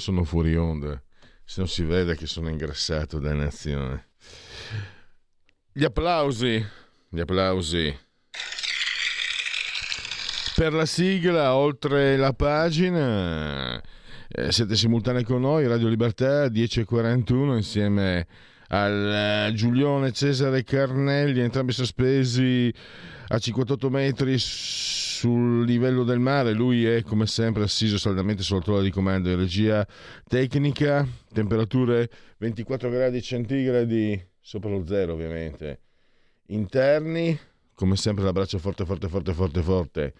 Sono 0.00 0.24
fuori 0.24 0.56
onda, 0.56 1.00
se 1.44 1.60
non 1.60 1.68
si 1.68 1.84
vede 1.84 2.16
che 2.16 2.26
sono 2.26 2.48
ingrassato 2.48 3.20
da 3.20 3.32
nazione. 3.32 4.08
Gli 5.72 5.84
applausi, 5.84 6.64
gli 7.08 7.20
applausi. 7.20 7.96
Per 10.56 10.72
la 10.72 10.86
sigla, 10.86 11.54
oltre 11.54 12.16
la 12.16 12.32
pagina, 12.32 13.80
eh, 14.28 14.52
siete 14.52 14.74
simultanei 14.74 15.22
con 15.22 15.40
noi, 15.40 15.66
Radio 15.66 15.88
Libertà 15.88 16.46
10.41 16.46 17.56
insieme 17.56 18.26
al 18.68 19.48
eh, 19.48 19.54
Giulione 19.54 20.12
Cesare 20.12 20.64
Carnelli, 20.64 21.40
entrambi 21.40 21.72
sospesi 21.72 22.72
a 23.28 23.38
58 23.38 23.90
metri 23.90 24.36
sul 25.20 25.66
livello 25.66 26.02
del 26.02 26.18
mare. 26.18 26.54
Lui 26.54 26.86
è 26.86 27.02
come 27.02 27.26
sempre 27.26 27.64
assiso 27.64 27.98
saldamente 27.98 28.42
sulla 28.42 28.60
tolla 28.60 28.80
di 28.80 28.90
comando 28.90 29.28
in 29.28 29.36
regia 29.36 29.86
tecnica, 30.26 31.06
temperature 31.34 32.08
24 32.38 32.88
gradi 32.88 33.20
centigradi 33.20 34.28
sopra 34.40 34.70
lo 34.70 34.86
zero 34.86 35.12
ovviamente. 35.12 35.80
Interni, 36.46 37.38
come 37.74 37.96
sempre 37.96 38.24
l'abbraccio 38.24 38.58
forte 38.58 38.86
forte 38.86 39.08
forte 39.08 39.34
forte 39.34 39.62
forte 39.62 40.14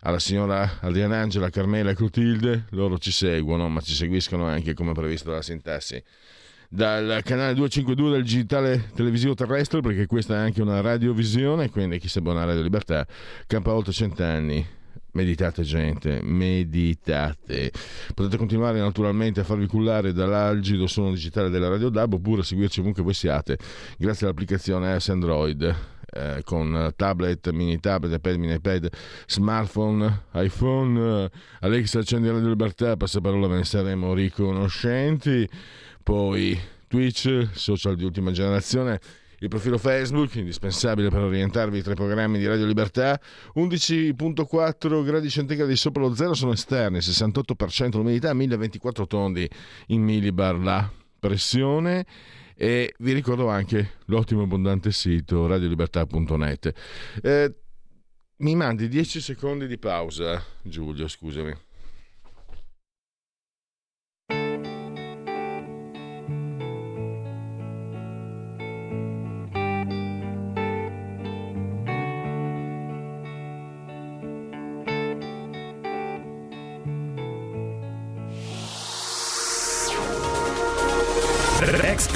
alla 0.00 0.18
signora 0.18 0.80
Adriana 0.80 1.18
Angela, 1.18 1.48
Carmela 1.48 1.90
e 1.90 1.94
Clotilde, 1.94 2.64
loro 2.70 2.98
ci 2.98 3.12
seguono, 3.12 3.68
ma 3.68 3.80
ci 3.80 3.92
seguiscono 3.92 4.46
anche 4.46 4.74
come 4.74 4.92
previsto 4.94 5.30
dalla 5.30 5.42
sintassi 5.42 6.02
dal 6.72 7.22
canale 7.24 7.54
252 7.54 8.10
del 8.12 8.22
digitale 8.22 8.90
televisivo 8.94 9.34
terrestre, 9.34 9.80
perché 9.80 10.06
questa 10.06 10.34
è 10.34 10.38
anche 10.38 10.62
una 10.62 10.80
radiovisione, 10.80 11.68
quindi 11.68 11.98
chi 11.98 12.06
sa 12.06 12.20
buona 12.20 12.44
Radio 12.44 12.62
Libertà, 12.62 13.04
campa 13.46 13.74
oltre 13.74 13.92
cent'anni. 13.92 14.64
Meditate 15.12 15.62
gente, 15.62 16.20
meditate. 16.22 17.72
Potete 18.14 18.36
continuare 18.36 18.78
naturalmente 18.78 19.40
a 19.40 19.44
farvi 19.44 19.66
cullare 19.66 20.12
dall'algido 20.12 20.86
suono 20.86 21.10
digitale 21.10 21.50
della 21.50 21.68
Radio 21.68 21.88
DAB 21.88 22.14
oppure 22.14 22.44
seguirci 22.44 22.78
ovunque 22.78 23.02
voi 23.02 23.14
siate 23.14 23.58
grazie 23.98 24.26
all'applicazione 24.26 25.00
S 25.00 25.08
Android 25.08 25.74
eh, 26.12 26.42
con 26.44 26.92
tablet, 26.94 27.50
mini 27.50 27.80
tablet, 27.80 28.14
iPad, 28.14 28.36
mini 28.36 28.54
iPad, 28.54 28.88
smartphone, 29.26 30.26
iPhone. 30.34 31.28
Alexa 31.58 31.98
accendi 31.98 32.28
Radio 32.28 32.48
Libertà, 32.48 32.96
passaparola 32.96 33.48
ve 33.48 33.56
ne 33.56 33.64
saremo 33.64 34.14
riconoscenti 34.14 35.48
poi 36.02 36.58
Twitch, 36.88 37.48
social 37.52 37.96
di 37.96 38.04
ultima 38.04 38.32
generazione, 38.32 39.00
il 39.42 39.48
profilo 39.48 39.78
Facebook, 39.78 40.34
indispensabile 40.34 41.08
per 41.08 41.22
orientarvi 41.22 41.80
tra 41.82 41.92
i 41.92 41.96
programmi 41.96 42.38
di 42.38 42.46
Radio 42.46 42.66
Libertà, 42.66 43.18
11.4 43.54 45.04
gradi 45.04 45.30
centigradi 45.30 45.76
sopra 45.76 46.02
lo 46.02 46.14
zero 46.14 46.34
sono 46.34 46.52
esterni, 46.52 46.98
68% 46.98 47.96
l'umidità, 47.96 48.34
1024 48.34 49.06
tondi 49.06 49.48
in 49.86 50.02
millibar 50.02 50.58
la 50.58 50.90
pressione 51.18 52.04
e 52.54 52.94
vi 52.98 53.12
ricordo 53.12 53.48
anche 53.48 53.92
l'ottimo 54.06 54.42
e 54.42 54.44
abbondante 54.44 54.92
sito 54.92 55.46
radiolibertà.net. 55.46 56.72
Eh, 57.22 57.54
mi 58.38 58.54
mandi 58.54 58.88
10 58.88 59.20
secondi 59.20 59.66
di 59.66 59.78
pausa, 59.78 60.44
Giulio, 60.62 61.08
scusami. 61.08 61.54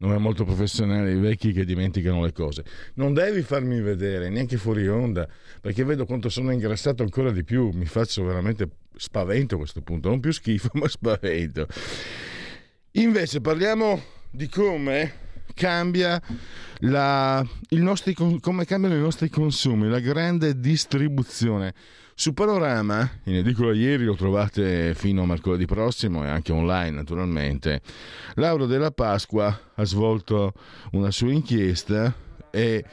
non 0.00 0.12
è 0.14 0.18
molto 0.18 0.44
professionale 0.44 1.12
i 1.12 1.18
vecchi 1.18 1.52
che 1.52 1.64
dimenticano 1.64 2.22
le 2.22 2.32
cose. 2.32 2.64
Non 2.94 3.12
devi 3.12 3.42
farmi 3.42 3.80
vedere 3.80 4.30
neanche 4.30 4.56
fuori 4.56 4.88
onda, 4.88 5.28
perché 5.60 5.84
vedo 5.84 6.06
quanto 6.06 6.28
sono 6.28 6.52
ingrassato 6.52 7.02
ancora 7.02 7.30
di 7.30 7.44
più. 7.44 7.70
Mi 7.72 7.84
faccio 7.84 8.24
veramente 8.24 8.68
spavento 8.96 9.56
a 9.56 9.58
questo 9.58 9.82
punto, 9.82 10.08
non 10.08 10.20
più 10.20 10.32
schifo, 10.32 10.70
ma 10.74 10.88
spavento. 10.88 11.66
Invece 12.92 13.40
parliamo 13.40 14.02
di 14.30 14.48
come 14.48 15.12
cambia 15.54 16.20
la, 16.78 17.46
nostri, 17.70 18.14
come 18.14 18.64
cambiano 18.64 18.94
i 18.94 19.00
nostri 19.00 19.28
consumi, 19.28 19.88
la 19.88 20.00
grande 20.00 20.58
distribuzione. 20.58 21.74
Su 22.20 22.34
Panorama, 22.34 23.10
in 23.24 23.36
edicola 23.36 23.72
ieri 23.72 24.04
lo 24.04 24.14
trovate 24.14 24.94
fino 24.94 25.22
a 25.22 25.26
mercoledì 25.26 25.64
prossimo 25.64 26.22
e 26.22 26.28
anche 26.28 26.52
online 26.52 26.90
naturalmente, 26.90 27.80
Laura 28.34 28.66
della 28.66 28.90
Pasqua 28.90 29.58
ha 29.74 29.84
svolto 29.84 30.52
una 30.92 31.10
sua 31.10 31.32
inchiesta 31.32 32.14
e 32.50 32.84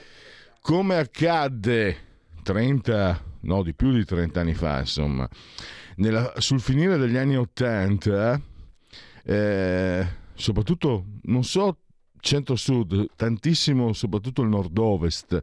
come 0.62 0.96
accadde 0.96 1.98
30, 2.42 3.24
no 3.42 3.64
di 3.64 3.74
più 3.74 3.92
di 3.92 4.06
30 4.06 4.40
anni 4.40 4.54
fa 4.54 4.80
insomma, 4.80 5.28
nella, 5.98 6.32
sul 6.38 6.62
finire 6.62 6.96
degli 6.96 7.18
anni 7.18 7.36
80, 7.36 8.42
eh, 9.26 10.08
soprattutto 10.36 11.04
non 11.24 11.44
so 11.44 11.80
centro-sud, 12.28 13.12
tantissimo 13.16 13.94
soprattutto 13.94 14.42
il 14.42 14.50
nord-ovest 14.50 15.42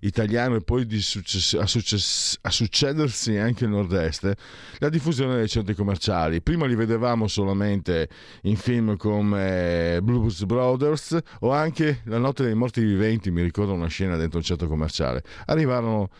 italiano 0.00 0.56
e 0.56 0.60
poi 0.60 0.86
success- 1.00 1.54
a, 1.54 1.66
success- 1.66 2.36
a, 2.42 2.50
succedersi 2.50 3.36
anche 3.38 3.64
il 3.64 3.70
nord-est, 3.70 4.30
la 4.78 4.90
diffusione 4.90 5.36
dei 5.36 5.48
centri 5.48 5.74
commerciali. 5.74 6.42
Prima 6.42 6.66
li 6.66 6.74
vedevamo 6.74 7.28
solamente 7.28 8.10
in 8.42 8.56
film 8.56 8.98
come 8.98 10.00
Blues 10.02 10.44
Brothers 10.44 11.18
o 11.40 11.50
anche 11.50 12.02
La 12.04 12.18
notte 12.18 12.44
dei 12.44 12.54
morti 12.54 12.82
viventi, 12.82 13.30
mi 13.30 13.42
ricordo 13.42 13.72
una 13.72 13.88
scena 13.88 14.16
dentro 14.16 14.38
un 14.38 14.44
centro 14.44 14.68
commerciale. 14.68 15.22
Arrivarono, 15.46 16.10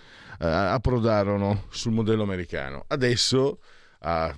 eh, 0.40 0.46
approdarono 0.46 1.64
sul 1.68 1.92
modello 1.92 2.22
americano. 2.22 2.84
Adesso, 2.88 3.58
a 4.00 4.34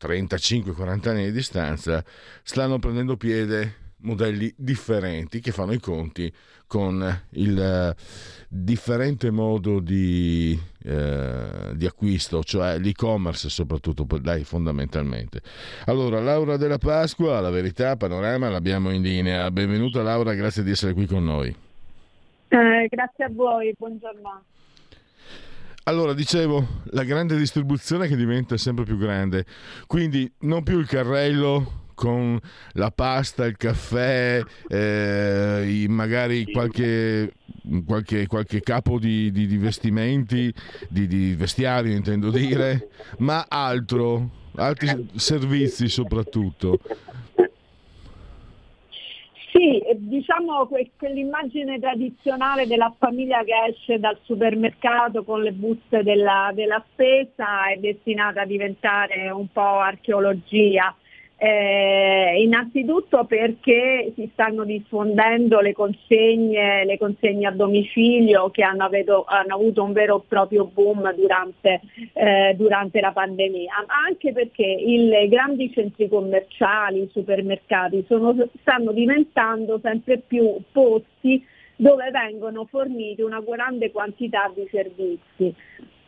35-40 0.00 1.08
anni 1.08 1.24
di 1.26 1.32
distanza, 1.32 2.04
stanno 2.42 2.80
prendendo 2.80 3.16
piede 3.16 3.81
modelli 4.02 4.52
differenti 4.56 5.40
che 5.40 5.52
fanno 5.52 5.72
i 5.72 5.80
conti 5.80 6.32
con 6.66 7.22
il 7.32 7.94
uh, 7.94 8.02
differente 8.48 9.30
modo 9.30 9.78
di, 9.78 10.58
uh, 10.84 11.74
di, 11.74 11.84
acquisto, 11.84 12.42
cioè 12.42 12.78
l'e-commerce 12.78 13.50
soprattutto, 13.50 14.06
dai, 14.18 14.44
fondamentalmente. 14.44 15.42
Allora, 15.84 16.20
Laura 16.20 16.56
della 16.56 16.78
Pasqua, 16.78 17.40
la 17.40 17.50
verità, 17.50 17.96
panorama, 17.96 18.48
l'abbiamo 18.48 18.90
in 18.90 19.02
linea. 19.02 19.50
Benvenuta 19.50 20.02
Laura, 20.02 20.32
grazie 20.32 20.62
di 20.62 20.70
essere 20.70 20.94
qui 20.94 21.06
con 21.06 21.24
noi. 21.24 21.54
Eh, 22.48 22.86
grazie 22.88 23.24
a 23.24 23.30
voi, 23.30 23.74
buongiorno. 23.76 24.42
Allora, 25.84 26.14
dicevo, 26.14 26.64
la 26.92 27.02
grande 27.02 27.36
distribuzione 27.36 28.06
che 28.06 28.16
diventa 28.16 28.56
sempre 28.56 28.84
più 28.84 28.96
grande, 28.96 29.44
quindi 29.86 30.32
non 30.40 30.62
più 30.62 30.78
il 30.78 30.86
carrello 30.86 31.80
con 32.02 32.36
la 32.72 32.90
pasta, 32.90 33.44
il 33.44 33.56
caffè, 33.56 34.42
eh, 34.66 35.86
magari 35.88 36.50
qualche, 36.50 37.34
qualche, 37.86 38.26
qualche 38.26 38.60
capo 38.60 38.98
di, 38.98 39.30
di, 39.30 39.46
di 39.46 39.56
vestimenti, 39.56 40.52
di, 40.88 41.06
di 41.06 41.36
vestiario 41.36 41.94
intendo 41.94 42.30
dire, 42.30 42.88
ma 43.18 43.46
altro, 43.48 44.30
altri 44.56 45.10
servizi 45.14 45.86
soprattutto. 45.86 46.80
Sì, 49.52 49.80
diciamo 49.94 50.66
que- 50.66 50.90
quell'immagine 50.98 51.78
tradizionale 51.78 52.66
della 52.66 52.92
famiglia 52.98 53.44
che 53.44 53.52
esce 53.68 54.00
dal 54.00 54.18
supermercato 54.24 55.22
con 55.22 55.40
le 55.40 55.52
buste 55.52 56.02
della, 56.02 56.50
della 56.52 56.84
spesa 56.90 57.70
è 57.70 57.76
destinata 57.76 58.40
a 58.40 58.46
diventare 58.46 59.30
un 59.30 59.46
po' 59.52 59.78
archeologia. 59.78 60.96
Eh, 61.44 62.40
innanzitutto 62.40 63.24
perché 63.24 64.12
si 64.14 64.30
stanno 64.32 64.62
diffondendo 64.62 65.58
le 65.58 65.72
consegne, 65.72 66.84
le 66.84 66.96
consegne 66.98 67.48
a 67.48 67.50
domicilio 67.50 68.50
che 68.50 68.62
hanno, 68.62 68.84
avedo, 68.84 69.24
hanno, 69.26 69.56
avuto 69.56 69.82
un 69.82 69.92
vero 69.92 70.18
e 70.18 70.26
proprio 70.28 70.66
boom 70.66 71.12
durante, 71.16 71.80
eh, 72.12 72.54
durante 72.56 73.00
la 73.00 73.10
pandemia, 73.10 73.72
ma 73.88 73.94
anche 74.06 74.30
perché 74.32 74.62
i 74.62 75.26
grandi 75.26 75.72
centri 75.72 76.08
commerciali, 76.08 77.02
i 77.02 77.10
supermercati 77.10 78.04
sono, 78.06 78.36
stanno 78.60 78.92
diventando 78.92 79.80
sempre 79.82 80.18
più 80.18 80.58
posti 80.70 81.44
dove 81.74 82.08
vengono 82.12 82.66
forniti 82.66 83.20
una 83.22 83.40
grande 83.40 83.90
quantità 83.90 84.48
di 84.54 84.68
servizi. 84.70 85.52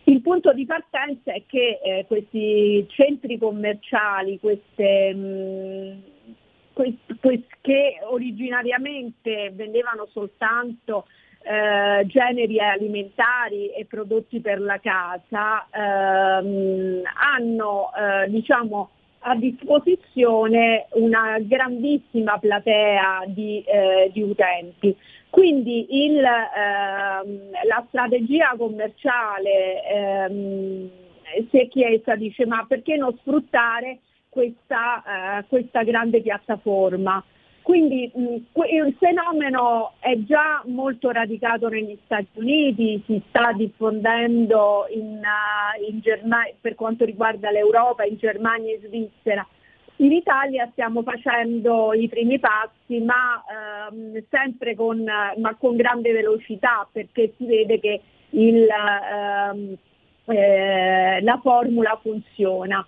Il 0.06 0.20
punto 0.20 0.52
di 0.52 0.66
partenza 0.66 1.32
è 1.32 1.42
che 1.46 1.80
eh, 1.82 2.04
questi 2.06 2.86
centri 2.90 3.38
commerciali, 3.38 4.38
queste, 4.38 5.14
mh, 5.14 6.02
quest, 6.74 7.16
quest, 7.20 7.46
che 7.62 8.00
originariamente 8.02 9.50
vendevano 9.54 10.06
soltanto 10.12 11.06
eh, 11.42 12.04
generi 12.06 12.60
alimentari 12.60 13.68
e 13.68 13.86
prodotti 13.86 14.40
per 14.40 14.60
la 14.60 14.78
casa, 14.78 15.68
ehm, 15.70 17.02
hanno 17.14 17.90
eh, 17.94 18.30
diciamo, 18.30 18.90
a 19.20 19.34
disposizione 19.36 20.86
una 20.92 21.38
grandissima 21.40 22.38
platea 22.38 23.24
di, 23.26 23.62
eh, 23.66 24.10
di 24.12 24.22
utenti. 24.22 24.94
Quindi 25.34 26.04
il, 26.04 26.25
ehm, 26.25 27.50
la 27.66 27.84
strategia 27.88 28.54
commerciale 28.56 29.82
ehm, 29.84 30.90
si 31.50 31.58
è 31.58 31.66
chiesta, 31.66 32.14
dice 32.14 32.46
ma 32.46 32.64
perché 32.69 32.94
non 32.94 33.19
sfruttare 33.19 33.98
questa, 34.28 35.40
eh, 35.40 35.44
questa 35.48 35.82
grande 35.82 36.20
piattaforma? 36.20 37.20
Quindi 37.62 38.08
mh, 38.14 38.20
il 38.70 38.94
fenomeno 38.96 39.94
è 39.98 40.16
già 40.20 40.62
molto 40.66 41.10
radicato 41.10 41.66
negli 41.69 41.98
Stati 42.04 42.28
Uniti, 42.34 43.02
si 43.04 43.20
sta 43.28 43.50
diffondendo 43.54 44.86
in, 44.90 45.20
uh, 45.20 45.90
in 45.90 45.98
Germania, 45.98 46.54
per 46.60 46.76
quanto 46.76 47.04
riguarda 47.04 47.50
l'Europa, 47.50 48.04
in 48.04 48.19
Germania 48.19 48.72
e 48.72 48.81
Svizzera. 48.86 49.44
In 49.96 50.11
Italia 50.12 50.69
stiamo 50.73 51.02
facendo 51.02 51.93
i 51.93 52.08
primi 52.08 52.41
passi, 52.41 53.00
ma 53.00 53.43
ehm, 53.88 54.25
sempre 54.29 54.75
con, 54.75 55.05
ma 55.05 55.55
con, 55.56 55.76
grande 55.76 56.12
velocità, 56.12 56.88
perché 56.91 57.32
si 57.37 57.46
vede 57.46 57.79
che 57.79 58.00
il, 58.31 58.67
ehm, 58.67 59.76
eh, 60.26 61.20
la 61.23 61.38
formula 61.41 61.99
funziona. 62.02 62.85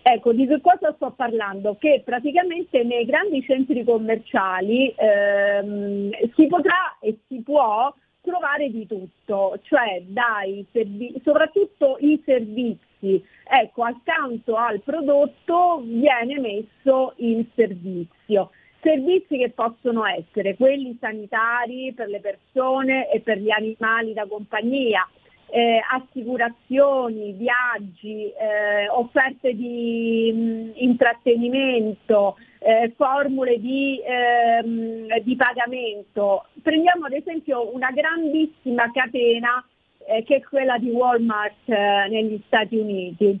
Ecco, 0.00 0.32
di 0.32 0.46
che 0.46 0.60
cosa 0.60 0.92
sto 0.94 1.10
parlando? 1.10 1.76
Che 1.78 2.02
praticamente 2.04 2.84
nei 2.84 3.04
grandi 3.04 3.42
centri 3.42 3.84
commerciali 3.84 4.94
ehm, 4.96 6.10
si 6.34 6.46
potrà 6.46 6.96
e 7.00 7.18
si 7.26 7.42
può 7.42 7.92
trovare 8.26 8.68
di 8.70 8.86
tutto, 8.86 9.58
cioè 9.62 10.02
dai 10.04 10.66
servi- 10.72 11.14
soprattutto 11.22 11.96
i 12.00 12.20
servizi. 12.24 13.24
Ecco, 13.48 13.84
accanto 13.84 14.56
al 14.56 14.80
prodotto 14.80 15.80
viene 15.84 16.40
messo 16.40 17.14
il 17.18 17.46
servizio. 17.54 18.50
Servizi 18.82 19.38
che 19.38 19.50
possono 19.50 20.04
essere 20.04 20.56
quelli 20.56 20.96
sanitari 21.00 21.92
per 21.94 22.08
le 22.08 22.20
persone 22.20 23.10
e 23.10 23.20
per 23.20 23.38
gli 23.38 23.50
animali 23.50 24.12
da 24.12 24.26
compagnia, 24.26 25.08
eh, 25.48 25.80
assicurazioni, 25.90 27.32
viaggi, 27.32 28.30
eh, 28.32 28.88
offerte 28.88 29.54
di 29.54 30.32
mh, 30.34 30.70
intrattenimento, 30.82 32.36
eh, 32.58 32.92
formule 32.96 33.60
di, 33.60 34.00
ehm, 34.04 35.20
di, 35.20 35.36
pagamento. 35.36 36.46
Prendiamo 36.62 37.06
ad 37.06 37.12
esempio 37.12 37.72
una 37.74 37.90
grandissima 37.90 38.90
catena 38.90 39.64
eh, 40.06 40.24
che 40.24 40.36
è 40.36 40.42
quella 40.42 40.78
di 40.78 40.90
Walmart 40.90 41.68
eh, 41.68 42.08
negli 42.08 42.40
Stati 42.46 42.76
Uniti. 42.76 43.38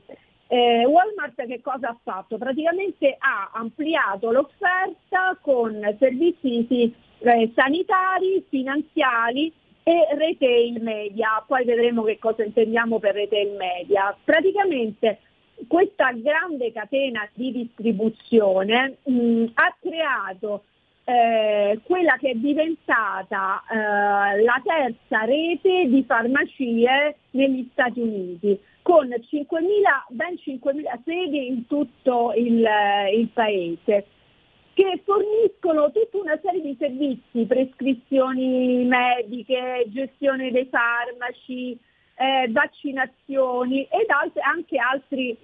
Eh, 0.48 0.86
Walmart 0.86 1.44
che 1.46 1.60
cosa 1.60 1.88
ha 1.88 1.98
fatto? 2.02 2.38
Praticamente 2.38 3.16
ha 3.18 3.50
ampliato 3.52 4.30
l'offerta 4.30 5.36
con 5.40 5.80
servizi 5.98 6.94
sanitari, 7.54 8.44
finanziari 8.48 9.52
e 9.88 10.08
retail 10.16 10.82
media, 10.82 11.44
poi 11.46 11.64
vedremo 11.64 12.02
che 12.02 12.18
cosa 12.18 12.42
intendiamo 12.42 12.98
per 12.98 13.14
retail 13.14 13.54
media. 13.54 14.16
Praticamente 14.24 15.20
questa 15.68 16.10
grande 16.10 16.72
catena 16.72 17.28
di 17.32 17.52
distribuzione 17.52 18.96
mh, 19.04 19.44
ha 19.54 19.76
creato 19.80 20.64
eh, 21.04 21.78
quella 21.84 22.16
che 22.16 22.30
è 22.30 22.34
diventata 22.34 23.62
eh, 23.70 24.42
la 24.42 24.60
terza 24.64 25.24
rete 25.24 25.86
di 25.86 26.02
farmacie 26.04 27.18
negli 27.30 27.68
Stati 27.70 28.00
Uniti, 28.00 28.58
con 28.82 29.06
5.000, 29.06 29.46
ben 30.08 30.34
5.000 30.34 31.02
sedi 31.04 31.46
in 31.46 31.66
tutto 31.68 32.32
il, 32.34 32.66
il 33.14 33.28
paese 33.32 34.06
che 34.76 35.00
forniscono 35.06 35.90
tutta 35.90 36.18
una 36.18 36.38
serie 36.42 36.60
di 36.60 36.76
servizi, 36.78 37.46
prescrizioni 37.46 38.84
mediche, 38.84 39.86
gestione 39.86 40.50
dei 40.50 40.68
farmaci, 40.70 41.78
eh, 42.16 42.46
vaccinazioni 42.50 43.84
ed 43.84 44.04
alt- 44.08 44.38
anche 44.38 44.76
altri 44.76 45.34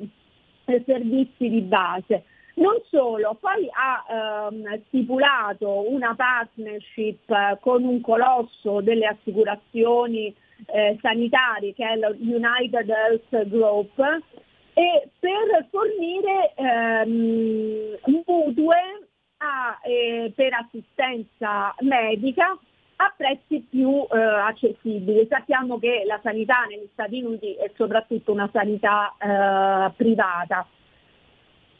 eh, 0.66 0.82
servizi 0.84 1.48
di 1.48 1.62
base. 1.62 2.24
Non 2.56 2.76
solo, 2.90 3.38
poi 3.40 3.66
ha 3.70 4.50
ehm, 4.50 4.82
stipulato 4.88 5.90
una 5.90 6.14
partnership 6.14 7.30
eh, 7.30 7.56
con 7.58 7.84
un 7.84 8.02
colosso 8.02 8.82
delle 8.82 9.06
assicurazioni 9.06 10.34
eh, 10.66 10.98
sanitarie 11.00 11.72
che 11.72 11.88
è 11.88 11.96
lo 11.96 12.14
United 12.18 12.86
Health 12.86 13.48
Group 13.48 13.98
e 14.74 15.08
per 15.18 15.66
fornire 15.70 16.52
ehm, 16.54 17.96
mutue 18.26 19.06
a, 19.42 19.78
eh, 19.82 20.32
per 20.34 20.54
assistenza 20.54 21.74
medica 21.80 22.56
a 22.96 23.14
prezzi 23.16 23.66
più 23.68 24.06
eh, 24.10 24.18
accessibili. 24.18 25.26
Sappiamo 25.28 25.78
che 25.78 26.04
la 26.06 26.20
sanità 26.22 26.64
negli 26.68 26.88
Stati 26.92 27.20
Uniti 27.22 27.54
è 27.54 27.70
soprattutto 27.74 28.30
una 28.30 28.48
sanità 28.52 29.14
eh, 29.18 29.92
privata. 29.96 30.66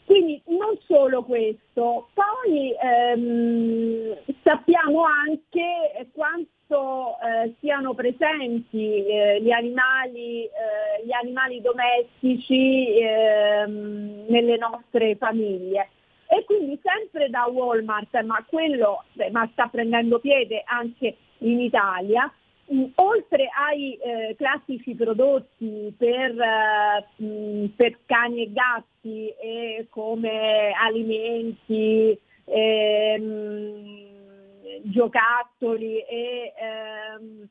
Quindi 0.05 0.41
non 0.47 0.77
solo 0.85 1.23
questo, 1.23 2.09
poi 2.13 2.75
ehm, 2.75 4.17
sappiamo 4.43 5.05
anche 5.05 6.09
quanto 6.11 7.15
eh, 7.19 7.55
siano 7.61 7.93
presenti 7.93 9.05
eh, 9.05 9.41
gli, 9.41 9.51
animali, 9.51 10.43
eh, 10.43 11.05
gli, 11.05 11.13
animali, 11.13 11.61
domestici 11.61 12.99
ehm, 12.99 14.25
nelle 14.27 14.57
nostre 14.57 15.15
famiglie. 15.15 15.89
E 16.35 16.43
quindi 16.45 16.79
sempre 16.81 17.29
da 17.29 17.45
Walmart, 17.45 18.19
ma 18.23 18.43
quello 18.47 19.03
ma 19.31 19.47
sta 19.51 19.67
prendendo 19.67 20.17
piede 20.17 20.63
anche 20.65 21.15
in 21.39 21.59
Italia, 21.59 22.31
mh, 22.65 22.85
oltre 22.95 23.49
ai 23.55 23.93
eh, 23.97 24.35
classici 24.35 24.95
prodotti 24.95 25.93
per, 25.95 26.35
eh, 26.39 27.23
mh, 27.23 27.65
per, 27.75 27.99
cani 28.07 28.45
e 28.45 28.51
gatti 28.51 29.27
e 29.29 29.85
come 29.91 30.71
alimenti, 30.71 32.19
ehm, 32.45 34.01
giocattoli 34.85 35.99
e 35.99 36.51
ehm, 36.57 37.47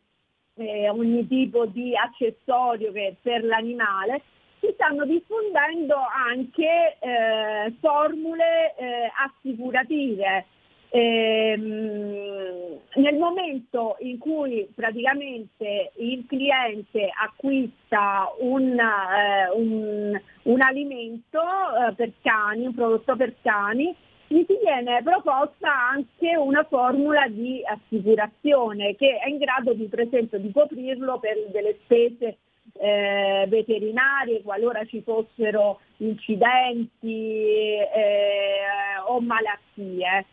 eh, 0.56 0.88
ogni 0.88 1.28
tipo 1.28 1.66
di 1.66 1.96
accessorio 1.96 2.90
per 2.90 3.44
l'animale, 3.44 4.22
si 4.62 4.70
stanno 4.74 5.04
diffondendo 5.04 5.96
anche 5.96 6.96
eh, 7.00 7.74
formule 7.80 8.74
eh, 8.76 9.10
assicurative. 9.26 10.46
Ehm, 10.94 12.78
nel 12.94 13.16
momento 13.16 13.96
in 14.00 14.18
cui 14.18 14.70
praticamente 14.74 15.92
il 15.96 16.24
cliente 16.28 17.10
acquista 17.12 18.30
un, 18.38 18.78
eh, 18.78 19.50
un, 19.54 20.20
un 20.42 20.60
alimento 20.60 21.40
eh, 21.40 21.94
per 21.94 22.12
cani, 22.22 22.66
un 22.66 22.74
prodotto 22.74 23.16
per 23.16 23.34
cani, 23.42 23.96
gli 24.28 24.44
si 24.46 24.58
viene 24.62 25.02
proposta 25.02 25.72
anche 25.90 26.36
una 26.36 26.64
formula 26.64 27.26
di 27.26 27.62
assicurazione 27.64 28.94
che 28.94 29.18
è 29.18 29.28
in 29.28 29.38
grado 29.38 29.72
di, 29.72 29.86
per 29.86 30.00
esempio, 30.00 30.38
di 30.38 30.52
coprirlo 30.52 31.18
per 31.18 31.36
delle 31.50 31.78
spese 31.82 32.36
eh, 32.78 33.46
veterinarie 33.48 34.42
qualora 34.42 34.84
ci 34.84 35.02
fossero 35.02 35.80
incidenti 35.98 37.76
eh, 37.76 38.64
o 39.06 39.20
malattie. 39.20 40.26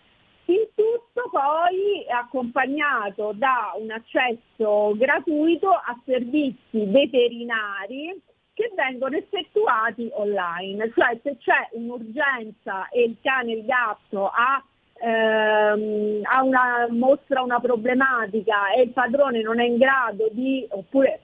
Il 0.46 0.68
tutto 0.74 1.30
poi 1.30 2.06
accompagnato 2.10 3.34
da 3.36 3.74
un 3.78 3.92
accesso 3.92 4.96
gratuito 4.96 5.70
a 5.70 5.96
servizi 6.06 6.86
veterinari 6.86 8.20
che 8.60 8.72
vengono 8.76 9.16
effettuati 9.16 10.10
online, 10.12 10.92
cioè 10.94 11.18
se 11.24 11.38
c'è 11.38 11.70
un'urgenza 11.74 12.90
e 12.90 13.04
il 13.04 13.18
cane, 13.22 13.54
il 13.54 13.64
gatto 13.64 14.28
ha, 14.28 14.62
ehm, 15.02 16.24
una, 16.44 16.88
mostra 16.90 17.42
una 17.42 17.60
problematica 17.60 18.72
e 18.72 18.82
il 18.82 18.90
padrone 18.90 19.42
non 19.42 19.62
è 19.62 19.66
in 19.66 19.78
grado 19.78 20.28
di, 20.32 20.68
oppure 20.72 21.22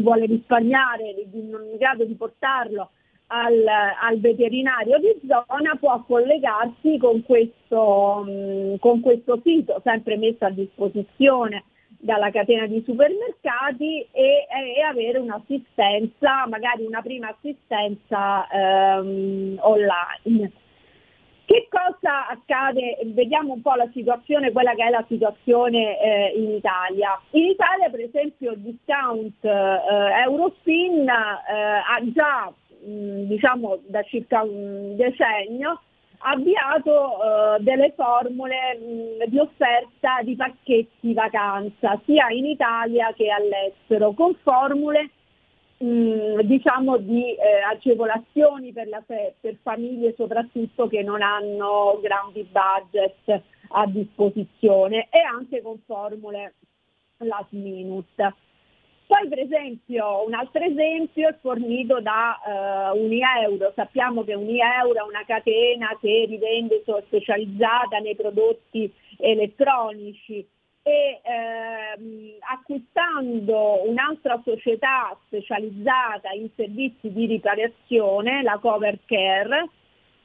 vuole 0.00 0.26
risparmiare, 0.26 1.14
non 1.32 1.64
in 1.64 1.76
grado 1.78 2.04
di 2.04 2.14
portarlo 2.14 2.90
al, 3.28 3.64
al, 4.00 4.20
veterinario 4.20 4.98
di 4.98 5.20
zona 5.26 5.74
può 5.80 6.02
collegarsi 6.04 6.96
con 6.98 7.22
questo, 7.24 8.24
mm, 8.26 8.74
con 8.78 9.00
questo 9.00 9.40
sito, 9.42 9.80
sempre 9.82 10.16
messo 10.16 10.44
a 10.44 10.50
disposizione 10.50 11.64
dalla 11.98 12.30
catena 12.30 12.66
di 12.66 12.82
supermercati 12.84 14.06
e, 14.12 14.46
e 14.48 14.82
avere 14.82 15.18
un'assistenza, 15.18 16.46
magari 16.46 16.84
una 16.84 17.02
prima 17.02 17.28
assistenza 17.28 18.46
ehm, 18.48 19.58
online. 19.60 20.52
Che 21.46 21.68
cosa 21.70 22.26
accade? 22.26 22.98
Vediamo 23.14 23.52
un 23.52 23.62
po' 23.62 23.74
la 23.74 23.88
situazione, 23.92 24.50
quella 24.50 24.74
che 24.74 24.84
è 24.84 24.90
la 24.90 25.04
situazione 25.06 26.00
eh, 26.00 26.32
in 26.36 26.50
Italia. 26.50 27.18
In 27.30 27.44
Italia 27.44 27.88
per 27.88 28.00
esempio 28.00 28.50
il 28.50 28.58
discount 28.58 29.44
eh, 29.44 29.80
Eurospin 30.24 31.08
eh, 31.08 31.12
ha 31.12 32.00
già 32.12 32.52
diciamo 32.82 33.78
da 33.86 34.02
circa 34.02 34.42
un 34.42 34.96
decennio 34.96 35.80
avviato 36.18 36.92
eh, 36.92 37.62
delle 37.62 37.92
formule 37.94 38.78
mh, 38.78 39.28
di 39.28 39.38
offerta 39.38 40.20
di 40.22 40.34
pacchetti 40.34 41.12
vacanza 41.12 42.00
sia 42.04 42.28
in 42.30 42.46
Italia 42.46 43.12
che 43.14 43.30
all'estero 43.30 44.12
con 44.12 44.34
formule 44.42 45.10
mh, 45.78 46.42
diciamo 46.42 46.96
di 46.98 47.34
eh, 47.34 47.62
agevolazioni 47.70 48.72
per, 48.72 48.88
la, 48.88 49.02
per 49.06 49.56
famiglie 49.62 50.14
soprattutto 50.16 50.86
che 50.88 51.02
non 51.02 51.22
hanno 51.22 51.98
grandi 52.02 52.48
budget 52.50 53.42
a 53.68 53.86
disposizione 53.86 55.08
e 55.10 55.20
anche 55.20 55.62
con 55.62 55.80
formule 55.84 56.54
last 57.18 57.50
minute. 57.50 58.34
Poi 59.06 59.28
per 59.28 59.38
esempio 59.38 60.26
un 60.26 60.34
altro 60.34 60.64
esempio 60.64 61.28
è 61.28 61.36
fornito 61.40 62.00
da 62.00 62.92
uh, 62.92 62.98
Unieuro, 62.98 63.72
sappiamo 63.76 64.24
che 64.24 64.34
Unieuro 64.34 64.98
è 64.98 65.02
una 65.06 65.24
catena 65.24 65.96
che 66.00 66.26
rivende 66.28 66.82
specializzata 67.06 67.98
nei 67.98 68.16
prodotti 68.16 68.92
elettronici 69.18 70.44
e 70.86 71.20
ehm, 71.20 72.36
acquistando 72.48 73.88
un'altra 73.88 74.40
società 74.44 75.18
specializzata 75.26 76.30
in 76.30 76.48
servizi 76.54 77.12
di 77.12 77.26
riparazione, 77.26 78.40
la 78.42 78.56
Cover 78.62 78.96
Care, 79.04 79.68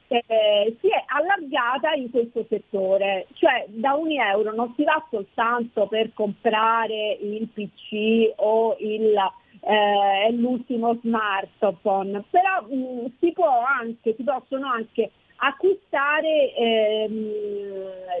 eh, 0.06 0.76
si 0.80 0.86
è 0.86 1.04
allargata 1.06 1.94
in 1.94 2.10
questo 2.10 2.46
settore, 2.48 3.26
cioè 3.32 3.64
da 3.70 3.94
un 3.94 4.12
euro 4.12 4.54
non 4.54 4.72
si 4.76 4.84
va 4.84 5.04
soltanto 5.10 5.88
per 5.88 6.12
comprare 6.14 7.18
il 7.20 7.48
PC 7.48 8.32
o 8.36 8.76
il, 8.78 9.16
eh, 9.62 10.30
l'ultimo 10.30 10.96
smartphone, 11.02 12.22
però 12.30 12.62
mh, 12.68 13.14
si, 13.18 13.34
anche, 13.80 14.14
si, 14.14 14.22
possono 14.22 14.70
anche 14.70 15.10
acquistare 15.44 16.54
ehm, 16.54 17.30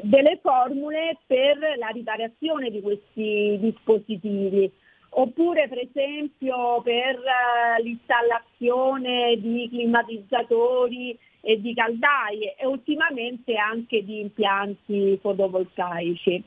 delle 0.02 0.38
formule 0.42 1.18
per 1.26 1.56
la 1.78 1.88
riparazione 1.88 2.70
di 2.70 2.80
questi 2.80 3.58
dispositivi 3.60 4.70
oppure 5.14 5.68
per 5.68 5.78
esempio 5.78 6.80
per 6.82 7.18
uh, 7.18 7.82
l'installazione 7.82 9.36
di 9.38 9.68
climatizzatori 9.68 11.16
e 11.40 11.60
di 11.60 11.74
caldaie 11.74 12.54
e 12.56 12.66
ultimamente 12.66 13.54
anche 13.56 14.04
di 14.04 14.20
impianti 14.20 15.18
fotovoltaici. 15.20 16.42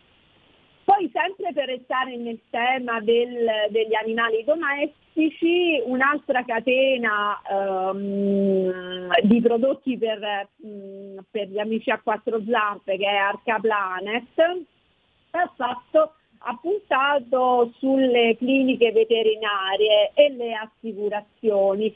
Poi 0.86 1.10
sempre 1.12 1.52
per 1.52 1.66
restare 1.66 2.16
nel 2.16 2.40
tema 2.52 3.02
del, 3.02 3.50
degli 3.70 3.96
animali 3.96 4.44
domestici, 4.44 5.82
un'altra 5.84 6.46
catena 6.46 7.42
um, 7.50 9.10
di 9.24 9.42
prodotti 9.42 9.98
per, 9.98 10.48
um, 10.58 11.26
per, 11.32 11.48
gli 11.48 11.58
amici 11.58 11.90
a 11.90 12.00
quattro 12.00 12.40
zampe 12.48 12.98
che 12.98 13.06
è 13.08 13.16
Arca 13.16 13.58
Planet 13.60 14.64
ha 15.32 15.52
fatto 15.56 16.14
ha 16.48 16.58
puntato 16.62 17.72
sulle 17.80 18.36
cliniche 18.38 18.92
veterinarie 18.92 20.12
e 20.14 20.30
le 20.30 20.54
assicurazioni 20.54 21.94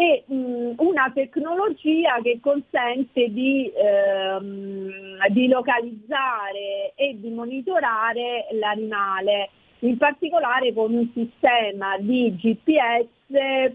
e 0.00 0.24
mh, 0.24 0.76
una 0.78 1.12
tecnologia 1.14 2.20
che 2.22 2.38
consente 2.40 3.28
di, 3.28 3.70
ehm, 3.70 4.88
di 5.28 5.46
localizzare 5.46 6.94
e 6.94 7.20
di 7.20 7.28
monitorare 7.28 8.46
l'animale, 8.52 9.50
in 9.80 9.98
particolare 9.98 10.72
con 10.72 10.94
un 10.94 11.06
sistema 11.12 11.98
di 11.98 12.34
GPS 12.34 13.08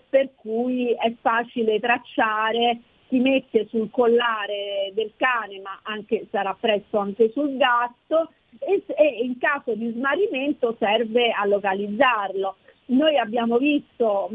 per 0.09 0.29
cui 0.35 0.91
è 0.93 1.13
facile 1.21 1.79
tracciare 1.79 2.79
si 3.07 3.19
mette 3.19 3.67
sul 3.69 3.91
collare 3.91 4.91
del 4.95 5.11
cane, 5.15 5.59
ma 5.59 5.79
anche, 5.83 6.25
sarà 6.31 6.57
presto 6.59 6.97
anche 6.97 7.29
sul 7.33 7.55
gatto, 7.55 8.31
e, 8.57 8.83
e 8.87 9.23
in 9.23 9.37
caso 9.37 9.75
di 9.75 9.91
smarrimento 9.91 10.75
serve 10.79 11.29
a 11.29 11.45
localizzarlo. 11.45 12.55
Noi 12.87 13.17
abbiamo 13.17 13.57
visto 13.57 14.29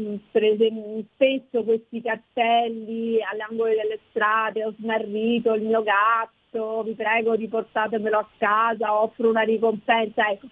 spesso 1.13 1.63
questi 1.63 2.01
cartelli 2.01 3.17
all'angolo 3.23 3.69
delle 3.69 3.99
strade, 4.09 4.65
ho 4.65 4.73
smarrito 4.77 5.53
il 5.53 5.63
mio 5.63 5.81
gatto, 5.83 6.83
vi 6.83 6.93
prego 6.93 7.31
riportatemelo 7.31 8.17
a 8.17 8.27
casa, 8.37 9.01
offro 9.01 9.29
una 9.29 9.43
ricompensa. 9.43 10.29
Ecco. 10.29 10.47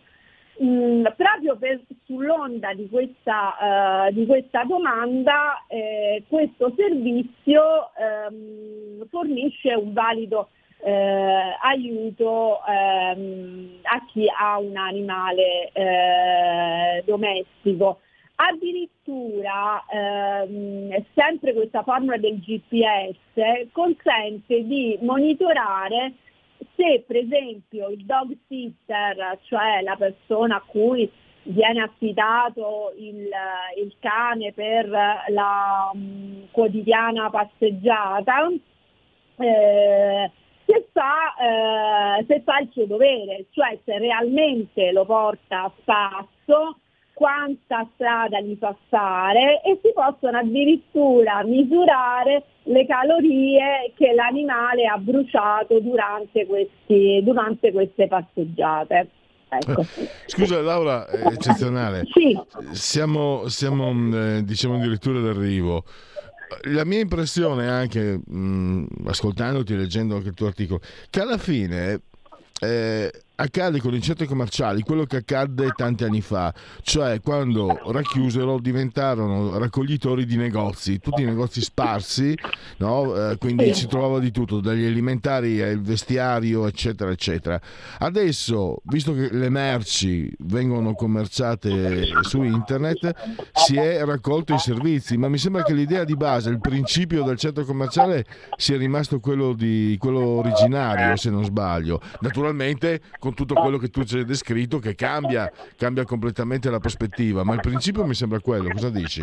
Mh, 0.60 1.14
proprio 1.18 1.58
per, 1.58 1.82
sull'onda 2.06 2.74
di 2.74 2.88
questa, 2.90 4.08
uh, 4.08 4.14
di 4.14 4.26
questa 4.26 4.64
domanda 4.64 5.66
eh, 5.68 6.24
questo 6.28 6.74
servizio 6.76 7.92
ehm, 7.96 9.08
fornisce 9.10 9.74
un 9.74 9.94
valido 9.94 10.50
eh, 10.82 11.56
aiuto 11.62 12.60
ehm, 12.66 13.80
a 13.84 14.06
chi 14.06 14.26
ha 14.28 14.58
un 14.58 14.78
animale 14.78 15.72
eh, 15.74 17.04
domestico. 17.06 18.00
Addirittura 18.36 19.84
ehm, 19.92 21.06
sempre 21.14 21.54
questa 21.54 21.84
formula 21.84 22.18
del 22.18 22.40
GPS 22.40 23.18
consente 23.72 24.66
di 24.66 24.98
monitorare 25.02 26.14
se 26.76 27.04
per 27.06 27.18
esempio 27.18 27.90
il 27.90 28.06
dog 28.06 28.36
sitter, 28.48 29.40
cioè 29.44 29.82
la 29.82 29.96
persona 29.98 30.58
a 30.58 30.64
cui 30.66 31.10
viene 31.44 31.82
affidato 31.82 32.94
il, 32.98 33.28
il 33.78 33.96
cane 34.00 34.54
per 34.54 34.88
la 34.90 35.90
um, 35.94 36.48
quotidiana 36.52 37.30
passeggiata, 37.30 38.50
eh, 39.38 40.32
se 40.70 40.88
fa, 40.92 41.34
eh, 42.20 42.26
se 42.28 42.42
fa 42.42 42.60
il 42.60 42.70
suo 42.72 42.86
dovere, 42.86 43.46
cioè 43.50 43.78
se 43.84 43.98
realmente 43.98 44.92
lo 44.92 45.04
porta 45.04 45.64
a 45.64 45.72
spasso, 45.80 46.78
quanta 47.14 47.88
strada 47.96 48.40
gli 48.40 48.56
fa 48.58 48.76
fare 48.88 49.62
e 49.64 49.80
si 49.82 49.92
possono 49.94 50.38
addirittura 50.38 51.44
misurare 51.44 52.44
le 52.64 52.86
calorie 52.86 53.92
che 53.96 54.14
l'animale 54.14 54.86
ha 54.86 54.98
bruciato 54.98 55.80
durante, 55.80 56.46
questi, 56.46 57.20
durante 57.24 57.72
queste 57.72 58.08
passeggiate. 58.08 59.10
Ecco. 59.50 59.84
Scusa 60.28 60.62
Laura, 60.62 61.10
eccezionale. 61.10 62.04
Sì. 62.14 62.40
Siamo, 62.72 63.48
siamo 63.48 63.92
eh, 64.14 64.44
diciamo 64.44 64.76
addirittura 64.76 65.20
d'arrivo 65.20 65.84
la 66.64 66.86
mia 66.86 67.00
impressione 67.00 67.68
anche 67.70 68.20
mh, 68.24 68.86
ascoltandoti, 69.06 69.76
leggendo 69.76 70.16
anche 70.16 70.30
il 70.30 70.34
tuo 70.34 70.48
articolo, 70.48 70.82
che 71.10 71.22
alla 71.22 71.38
fine 71.38 72.02
eh, 72.62 73.12
accade 73.40 73.80
con 73.80 73.94
i 73.94 74.02
centri 74.02 74.28
commerciali 74.28 74.82
quello 74.82 75.06
che 75.06 75.18
accadde 75.18 75.72
tanti 75.76 76.04
anni 76.04 76.22
fa, 76.22 76.54
cioè 76.82 77.22
quando 77.22 77.80
racchiusero 77.92 78.60
diventarono 78.60 79.58
raccoglitori 79.58 80.26
di 80.26 80.36
negozi, 80.36 81.00
tutti 81.00 81.22
i 81.22 81.26
negozi 81.26 81.62
sparsi, 81.62 82.38
no? 82.78 83.16
eh, 83.16 83.38
quindi 83.38 83.74
si 83.74 83.88
trovava 83.88 84.20
di 84.20 84.32
tutto, 84.32 84.60
dagli 84.60 84.86
alimentari 84.86 85.62
al 85.62 85.82
vestiario, 85.82 86.68
eccetera, 86.68 87.12
eccetera. 87.12 87.60
Adesso, 88.00 88.82
visto 88.84 89.14
che 89.14 89.30
le 89.32 89.50
merci 89.50 90.32
vengono 90.40 90.94
commerciate 90.94 92.08
su 92.22 92.44
internet, 92.44 93.14
si 93.54 93.78
è 93.78 94.04
raccolto 94.04 94.54
i 94.54 94.60
servizi, 94.60 95.18
ma 95.18 95.30
mi 95.30 95.38
sembra 95.38 95.64
che 95.64 95.74
l'idea 95.74 96.04
di 96.04 96.16
base, 96.16 96.50
il 96.50 96.60
principio 96.60 97.24
del 97.24 97.38
centro 97.38 97.64
commerciale 97.64 98.26
sia 98.58 98.78
rimasto 98.78 99.20
quello, 99.20 99.54
di, 99.54 99.96
quello 99.98 100.20
originario, 100.20 101.16
se 101.16 101.30
non 101.30 101.46
sbaglio. 101.46 102.02
Naturalmente 102.20 103.02
con 103.18 103.29
tutto 103.34 103.54
quello 103.56 103.78
che 103.78 103.90
tu 103.90 104.04
ci 104.04 104.18
hai 104.18 104.26
descritto 104.26 104.80
che 104.80 104.96
cambia, 104.96 105.52
cambia 105.78 106.04
completamente 106.06 106.70
la 106.70 106.80
prospettiva, 106.80 107.44
ma 107.44 107.54
il 107.54 107.62
principio 107.62 108.06
mi 108.06 108.14
sembra 108.14 108.40
quello, 108.40 108.70
cosa 108.70 108.90
dici? 108.90 109.22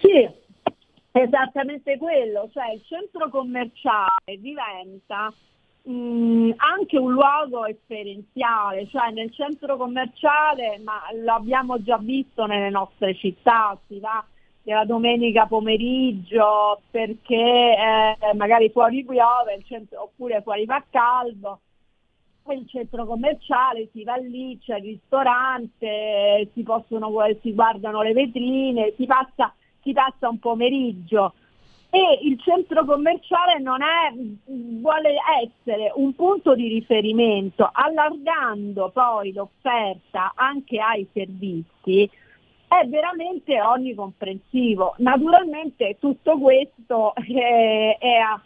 Sì, 0.00 0.28
esattamente 1.12 1.98
quello, 1.98 2.48
cioè 2.52 2.72
il 2.72 2.82
centro 2.86 3.28
commerciale 3.30 4.38
diventa 4.38 5.32
mh, 5.82 6.52
anche 6.56 6.98
un 6.98 7.12
luogo 7.12 7.66
esperienziale, 7.66 8.88
cioè 8.88 9.10
nel 9.10 9.32
centro 9.32 9.76
commerciale, 9.76 10.80
ma 10.84 11.00
lo 11.22 11.34
abbiamo 11.34 11.82
già 11.82 11.98
visto 11.98 12.46
nelle 12.46 12.70
nostre 12.70 13.14
città, 13.14 13.78
si 13.86 13.98
va 13.98 14.24
della 14.62 14.84
domenica 14.84 15.46
pomeriggio 15.46 16.82
perché 16.90 17.34
eh, 17.34 18.34
magari 18.34 18.70
fuori 18.70 19.04
piove 19.04 19.62
centro, 19.66 20.02
oppure 20.02 20.42
fuori 20.42 20.66
fa 20.66 20.84
caldo 20.90 21.60
il 22.48 22.66
centro 22.68 23.06
commerciale, 23.06 23.88
si 23.92 24.02
va 24.02 24.16
lì, 24.16 24.58
c'è 24.58 24.76
il 24.76 24.84
ristorante, 24.84 26.48
si, 26.52 26.62
possono, 26.62 27.12
si 27.42 27.54
guardano 27.54 28.02
le 28.02 28.12
vetrine, 28.12 28.92
si 28.96 29.06
passa, 29.06 29.54
si 29.82 29.92
passa 29.92 30.28
un 30.28 30.38
pomeriggio 30.38 31.34
e 31.90 32.20
il 32.22 32.40
centro 32.40 32.84
commerciale 32.84 33.58
non 33.58 33.80
è, 33.82 34.12
vuole 34.80 35.16
essere 35.42 35.92
un 35.96 36.14
punto 36.14 36.54
di 36.54 36.68
riferimento, 36.68 37.68
allargando 37.70 38.90
poi 38.90 39.32
l'offerta 39.32 40.32
anche 40.36 40.78
ai 40.78 41.06
servizi, 41.12 42.08
è 42.68 42.86
veramente 42.86 43.60
onnicomprensivo. 43.60 44.94
Naturalmente 44.98 45.96
tutto 45.98 46.38
questo 46.38 47.12
è, 47.16 47.96
è 47.98 48.14
a 48.14 48.40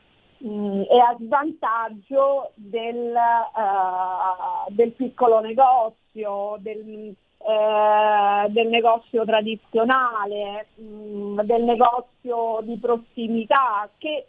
mh, 0.45 0.83
è 0.83 0.99
a 0.99 1.17
svantaggio 1.19 2.51
del, 2.55 3.15
uh, 3.15 4.73
del 4.73 4.93
piccolo 4.93 5.41
negozio, 5.41 6.57
del, 6.61 7.15
uh, 7.39 8.49
del 8.51 8.69
negozio 8.69 9.25
tradizionale, 9.25 10.67
mh, 10.75 11.41
del 11.43 11.63
negozio 11.65 12.61
di 12.63 12.77
prossimità 12.77 13.89
che 13.99 14.27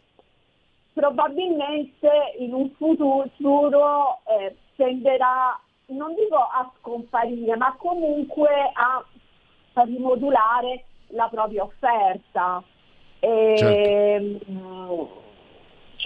probabilmente 0.92 2.10
in 2.38 2.54
un 2.54 2.70
futuro 2.70 4.20
eh, 4.24 4.56
tenderà, 4.76 5.60
non 5.88 6.14
dico 6.14 6.36
a 6.36 6.70
scomparire, 6.78 7.54
ma 7.56 7.74
comunque 7.76 8.48
a, 8.72 9.04
a 9.74 9.82
rimodulare 9.82 10.84
la 11.08 11.28
propria 11.28 11.64
offerta. 11.64 12.62
E, 13.18 13.54
certo. 13.58 14.50
mh, 14.50 15.24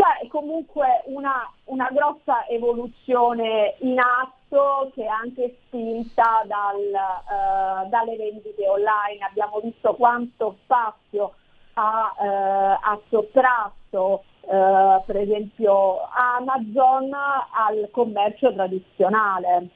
c'è 0.00 0.28
comunque 0.28 1.02
una, 1.06 1.52
una 1.64 1.88
grossa 1.92 2.46
evoluzione 2.46 3.76
in 3.80 3.98
atto 3.98 4.90
che 4.94 5.04
è 5.04 5.08
anche 5.08 5.58
spinta 5.66 6.42
dal, 6.46 6.78
uh, 6.78 7.88
dalle 7.88 8.16
vendite 8.16 8.66
online. 8.66 9.22
Abbiamo 9.28 9.60
visto 9.60 9.94
quanto 9.94 10.56
spazio 10.62 11.34
ha, 11.74 12.14
uh, 12.16 12.78
ha 12.80 13.00
sottratto 13.10 14.24
uh, 14.40 15.04
per 15.04 15.16
esempio 15.16 16.08
Amazon 16.08 17.12
al 17.12 17.88
commercio 17.92 18.54
tradizionale. 18.54 19.68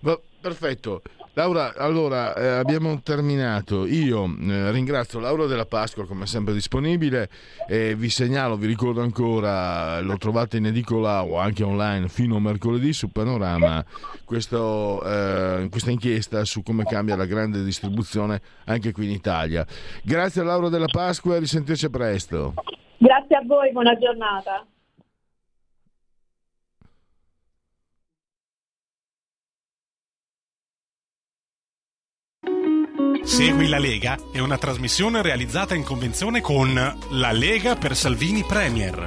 Ma, 0.00 0.18
perfetto. 0.40 1.00
Laura, 1.38 1.72
allora 1.76 2.34
eh, 2.34 2.48
abbiamo 2.48 3.00
terminato. 3.00 3.86
Io 3.86 4.24
eh, 4.24 4.72
ringrazio 4.72 5.20
Laura 5.20 5.46
della 5.46 5.66
Pasqua 5.66 6.04
come 6.04 6.26
sempre 6.26 6.52
disponibile 6.52 7.28
e 7.68 7.94
vi 7.94 8.10
segnalo, 8.10 8.56
vi 8.56 8.66
ricordo 8.66 9.02
ancora, 9.02 10.00
lo 10.00 10.16
trovate 10.16 10.56
in 10.56 10.66
edicola 10.66 11.22
o 11.22 11.38
anche 11.38 11.62
online 11.62 12.08
fino 12.08 12.34
a 12.34 12.40
mercoledì 12.40 12.92
su 12.92 13.12
Panorama 13.12 13.84
questo, 14.24 15.00
eh, 15.04 15.68
questa 15.70 15.92
inchiesta 15.92 16.44
su 16.44 16.64
come 16.64 16.82
cambia 16.82 17.14
la 17.14 17.26
grande 17.26 17.62
distribuzione 17.62 18.40
anche 18.64 18.90
qui 18.90 19.04
in 19.04 19.12
Italia. 19.12 19.64
Grazie 20.02 20.40
a 20.40 20.44
Laura 20.44 20.68
della 20.68 20.86
Pasqua 20.90 21.36
e 21.36 21.38
risentirci 21.38 21.88
presto. 21.88 22.54
Grazie 22.96 23.36
a 23.36 23.42
voi, 23.46 23.70
buona 23.70 23.96
giornata. 23.96 24.66
Segui 33.22 33.68
la 33.68 33.78
Lega 33.78 34.18
è 34.32 34.38
una 34.38 34.58
trasmissione 34.58 35.22
realizzata 35.22 35.74
in 35.74 35.84
convenzione 35.84 36.40
con 36.40 36.72
La 36.74 37.32
Lega 37.32 37.76
per 37.76 37.94
Salvini 37.94 38.42
Premier. 38.42 39.04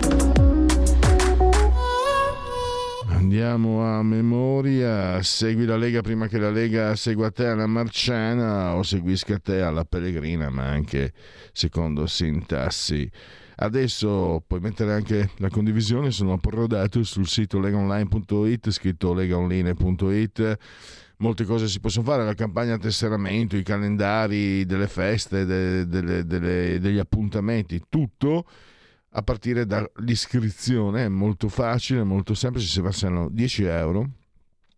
Andiamo 3.08 3.84
a 3.84 4.04
memoria, 4.04 5.22
segui 5.24 5.66
la 5.66 5.78
Lega 5.78 6.02
prima 6.02 6.28
che 6.28 6.38
la 6.38 6.52
Lega 6.52 6.96
segua 6.96 7.32
te 7.32 7.48
alla 7.48 7.66
Marciana 7.66 8.76
o 8.76 8.84
seguisca 8.84 9.38
te 9.40 9.62
alla 9.62 9.86
Pellegrina, 9.86 10.50
ma 10.50 10.66
anche 10.66 11.14
secondo 11.52 12.08
sintassi. 12.08 13.10
Adesso 13.56 14.44
puoi 14.48 14.60
mettere 14.60 14.94
anche 14.94 15.30
la 15.38 15.50
condivisione, 15.50 16.12
sono 16.12 16.34
approdato 16.34 17.04
sul 17.04 17.28
sito 17.28 17.60
legaonline.it, 17.60 18.70
scritto 18.72 19.14
legaonline.it 19.14 20.58
molte 21.22 21.46
cose 21.46 21.68
si 21.68 21.80
possono 21.80 22.06
fare, 22.06 22.26
la 22.26 22.34
campagna 22.34 22.78
tesseramento, 22.78 23.56
i 23.56 23.64
calendari 23.64 24.66
delle 24.66 24.88
feste, 24.88 25.46
de, 25.46 25.88
de, 25.88 26.26
de, 26.26 26.80
degli 26.80 26.98
appuntamenti, 26.98 27.82
tutto 27.88 28.46
a 29.14 29.22
partire 29.22 29.66
dall'iscrizione, 29.66 31.06
è 31.06 31.08
molto 31.08 31.48
facile, 31.48 32.04
molto 32.04 32.34
semplice, 32.34 32.68
si 32.68 32.82
versano 32.82 33.30
10 33.30 33.64
euro, 33.64 34.10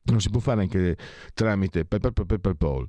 lo 0.04 0.20
si 0.20 0.30
può 0.30 0.42
fare 0.42 0.62
anche 0.62 0.98
tramite 1.34 1.86
PayPal, 1.86 2.86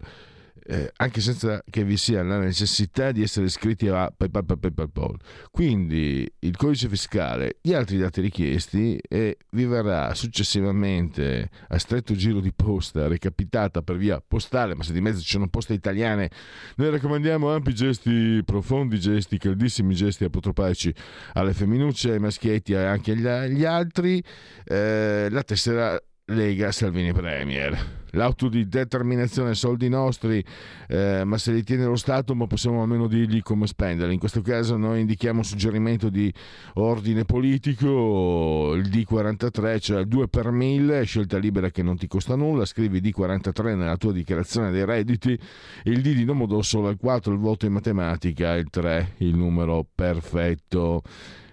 eh, 0.66 0.90
anche 0.96 1.20
senza 1.20 1.62
che 1.68 1.84
vi 1.84 1.96
sia 1.96 2.22
la 2.22 2.38
necessità 2.38 3.12
di 3.12 3.22
essere 3.22 3.46
iscritti 3.46 3.88
a 3.88 4.12
PayPal, 4.16 4.44
PayPal, 4.44 4.72
PayPal. 4.72 5.16
Quindi 5.50 6.30
il 6.40 6.56
codice 6.56 6.88
fiscale, 6.88 7.58
gli 7.60 7.72
altri 7.72 7.98
dati 7.98 8.20
richiesti 8.20 8.98
e 9.06 9.38
vi 9.50 9.64
verrà 9.66 10.14
successivamente 10.14 11.50
a 11.68 11.78
stretto 11.78 12.14
giro 12.14 12.40
di 12.40 12.52
posta 12.54 13.06
recapitata 13.08 13.82
per 13.82 13.96
via 13.96 14.22
postale, 14.26 14.74
ma 14.74 14.82
se 14.82 14.92
di 14.92 15.00
mezzo 15.00 15.20
ci 15.20 15.30
sono 15.30 15.48
poste 15.48 15.74
italiane, 15.74 16.30
noi 16.76 16.90
raccomandiamo 16.90 17.52
ampi 17.52 17.74
gesti, 17.74 18.42
profondi 18.44 18.98
gesti, 18.98 19.38
caldissimi 19.38 19.94
gesti 19.94 20.24
apotropaici 20.24 20.94
alle 21.34 21.52
femminucce, 21.52 22.12
ai 22.12 22.18
maschietti 22.18 22.72
e 22.72 22.76
anche 22.76 23.12
agli 23.12 23.64
altri. 23.64 24.22
Eh, 24.64 25.28
la 25.30 25.42
tessera 25.42 26.00
Lega 26.28 26.72
Salvini 26.72 27.12
Premier. 27.12 28.02
L'auto 28.12 28.48
di 28.48 28.66
determinazione 28.66 29.54
soldi 29.54 29.90
nostri, 29.90 30.42
eh, 30.88 31.22
ma 31.24 31.36
se 31.36 31.52
li 31.52 31.62
tiene 31.62 31.84
lo 31.84 31.96
Stato, 31.96 32.34
ma 32.34 32.46
possiamo 32.46 32.80
almeno 32.80 33.08
dirgli 33.08 33.42
come 33.42 33.66
spenderli. 33.66 34.14
In 34.14 34.20
questo 34.20 34.40
caso 34.40 34.78
noi 34.78 35.00
indichiamo 35.00 35.40
un 35.40 35.44
suggerimento 35.44 36.08
di 36.08 36.32
ordine 36.74 37.26
politico, 37.26 38.72
il 38.74 38.88
D43, 38.88 39.78
cioè 39.80 40.00
il 40.00 40.08
2 40.08 40.28
per 40.28 40.50
1000, 40.50 41.02
scelta 41.02 41.36
libera 41.36 41.70
che 41.70 41.82
non 41.82 41.98
ti 41.98 42.06
costa 42.06 42.36
nulla, 42.36 42.64
scrivi 42.64 43.02
D43 43.02 43.76
nella 43.76 43.96
tua 43.98 44.12
dichiarazione 44.12 44.70
dei 44.70 44.86
redditi, 44.86 45.38
il 45.82 46.00
D 46.00 46.14
di 46.14 46.24
Domodossola, 46.24 46.88
il 46.88 46.96
4 46.96 47.32
il 47.32 47.38
voto 47.38 47.66
in 47.66 47.72
matematica, 47.72 48.54
il 48.54 48.70
3 48.70 49.16
il 49.18 49.34
numero 49.36 49.86
perfetto. 49.94 51.02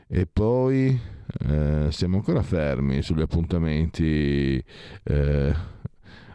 E 0.07 0.27
poi 0.31 1.19
eh, 1.47 1.87
siamo 1.91 2.17
ancora 2.17 2.41
fermi 2.41 3.01
sugli 3.01 3.21
appuntamenti 3.21 4.63
eh, 5.03 5.55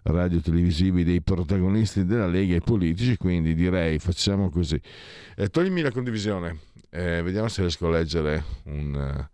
radio-televisivi 0.02 1.04
dei 1.04 1.20
protagonisti 1.20 2.04
della 2.04 2.26
Lega 2.26 2.54
e 2.54 2.60
politici, 2.60 3.16
quindi 3.16 3.54
direi 3.54 3.98
facciamo 3.98 4.50
così. 4.50 4.80
Eh, 5.36 5.48
toglimi 5.48 5.80
la 5.82 5.90
condivisione, 5.90 6.58
eh, 6.90 7.22
vediamo 7.22 7.48
se 7.48 7.62
riesco 7.62 7.86
a 7.88 7.90
leggere 7.90 8.44
un... 8.64 9.28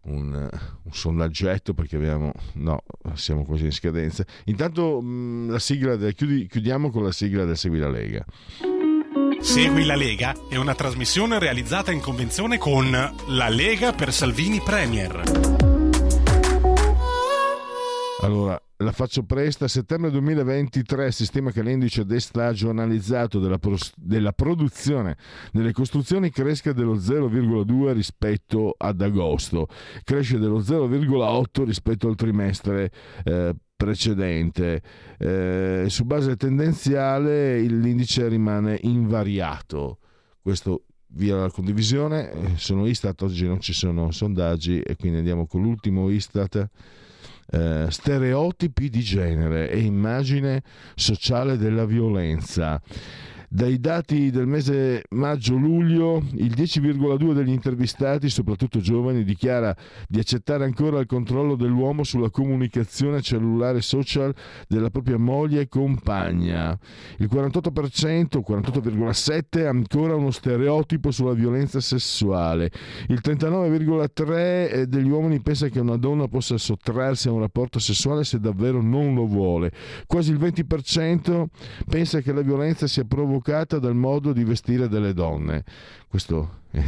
Un, 0.00 0.32
un, 0.32 0.92
sondaggetto 0.92 1.74
perché 1.74 1.96
abbiamo 1.96 2.32
no 2.54 2.82
siamo 3.12 3.44
quasi 3.44 3.64
in 3.64 3.72
scadenza. 3.72 4.24
Intanto 4.44 5.02
mh, 5.02 5.06
mm, 5.06 5.50
la 5.50 5.58
sigla 5.58 5.96
del, 5.96 6.14
chiudi, 6.14 6.46
chiudiamo 6.46 6.90
con 6.90 7.02
la 7.02 7.12
sigla 7.12 7.44
del 7.44 7.58
Segui 7.58 7.78
la 7.78 7.90
Lega 7.90 8.24
Segui 9.40 9.84
la 9.84 9.94
Lega 9.94 10.34
è 10.48 10.56
una 10.56 10.74
trasmissione 10.74 11.38
realizzata 11.38 11.92
in 11.92 12.00
convenzione 12.00 12.58
con 12.58 12.90
La 12.90 13.48
Lega 13.48 13.92
per 13.92 14.12
Salvini 14.12 14.60
Premier. 14.60 15.22
Allora, 18.20 18.60
la 18.78 18.92
faccio 18.92 19.22
presta. 19.22 19.68
Settembre 19.68 20.10
2023 20.10 21.12
si 21.12 21.24
stima 21.24 21.52
che 21.52 21.62
l'indice 21.62 22.04
destagionalizzato 22.04 23.38
della, 23.38 23.58
pros- 23.58 23.92
della 23.96 24.32
produzione 24.32 25.16
delle 25.52 25.72
costruzioni 25.72 26.30
cresca 26.30 26.72
dello 26.72 26.96
0,2 26.96 27.92
rispetto 27.92 28.74
ad 28.76 29.00
agosto, 29.00 29.68
cresce 30.02 30.38
dello 30.38 30.58
0,8 30.58 31.64
rispetto 31.64 32.08
al 32.08 32.16
trimestre 32.16 32.90
eh, 33.24 33.54
precedente. 33.78 34.82
Eh, 35.18 35.84
su 35.86 36.04
base 36.04 36.36
tendenziale 36.36 37.60
l'indice 37.60 38.26
rimane 38.26 38.76
invariato. 38.82 39.98
Questo 40.42 40.82
via 41.12 41.36
la 41.36 41.50
condivisione. 41.50 42.30
Eh, 42.32 42.56
sono 42.56 42.86
Istat, 42.86 43.22
oggi 43.22 43.46
non 43.46 43.60
ci 43.60 43.72
sono 43.72 44.10
sondaggi 44.10 44.80
e 44.80 44.96
quindi 44.96 45.18
andiamo 45.18 45.46
con 45.46 45.62
l'ultimo 45.62 46.10
Istat 46.10 46.68
eh, 47.50 47.86
stereotipi 47.88 48.90
di 48.90 49.00
genere 49.00 49.70
e 49.70 49.78
immagine 49.78 50.62
sociale 50.96 51.56
della 51.56 51.86
violenza. 51.86 52.82
Dai 53.50 53.80
dati 53.80 54.30
del 54.30 54.46
mese 54.46 55.04
maggio-luglio, 55.08 56.22
il 56.34 56.52
10,2 56.52 57.32
degli 57.32 57.48
intervistati, 57.48 58.28
soprattutto 58.28 58.78
giovani, 58.78 59.24
dichiara 59.24 59.74
di 60.06 60.18
accettare 60.18 60.64
ancora 60.64 61.00
il 61.00 61.06
controllo 61.06 61.56
dell'uomo 61.56 62.04
sulla 62.04 62.28
comunicazione 62.28 63.22
cellulare 63.22 63.80
social 63.80 64.34
della 64.68 64.90
propria 64.90 65.16
moglie 65.16 65.62
e 65.62 65.68
compagna. 65.68 66.78
Il 67.16 67.30
48%, 67.32 68.42
48,7% 68.46 69.64
ha 69.64 69.70
ancora 69.70 70.14
uno 70.14 70.30
stereotipo 70.30 71.10
sulla 71.10 71.32
violenza 71.32 71.80
sessuale. 71.80 72.70
Il 73.08 73.20
39,3% 73.24 74.82
degli 74.82 75.08
uomini 75.08 75.40
pensa 75.40 75.68
che 75.68 75.80
una 75.80 75.96
donna 75.96 76.28
possa 76.28 76.58
sottrarsi 76.58 77.28
a 77.28 77.32
un 77.32 77.40
rapporto 77.40 77.78
sessuale 77.78 78.24
se 78.24 78.40
davvero 78.40 78.82
non 78.82 79.14
lo 79.14 79.24
vuole. 79.24 79.72
Quasi 80.06 80.32
il 80.32 80.38
20% 80.38 81.46
pensa 81.88 82.20
che 82.20 82.34
la 82.34 82.42
violenza 82.42 82.86
sia 82.86 83.04
provocata 83.04 83.36
provocata 83.38 83.78
dal 83.78 83.94
modo 83.94 84.32
di 84.32 84.44
vestire 84.44 84.88
delle 84.88 85.14
donne. 85.14 85.64
Questo 86.08 86.62
è 86.70 86.84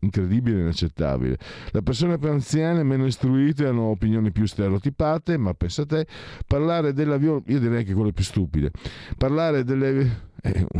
incredibile 0.00 0.58
e 0.58 0.60
inaccettabile. 0.62 1.38
Le 1.70 1.82
persone 1.82 2.18
più 2.18 2.30
anziane, 2.30 2.82
meno 2.82 3.06
istruite, 3.06 3.66
hanno 3.66 3.82
opinioni 3.82 4.32
più 4.32 4.46
stereotipate, 4.46 5.36
ma 5.36 5.52
pensa 5.54 5.84
te, 5.84 6.06
parlare 6.46 6.92
della 6.92 7.16
violenza, 7.16 7.52
io 7.52 7.60
direi 7.60 7.84
che 7.84 7.94
quelle 7.94 8.12
più 8.12 8.24
stupide, 8.24 8.70
parlare 9.16 9.64
delle 9.64 10.32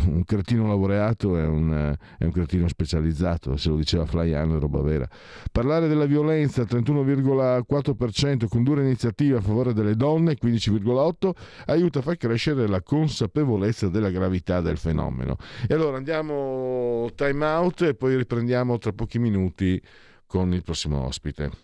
un 0.04 0.24
cretino 0.24 0.66
laureato 0.66 1.38
è 1.38 1.44
un, 1.44 1.96
è 2.18 2.24
un, 2.24 2.32
cretino 2.32 2.68
specializzato, 2.68 3.56
se 3.56 3.70
lo 3.70 3.76
diceva 3.76 4.04
Flaiano 4.04 4.56
è 4.56 4.60
roba 4.60 4.80
vera. 4.82 5.08
Parlare 5.50 5.88
della 5.88 6.04
violenza 6.04 6.62
al 6.62 6.68
31,4%, 6.70 8.46
condurre 8.48 8.82
iniziative 8.82 9.38
a 9.38 9.40
favore 9.40 9.72
delle 9.72 9.96
donne, 9.96 10.36
15,8%, 10.40 11.30
aiuta 11.66 12.00
a 12.00 12.02
far 12.02 12.16
crescere 12.16 12.66
la 12.66 12.82
consapevolezza 12.82 13.88
della 13.88 14.10
gravità 14.10 14.60
del 14.60 14.76
fenomeno. 14.76 15.36
E 15.66 15.72
allora 15.72 15.96
andiamo 15.96 17.08
time 17.14 17.44
out 17.44 17.82
e 17.82 17.94
poi 17.94 18.16
riprendiamo 18.16 18.76
tra 18.78 18.92
pochi 18.92 19.18
minuti 19.18 19.80
con 20.26 20.52
il 20.52 20.62
prossimo 20.62 21.04
ospite. 21.04 21.63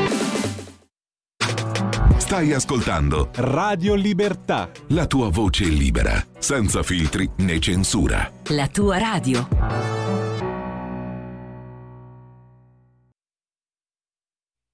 Stai 2.31 2.53
ascoltando 2.53 3.27
Radio 3.33 3.93
Libertà. 3.93 4.71
La 4.91 5.05
tua 5.05 5.27
voce 5.27 5.65
libera, 5.65 6.25
senza 6.39 6.81
filtri 6.81 7.29
né 7.39 7.59
censura. 7.59 8.31
La 8.51 8.69
tua 8.69 8.97
radio. 8.97 9.49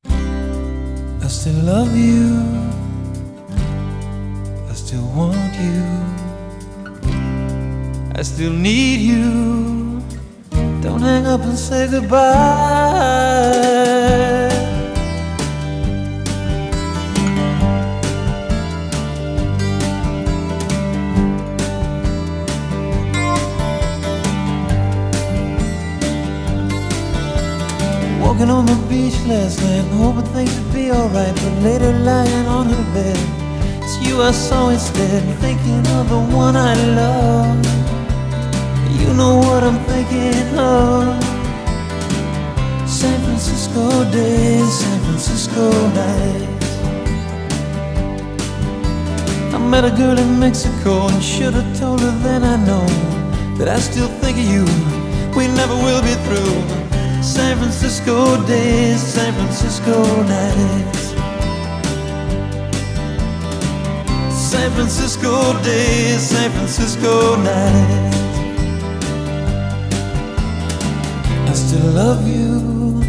I 0.06 1.28
still 1.28 1.64
love 1.64 1.98
you. 1.98 2.46
I 4.70 4.76
still 4.76 5.10
want 5.16 5.56
you. 5.56 5.82
I 8.20 8.24
still 8.24 8.54
need 8.54 9.00
you. 9.00 10.00
Don't 10.82 11.02
hang 11.02 11.26
up 11.26 11.42
and 11.42 11.58
say 11.58 11.88
goodbye. 11.88 13.18
Walking 28.38 28.54
on 28.54 28.66
the 28.68 28.76
beach 28.88 29.18
last 29.26 29.60
night, 29.64 29.84
hoping 29.98 30.22
things 30.32 30.54
would 30.60 30.72
be 30.72 30.92
alright. 30.92 31.34
But 31.34 31.54
later, 31.64 31.92
lying 31.92 32.46
on 32.46 32.68
her 32.70 32.94
bed, 32.94 33.18
it's 33.82 33.98
you 34.08 34.22
I 34.22 34.30
saw 34.30 34.70
instead. 34.70 35.24
Thinking 35.40 35.80
of 35.98 36.08
the 36.08 36.22
one 36.38 36.56
I 36.56 36.76
love. 37.02 37.66
You 39.02 39.12
know 39.16 39.38
what 39.40 39.64
I'm 39.64 39.80
thinking 39.90 40.56
of. 40.56 41.18
San 42.88 43.20
Francisco 43.24 44.04
days, 44.12 44.72
San 44.82 45.00
Francisco 45.06 45.72
nights. 45.98 46.70
I 49.52 49.58
met 49.58 49.84
a 49.84 49.90
girl 49.98 50.16
in 50.16 50.40
Mexico 50.40 51.08
and 51.08 51.24
should 51.24 51.56
have 51.56 51.80
told 51.80 52.02
her 52.02 52.12
then 52.22 52.44
I 52.44 52.58
know 52.68 52.86
that 53.58 53.68
I 53.68 53.80
still 53.80 54.10
think 54.22 54.38
of 54.38 54.46
you. 54.46 54.66
We 55.36 55.48
never 55.48 55.74
will 55.74 56.04
be 56.04 56.14
through. 56.28 56.97
San 57.28 57.58
Francisco 57.58 58.42
days, 58.48 59.02
San 59.02 59.34
Francisco 59.34 60.02
nights. 60.24 61.14
San 64.32 64.72
Francisco 64.72 65.62
days, 65.62 66.22
San 66.22 66.50
Francisco 66.52 67.36
nights. 67.36 68.18
I 71.50 71.54
still 71.54 71.92
love 71.92 72.26
you. 72.26 73.02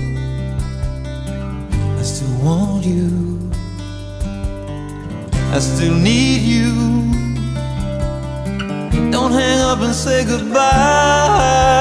I 1.97 2.03
still 2.03 2.37
want 2.43 2.85
you. 2.85 3.53
I 5.55 5.61
still 5.61 5.95
need 5.95 6.43
you. 6.43 6.75
Don't 9.13 9.31
hang 9.31 9.61
up 9.61 9.79
and 9.79 9.95
say 9.95 10.25
goodbye. 10.25 11.79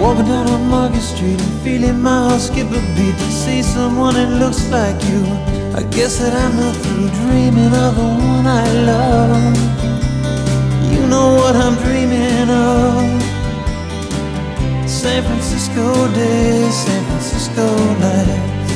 Walking 0.00 0.24
down 0.24 0.48
on 0.48 0.66
Market 0.70 1.02
Street 1.02 1.38
and 1.38 1.60
feeling 1.62 2.00
my 2.00 2.28
heart 2.28 2.40
skip 2.40 2.68
a 2.68 2.80
beat 2.96 3.16
to 3.18 3.30
see 3.30 3.62
someone 3.62 4.14
that 4.14 4.30
looks 4.40 4.66
like 4.70 4.96
you. 5.10 5.20
I 5.76 5.82
guess 5.92 6.16
that 6.20 6.32
I'm 6.32 6.56
not 6.56 6.74
through 6.74 7.10
dreaming 7.20 7.74
of 7.84 7.92
the 8.00 8.08
one 8.32 8.46
I 8.46 8.66
love. 8.90 9.56
You 10.90 11.06
know 11.06 11.34
what 11.40 11.54
I'm 11.54 11.76
dreaming 11.84 12.48
of. 12.48 13.20
San 14.88 15.22
Francisco 15.22 15.84
days, 16.14 16.74
San 16.74 17.04
Francisco 17.04 17.66
nights. 18.00 18.72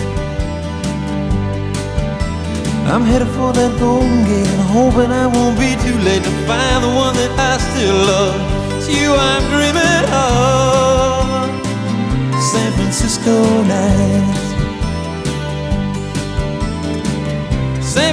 I'm 2.92 3.02
headed 3.02 3.28
for 3.28 3.50
that 3.54 3.72
Golden 3.80 4.24
Gate 4.28 4.46
and 4.46 4.64
hoping 4.76 5.10
I 5.10 5.26
won't 5.26 5.58
be 5.58 5.72
too 5.84 5.98
late 6.04 6.22
to 6.22 6.34
find 6.44 6.84
the 6.84 6.92
one 6.92 7.14
that 7.16 7.32
I 7.40 7.56
still 7.56 7.96
love. 8.12 8.36
It's 8.76 8.88
you 8.90 9.14
I'm 9.14 9.42
dreaming 9.48 10.04
of. 10.12 10.83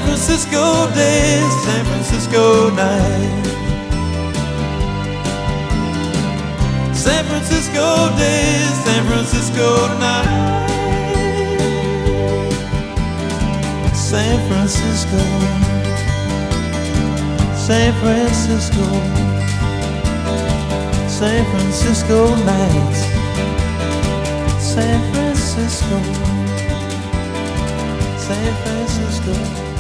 San 0.01 0.09
Francisco 0.17 0.89
days, 0.95 1.53
San 1.63 1.85
Francisco 1.85 2.69
nights. 2.71 3.49
San 6.97 7.25
Francisco 7.25 8.09
days, 8.17 8.73
San 8.83 9.05
Francisco 9.05 9.67
nights. 9.99 10.71
San 13.93 14.39
Francisco, 14.49 15.21
San 17.55 17.93
Francisco. 18.01 18.85
San 21.07 21.45
Francisco 21.51 22.35
nights. 22.45 23.01
San 24.59 24.99
Francisco. 25.13 25.97
San 28.17 28.53
Francisco. 28.63 29.70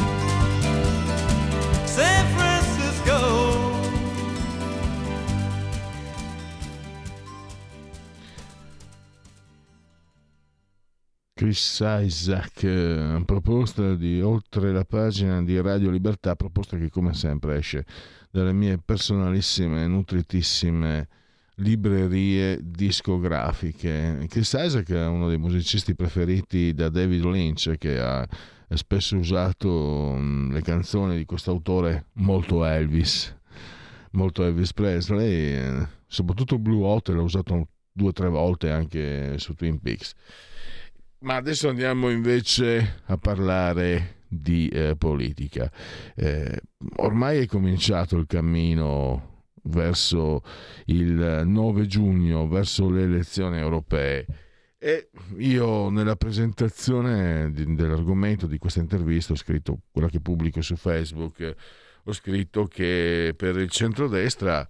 Chris 11.51 11.83
Isaac, 11.83 12.63
eh, 12.63 13.23
proposta 13.25 13.93
di 13.95 14.21
oltre 14.21 14.71
la 14.71 14.85
pagina 14.85 15.43
di 15.43 15.59
Radio 15.59 15.89
Libertà, 15.89 16.37
proposta 16.37 16.77
che 16.77 16.89
come 16.89 17.13
sempre 17.13 17.57
esce 17.57 17.85
dalle 18.31 18.53
mie 18.53 18.77
personalissime, 18.77 19.85
nutritissime 19.85 21.09
librerie 21.55 22.57
discografiche. 22.63 24.25
Chris 24.29 24.53
Isaac 24.57 24.93
è 24.93 25.05
uno 25.07 25.27
dei 25.27 25.37
musicisti 25.37 25.93
preferiti 25.93 26.73
da 26.73 26.87
David 26.87 27.25
Lynch 27.25 27.77
che 27.77 27.99
ha 27.99 28.25
spesso 28.69 29.17
usato 29.17 30.15
mm, 30.17 30.53
le 30.53 30.61
canzoni 30.61 31.17
di 31.17 31.25
questo 31.25 31.51
autore 31.51 32.05
molto 32.13 32.63
Elvis, 32.63 33.35
molto 34.11 34.45
Elvis 34.45 34.71
Presley, 34.71 35.51
eh, 35.51 35.87
soprattutto 36.07 36.57
Blue 36.57 36.85
Hot 36.85 37.09
l'ha 37.09 37.21
usato 37.21 37.67
due 37.91 38.07
o 38.07 38.13
tre 38.13 38.29
volte 38.29 38.71
anche 38.71 39.37
su 39.37 39.53
Twin 39.53 39.81
Peaks. 39.81 40.15
Ma 41.21 41.35
adesso 41.35 41.69
andiamo 41.69 42.09
invece 42.09 43.01
a 43.05 43.17
parlare 43.17 44.23
di 44.27 44.67
eh, 44.69 44.95
politica. 44.97 45.71
Eh, 46.15 46.61
ormai 46.95 47.41
è 47.41 47.45
cominciato 47.45 48.17
il 48.17 48.25
cammino 48.25 49.43
verso 49.65 50.41
il 50.85 51.43
9 51.45 51.85
giugno, 51.85 52.47
verso 52.47 52.89
le 52.89 53.03
elezioni 53.03 53.59
europee. 53.59 54.25
E 54.79 55.09
io 55.37 55.89
nella 55.89 56.15
presentazione 56.15 57.51
di, 57.51 57.75
dell'argomento 57.75 58.47
di 58.47 58.57
questa 58.57 58.79
intervista 58.79 59.33
ho 59.33 59.35
scritto, 59.35 59.81
quella 59.91 60.09
che 60.09 60.21
pubblico 60.21 60.61
su 60.61 60.75
Facebook, 60.75 61.55
ho 62.03 62.13
scritto 62.13 62.65
che 62.65 63.35
per 63.37 63.57
il 63.57 63.69
centrodestra 63.69 64.67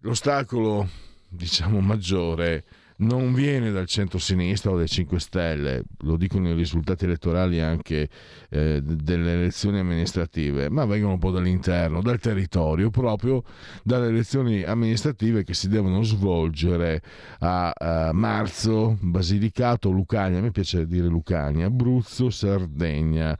l'ostacolo, 0.00 0.88
diciamo, 1.28 1.80
maggiore 1.80 2.64
non 2.96 3.34
viene 3.34 3.72
dal 3.72 3.86
centro-sinistra 3.86 4.70
o 4.70 4.76
dai 4.76 4.88
5 4.88 5.18
Stelle, 5.18 5.82
lo 6.02 6.16
dicono 6.16 6.48
i 6.48 6.54
risultati 6.54 7.04
elettorali 7.04 7.60
anche 7.60 8.08
eh, 8.50 8.80
delle 8.82 9.32
elezioni 9.32 9.78
amministrative, 9.78 10.68
ma 10.68 10.84
vengono 10.84 11.14
un 11.14 11.18
po' 11.18 11.30
dall'interno, 11.30 12.02
dal 12.02 12.20
territorio, 12.20 12.90
proprio 12.90 13.42
dalle 13.82 14.08
elezioni 14.08 14.62
amministrative 14.62 15.42
che 15.42 15.54
si 15.54 15.68
devono 15.68 16.02
svolgere 16.02 17.02
a, 17.40 17.70
a 17.70 18.12
marzo, 18.12 18.96
Basilicato, 19.00 19.90
Lucania, 19.90 20.38
a 20.38 20.42
me 20.42 20.50
piace 20.50 20.86
dire 20.86 21.06
Lucania, 21.06 21.66
Abruzzo, 21.66 22.30
Sardegna, 22.30 23.36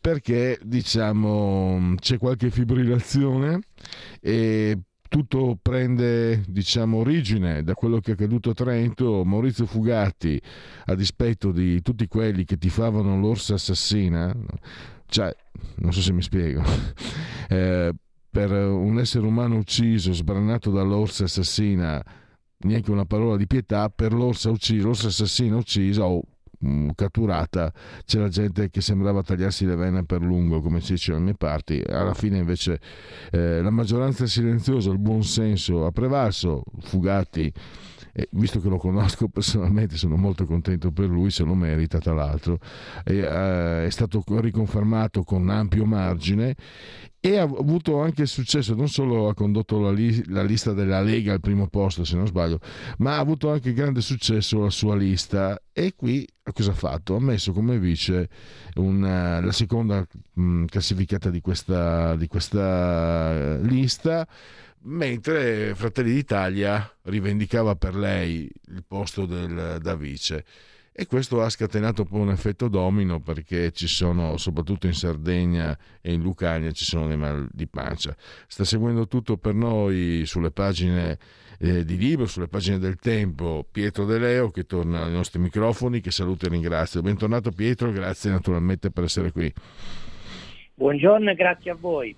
perché 0.00 0.58
diciamo 0.62 1.94
c'è 1.98 2.18
qualche 2.18 2.50
fibrillazione 2.50 3.60
e 4.20 4.78
tutto 5.12 5.58
prende 5.60 6.42
diciamo, 6.48 6.96
origine 6.96 7.62
da 7.62 7.74
quello 7.74 8.00
che 8.00 8.12
è 8.12 8.14
accaduto 8.14 8.48
a 8.48 8.54
Trento. 8.54 9.26
Maurizio 9.26 9.66
Fugatti, 9.66 10.40
a 10.86 10.94
dispetto 10.94 11.52
di 11.52 11.82
tutti 11.82 12.06
quelli 12.06 12.46
che 12.46 12.56
tifavano 12.56 13.20
l'orsa 13.20 13.54
assassina, 13.54 14.34
cioè, 15.04 15.30
non 15.76 15.92
so 15.92 16.00
se 16.00 16.12
mi 16.14 16.22
spiego, 16.22 16.62
eh, 17.50 17.92
per 18.30 18.52
un 18.52 18.98
essere 18.98 19.26
umano 19.26 19.58
ucciso, 19.58 20.14
sbranato 20.14 20.70
dall'orsa 20.70 21.24
assassina, 21.24 22.02
neanche 22.60 22.90
una 22.90 23.04
parola 23.04 23.36
di 23.36 23.46
pietà, 23.46 23.90
per 23.90 24.14
l'orsa 24.14 24.48
uccisa, 24.48 24.86
l'orsa 24.86 25.08
assassina 25.08 25.56
uccisa 25.56 26.06
o 26.06 26.22
Mm, 26.64 26.90
catturata 26.94 27.72
c'era 28.04 28.28
gente 28.28 28.70
che 28.70 28.80
sembrava 28.80 29.22
tagliarsi 29.22 29.66
le 29.66 29.74
vene 29.74 30.04
per 30.04 30.20
lungo 30.20 30.60
come 30.60 30.80
si 30.80 30.92
dice 30.92 31.10
dalle 31.12 31.24
mie 31.24 31.34
parti. 31.34 31.82
Alla 31.84 32.14
fine 32.14 32.38
invece 32.38 32.80
eh, 33.30 33.60
la 33.60 33.70
maggioranza 33.70 34.26
silenziosa 34.26 34.90
il 34.90 34.98
buon 34.98 35.24
senso 35.24 35.86
ha 35.86 35.90
prevalso 35.90 36.62
Fugatti 36.80 37.52
e 38.12 38.28
visto 38.32 38.60
che 38.60 38.68
lo 38.68 38.76
conosco 38.76 39.28
personalmente 39.28 39.96
sono 39.96 40.16
molto 40.16 40.46
contento 40.46 40.92
per 40.92 41.08
lui, 41.08 41.30
se 41.30 41.44
lo 41.44 41.54
merita 41.54 41.98
tra 41.98 42.12
l'altro, 42.12 42.58
eh, 43.04 43.86
è 43.86 43.90
stato 43.90 44.22
riconfermato 44.26 45.22
con 45.22 45.48
ampio 45.48 45.86
margine 45.86 46.54
e 47.24 47.36
ha 47.38 47.42
avuto 47.42 48.00
anche 48.00 48.26
successo, 48.26 48.74
non 48.74 48.88
solo 48.88 49.28
ha 49.28 49.34
condotto 49.34 49.78
la, 49.78 49.92
li- 49.92 50.24
la, 50.26 50.42
lista 50.42 50.72
della 50.72 51.00
Lega 51.00 51.32
al 51.32 51.40
primo 51.40 51.68
posto 51.68 52.04
se 52.04 52.16
non 52.16 52.26
sbaglio, 52.26 52.58
ma 52.98 53.14
ha 53.14 53.20
avuto 53.20 53.50
anche 53.50 53.72
grande 53.72 54.00
successo 54.00 54.60
la 54.60 54.70
sua 54.70 54.96
lista 54.96 55.56
e 55.72 55.94
qui 55.94 56.26
cosa 56.52 56.72
ha 56.72 56.74
fatto? 56.74 57.14
Ha 57.14 57.20
messo 57.20 57.52
come 57.52 57.78
vice 57.78 58.28
una, 58.74 59.40
la 59.40 59.52
seconda 59.52 60.04
mh, 60.32 60.64
classificata 60.64 61.30
di 61.30 61.40
questa, 61.40 62.16
di 62.16 62.26
questa 62.26 63.56
lista 63.58 64.26
mentre 64.84 65.74
Fratelli 65.74 66.12
d'Italia 66.12 66.90
rivendicava 67.02 67.76
per 67.76 67.94
lei 67.94 68.50
il 68.68 68.84
posto 68.86 69.26
del, 69.26 69.78
da 69.80 69.94
vice. 69.94 70.44
E 70.94 71.06
questo 71.06 71.40
ha 71.40 71.48
scatenato 71.48 72.04
poi 72.04 72.20
un 72.20 72.30
effetto 72.30 72.68
domino 72.68 73.18
perché 73.20 73.72
ci 73.72 73.86
sono, 73.86 74.36
soprattutto 74.36 74.86
in 74.86 74.92
Sardegna 74.92 75.76
e 76.02 76.12
in 76.12 76.20
Lucania, 76.20 76.70
ci 76.72 76.84
sono 76.84 77.06
dei 77.06 77.16
mal 77.16 77.48
di 77.50 77.66
pancia. 77.66 78.14
Sta 78.46 78.64
seguendo 78.64 79.06
tutto 79.08 79.38
per 79.38 79.54
noi 79.54 80.24
sulle 80.26 80.50
pagine 80.50 81.18
eh, 81.58 81.86
di 81.86 81.96
libro, 81.96 82.26
sulle 82.26 82.48
pagine 82.48 82.78
del 82.78 82.96
tempo, 82.96 83.66
Pietro 83.70 84.04
De 84.04 84.18
Leo 84.18 84.50
che 84.50 84.64
torna 84.64 85.04
ai 85.04 85.12
nostri 85.12 85.40
microfoni, 85.40 86.02
che 86.02 86.10
saluto 86.10 86.44
e 86.44 86.50
ringrazio. 86.50 87.00
Bentornato 87.00 87.52
Pietro, 87.52 87.90
grazie 87.90 88.30
naturalmente 88.30 88.90
per 88.90 89.04
essere 89.04 89.32
qui. 89.32 89.50
Buongiorno 90.74 91.30
e 91.30 91.34
grazie 91.34 91.70
a 91.70 91.76
voi. 91.78 92.14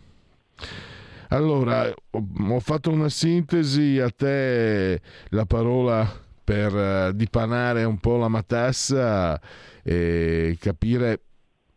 Allora, 1.34 1.92
ho 2.12 2.60
fatto 2.60 2.92
una 2.92 3.08
sintesi, 3.08 3.98
a 3.98 4.08
te 4.08 5.00
la 5.30 5.44
parola 5.44 6.08
per 6.44 6.72
uh, 6.72 7.12
dipanare 7.12 7.82
un 7.82 7.98
po' 7.98 8.16
la 8.18 8.28
matassa 8.28 9.40
e 9.82 10.56
capire 10.60 11.22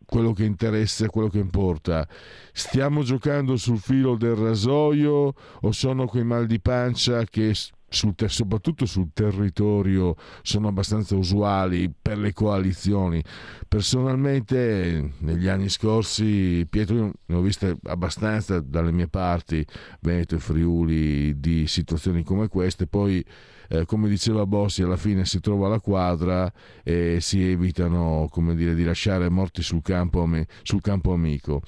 quello 0.06 0.32
che 0.32 0.44
interessa 0.44 1.06
e 1.06 1.08
quello 1.08 1.26
che 1.26 1.40
importa. 1.40 2.06
Stiamo 2.52 3.02
giocando 3.02 3.56
sul 3.56 3.78
filo 3.78 4.14
del 4.14 4.36
rasoio 4.36 5.34
o 5.60 5.72
sono 5.72 6.06
quei 6.06 6.22
mal 6.22 6.46
di 6.46 6.60
pancia 6.60 7.24
che 7.24 7.52
sul 7.88 8.14
soprattutto 8.26 8.84
sul 8.86 9.10
territorio 9.12 10.14
sono 10.42 10.68
abbastanza 10.68 11.16
usuali 11.16 11.90
per 11.90 12.18
le 12.18 12.32
coalizioni. 12.32 13.22
Personalmente 13.66 15.14
negli 15.18 15.48
anni 15.48 15.68
scorsi, 15.68 16.66
Pietro, 16.68 17.12
ne 17.26 17.34
ho 17.34 17.40
viste 17.40 17.76
abbastanza 17.84 18.60
dalle 18.60 18.92
mie 18.92 19.08
parti, 19.08 19.64
Veneto 20.00 20.36
e 20.36 20.38
Friuli, 20.38 21.38
di 21.38 21.66
situazioni 21.66 22.22
come 22.24 22.48
queste, 22.48 22.86
poi 22.86 23.24
eh, 23.68 23.84
come 23.84 24.08
diceva 24.08 24.46
Bossi, 24.46 24.82
alla 24.82 24.96
fine 24.96 25.24
si 25.26 25.40
trova 25.40 25.68
la 25.68 25.80
quadra 25.80 26.50
e 26.82 27.18
si 27.20 27.42
evitano 27.42 28.26
come 28.30 28.54
dire, 28.54 28.74
di 28.74 28.84
lasciare 28.84 29.28
morti 29.28 29.62
sul 29.62 29.82
campo, 29.82 30.26
sul 30.62 30.80
campo 30.80 31.12
amico, 31.12 31.62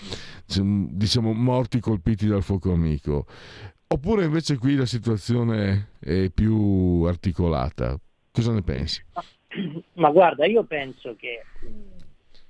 diciamo 0.46 1.32
morti 1.32 1.78
colpiti 1.80 2.26
dal 2.26 2.42
fuoco 2.42 2.72
amico. 2.72 3.26
Oppure 3.92 4.24
invece 4.24 4.56
qui 4.56 4.76
la 4.76 4.86
situazione 4.86 5.88
è 5.98 6.30
più 6.30 7.02
articolata? 7.08 7.98
Cosa 8.30 8.52
ne 8.52 8.62
pensi? 8.62 9.02
Ma 9.94 10.10
guarda, 10.10 10.46
io 10.46 10.62
penso 10.62 11.16
che 11.16 11.42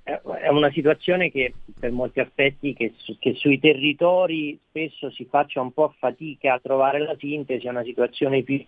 è 0.03 0.49
una 0.49 0.71
situazione 0.71 1.31
che 1.31 1.55
per 1.79 1.91
molti 1.91 2.19
aspetti 2.19 2.75
che, 2.75 2.93
che, 3.17 3.33
sui 3.33 3.59
territori 3.59 4.59
spesso 4.69 5.09
si 5.09 5.25
faccia 5.25 5.61
un 5.61 5.73
po' 5.73 5.95
fatica 5.97 6.53
a 6.53 6.59
trovare 6.59 6.99
la 6.99 7.15
sintesi, 7.17 7.65
è 7.65 7.69
una 7.71 7.83
situazione 7.83 8.43
più... 8.43 8.63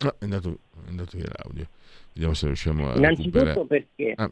No, 0.00 0.14
è 0.18 0.24
andato, 0.24 0.58
è 0.84 0.88
andato 0.88 1.16
via 1.16 1.30
l'audio. 1.38 1.68
Vediamo 2.12 2.34
se 2.34 2.46
riusciamo 2.48 2.90
a... 2.90 2.96
Innanzitutto 2.96 3.44
recuperare. 3.44 3.66
perché... 3.96 4.12
Ah. 4.14 4.30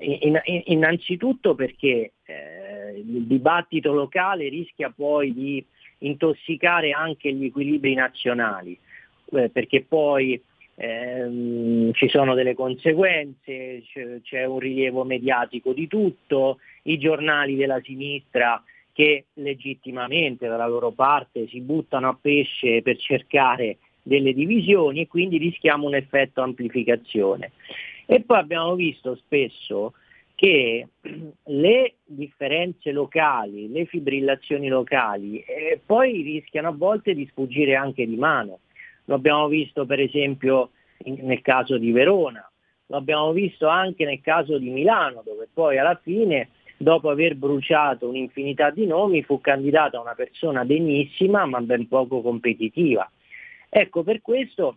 In, 0.00 0.40
in, 0.44 0.62
innanzitutto 0.66 1.54
perché 1.56 2.12
eh, 2.22 2.57
il 2.98 3.26
dibattito 3.26 3.92
locale 3.92 4.48
rischia 4.48 4.92
poi 4.94 5.32
di 5.32 5.64
intossicare 5.98 6.90
anche 6.92 7.32
gli 7.32 7.46
equilibri 7.46 7.94
nazionali, 7.94 8.78
eh, 9.32 9.48
perché 9.50 9.82
poi 9.82 10.40
ehm, 10.76 11.92
ci 11.92 12.08
sono 12.08 12.34
delle 12.34 12.54
conseguenze, 12.54 13.82
c'è, 13.84 14.20
c'è 14.22 14.44
un 14.44 14.58
rilievo 14.58 15.04
mediatico 15.04 15.72
di 15.72 15.86
tutto, 15.86 16.58
i 16.82 16.98
giornali 16.98 17.56
della 17.56 17.80
sinistra 17.82 18.62
che 18.92 19.26
legittimamente 19.34 20.48
dalla 20.48 20.66
loro 20.66 20.90
parte 20.90 21.46
si 21.48 21.60
buttano 21.60 22.08
a 22.08 22.18
pesce 22.20 22.82
per 22.82 22.96
cercare 22.96 23.78
delle 24.02 24.32
divisioni 24.32 25.02
e 25.02 25.06
quindi 25.06 25.36
rischiamo 25.38 25.86
un 25.86 25.94
effetto 25.94 26.42
amplificazione. 26.42 27.52
E 28.06 28.22
poi 28.22 28.38
abbiamo 28.38 28.74
visto 28.74 29.14
spesso 29.16 29.92
che 30.38 30.86
le 31.46 31.94
differenze 32.04 32.92
locali, 32.92 33.68
le 33.72 33.86
fibrillazioni 33.86 34.68
locali, 34.68 35.40
eh, 35.40 35.80
poi 35.84 36.22
rischiano 36.22 36.68
a 36.68 36.76
volte 36.76 37.12
di 37.12 37.26
sfuggire 37.26 37.74
anche 37.74 38.06
di 38.06 38.14
mano. 38.14 38.60
Lo 39.06 39.16
abbiamo 39.16 39.48
visto 39.48 39.84
per 39.84 39.98
esempio 39.98 40.70
in, 41.06 41.16
nel 41.22 41.42
caso 41.42 41.76
di 41.76 41.90
Verona, 41.90 42.48
lo 42.86 42.96
abbiamo 42.96 43.32
visto 43.32 43.66
anche 43.66 44.04
nel 44.04 44.20
caso 44.20 44.58
di 44.58 44.70
Milano, 44.70 45.22
dove 45.24 45.48
poi 45.52 45.76
alla 45.76 45.98
fine, 46.00 46.50
dopo 46.76 47.10
aver 47.10 47.34
bruciato 47.34 48.08
un'infinità 48.08 48.70
di 48.70 48.86
nomi, 48.86 49.24
fu 49.24 49.40
candidata 49.40 49.98
una 49.98 50.14
persona 50.14 50.64
degnissima 50.64 51.46
ma 51.46 51.60
ben 51.60 51.88
poco 51.88 52.20
competitiva. 52.20 53.10
Ecco 53.68 54.04
per 54.04 54.22
questo 54.22 54.76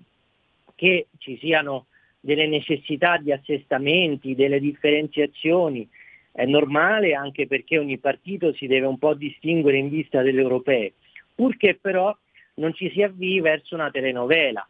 che 0.74 1.06
ci 1.19 1.38
siano 1.38 1.86
delle 2.21 2.47
necessità 2.47 3.17
di 3.17 3.31
assestamenti, 3.31 4.36
delle 4.36 4.60
differenziazioni, 4.60 5.88
è 6.31 6.45
normale 6.45 7.13
anche 7.13 7.47
perché 7.47 7.77
ogni 7.77 7.97
partito 7.97 8.53
si 8.53 8.67
deve 8.67 8.86
un 8.86 8.97
po' 8.97 9.15
distinguere 9.15 9.77
in 9.77 9.89
vista 9.89 10.21
delle 10.21 10.39
europee, 10.39 10.93
purché 11.36 11.77
però 11.81 12.15
non 12.55 12.73
ci 12.73 12.89
si 12.91 13.01
avvii 13.01 13.41
verso 13.41 13.75
una 13.75 13.89
telenovela. 13.89 14.65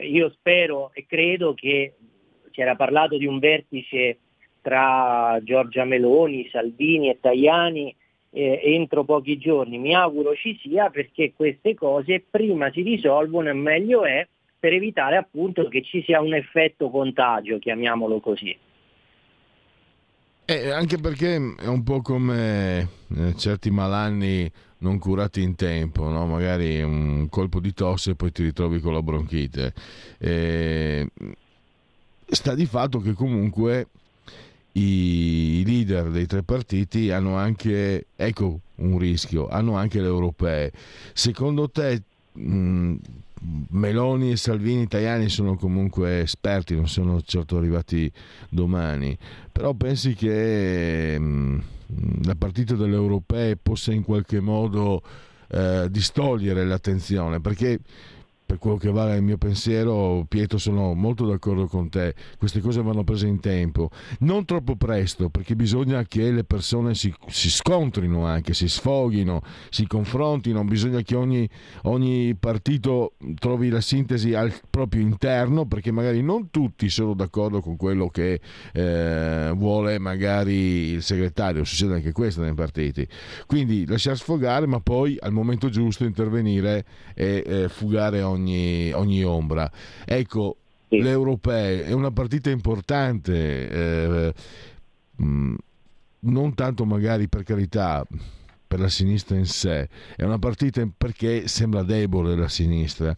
Io 0.00 0.30
spero 0.30 0.90
e 0.92 1.06
credo 1.06 1.54
che 1.54 1.94
si 2.52 2.60
era 2.60 2.76
parlato 2.76 3.16
di 3.16 3.26
un 3.26 3.38
vertice 3.38 4.18
tra 4.60 5.38
Giorgia 5.42 5.84
Meloni, 5.84 6.48
Salvini 6.50 7.08
e 7.08 7.18
Tajani 7.20 7.94
eh, 8.30 8.60
entro 8.62 9.04
pochi 9.04 9.38
giorni. 9.38 9.78
Mi 9.78 9.94
auguro 9.94 10.34
ci 10.34 10.58
sia 10.60 10.90
perché 10.90 11.32
queste 11.34 11.74
cose 11.74 12.22
prima 12.28 12.70
si 12.70 12.82
risolvono 12.82 13.48
e 13.48 13.54
meglio 13.54 14.04
è 14.04 14.26
per 14.58 14.72
evitare 14.72 15.16
appunto 15.16 15.68
che 15.68 15.82
ci 15.82 16.02
sia 16.04 16.20
un 16.20 16.34
effetto 16.34 16.90
contagio, 16.90 17.58
chiamiamolo 17.58 18.20
così. 18.20 18.56
Eh, 20.44 20.70
anche 20.70 20.96
perché 20.96 21.34
è 21.58 21.66
un 21.66 21.84
po' 21.84 22.00
come 22.00 22.88
eh, 23.14 23.36
certi 23.36 23.70
malanni 23.70 24.50
non 24.78 24.98
curati 24.98 25.42
in 25.42 25.54
tempo, 25.56 26.08
no? 26.08 26.26
magari 26.26 26.80
un 26.82 27.28
colpo 27.28 27.60
di 27.60 27.74
tosse 27.74 28.12
e 28.12 28.14
poi 28.14 28.32
ti 28.32 28.42
ritrovi 28.44 28.80
con 28.80 28.94
la 28.94 29.02
bronchite. 29.02 29.74
Eh, 30.18 31.06
sta 32.26 32.54
di 32.54 32.64
fatto 32.64 33.00
che 33.00 33.12
comunque 33.12 33.88
i 34.72 35.62
leader 35.66 36.10
dei 36.10 36.26
tre 36.26 36.42
partiti 36.42 37.10
hanno 37.10 37.36
anche, 37.36 38.06
ecco 38.14 38.60
un 38.76 38.98
rischio, 38.98 39.48
hanno 39.48 39.76
anche 39.76 40.00
le 40.00 40.06
europee. 40.06 40.72
Secondo 41.12 41.68
te 41.68 42.02
mh, 42.38 42.96
Meloni 43.70 44.32
e 44.32 44.36
Salvini 44.36 44.82
italiani 44.82 45.28
sono 45.28 45.56
comunque 45.56 46.20
esperti, 46.20 46.74
non 46.74 46.88
sono 46.88 47.20
certo 47.22 47.56
arrivati 47.56 48.10
domani, 48.48 49.16
però 49.52 49.74
pensi 49.74 50.14
che 50.14 51.18
mh, 51.18 51.62
la 52.24 52.34
partita 52.34 52.74
delle 52.74 52.94
europee 52.94 53.56
possa 53.56 53.92
in 53.92 54.02
qualche 54.02 54.40
modo 54.40 55.02
eh, 55.48 55.86
distogliere 55.90 56.64
l'attenzione? 56.64 57.40
Perché 57.40 57.80
per 58.48 58.56
quello 58.56 58.78
che 58.78 58.90
vale 58.90 59.14
il 59.14 59.22
mio 59.22 59.36
pensiero, 59.36 60.24
Pietro, 60.26 60.56
sono 60.56 60.94
molto 60.94 61.26
d'accordo 61.26 61.66
con 61.66 61.90
te. 61.90 62.14
Queste 62.38 62.60
cose 62.60 62.80
vanno 62.80 63.04
prese 63.04 63.26
in 63.26 63.40
tempo, 63.40 63.90
non 64.20 64.46
troppo 64.46 64.74
presto, 64.74 65.28
perché 65.28 65.54
bisogna 65.54 66.02
che 66.04 66.30
le 66.30 66.44
persone 66.44 66.94
si, 66.94 67.14
si 67.26 67.50
scontrino 67.50 68.24
anche, 68.24 68.54
si 68.54 68.66
sfoghino, 68.66 69.42
si 69.68 69.86
confrontino. 69.86 70.64
Bisogna 70.64 71.02
che 71.02 71.14
ogni, 71.14 71.46
ogni, 71.82 72.34
partito 72.36 73.16
trovi 73.38 73.68
la 73.68 73.82
sintesi 73.82 74.32
al 74.32 74.50
proprio 74.70 75.02
interno, 75.02 75.66
perché 75.66 75.90
magari 75.90 76.22
non 76.22 76.48
tutti 76.50 76.88
sono 76.88 77.12
d'accordo 77.12 77.60
con 77.60 77.76
quello 77.76 78.08
che 78.08 78.40
eh, 78.72 79.52
vuole 79.54 79.98
magari 79.98 80.92
il 80.92 81.02
segretario. 81.02 81.64
Succede 81.64 81.96
anche 81.96 82.12
questo 82.12 82.40
nei 82.40 82.54
partiti. 82.54 83.06
Quindi 83.44 83.84
lasciar 83.86 84.16
sfogare, 84.16 84.66
ma 84.66 84.80
poi 84.80 85.18
al 85.20 85.32
momento 85.32 85.68
giusto 85.68 86.04
intervenire 86.04 86.86
e 87.14 87.42
eh, 87.44 87.68
fugare 87.68 88.22
ogni 88.22 88.37
ogni, 88.38 88.92
ogni 88.92 89.22
ombra. 89.24 89.70
Ecco, 90.04 90.56
sì. 90.88 91.00
le 91.00 91.10
europee 91.10 91.84
è 91.84 91.92
una 91.92 92.10
partita 92.10 92.50
importante, 92.50 93.68
eh, 93.68 94.34
mh, 95.16 95.54
non 96.20 96.54
tanto 96.54 96.84
magari 96.84 97.28
per 97.28 97.42
carità 97.42 98.06
per 98.68 98.80
la 98.80 98.90
sinistra 98.90 99.34
in 99.36 99.46
sé, 99.46 99.88
è 100.14 100.22
una 100.22 100.38
partita 100.38 100.86
perché 100.96 101.48
sembra 101.48 101.82
debole 101.82 102.36
la 102.36 102.48
sinistra, 102.48 103.16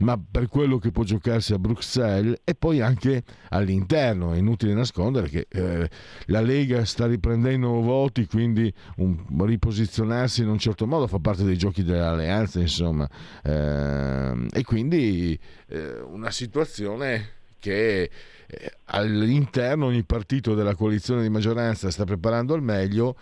ma 0.00 0.20
per 0.30 0.46
quello 0.48 0.78
che 0.78 0.92
può 0.92 1.04
giocarsi 1.04 1.54
a 1.54 1.58
Bruxelles 1.58 2.40
e 2.44 2.54
poi 2.54 2.82
anche 2.82 3.24
all'interno, 3.48 4.34
è 4.34 4.36
inutile 4.36 4.74
nascondere 4.74 5.28
che 5.30 5.46
eh, 5.48 5.88
la 6.26 6.42
Lega 6.42 6.84
sta 6.84 7.06
riprendendo 7.06 7.80
voti, 7.80 8.26
quindi 8.26 8.72
un, 8.96 9.16
riposizionarsi 9.46 10.42
in 10.42 10.48
un 10.48 10.58
certo 10.58 10.86
modo 10.86 11.06
fa 11.06 11.18
parte 11.18 11.44
dei 11.44 11.56
giochi 11.56 11.82
dell'alleanza, 11.82 12.60
insomma, 12.60 13.08
eh, 13.42 14.46
e 14.52 14.62
quindi 14.64 15.38
eh, 15.68 16.00
una 16.02 16.30
situazione 16.30 17.38
che 17.58 18.10
eh, 18.46 18.72
all'interno 18.86 19.86
ogni 19.86 20.02
partito 20.02 20.54
della 20.54 20.74
coalizione 20.74 21.22
di 21.22 21.30
maggioranza 21.30 21.90
sta 21.90 22.04
preparando 22.04 22.52
al 22.52 22.62
meglio 22.62 23.16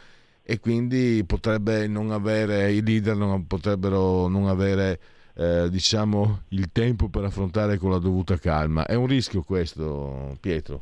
e 0.50 0.60
quindi 0.60 1.22
potrebbe 1.26 1.86
non 1.86 2.10
avere, 2.10 2.72
i 2.72 2.82
leader 2.82 3.14
non, 3.14 3.46
potrebbero 3.46 4.28
non 4.28 4.46
avere 4.46 4.98
eh, 5.36 5.68
diciamo, 5.68 6.44
il 6.48 6.72
tempo 6.72 7.10
per 7.10 7.24
affrontare 7.24 7.76
con 7.76 7.90
la 7.90 7.98
dovuta 7.98 8.38
calma. 8.38 8.86
È 8.86 8.94
un 8.94 9.06
rischio 9.06 9.42
questo, 9.42 10.38
Pietro? 10.40 10.80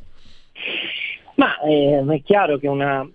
Ma 1.35 1.59
eh, 1.59 2.01
è 2.01 2.21
chiaro 2.23 2.57
che 2.59 2.69
una, 2.69 3.05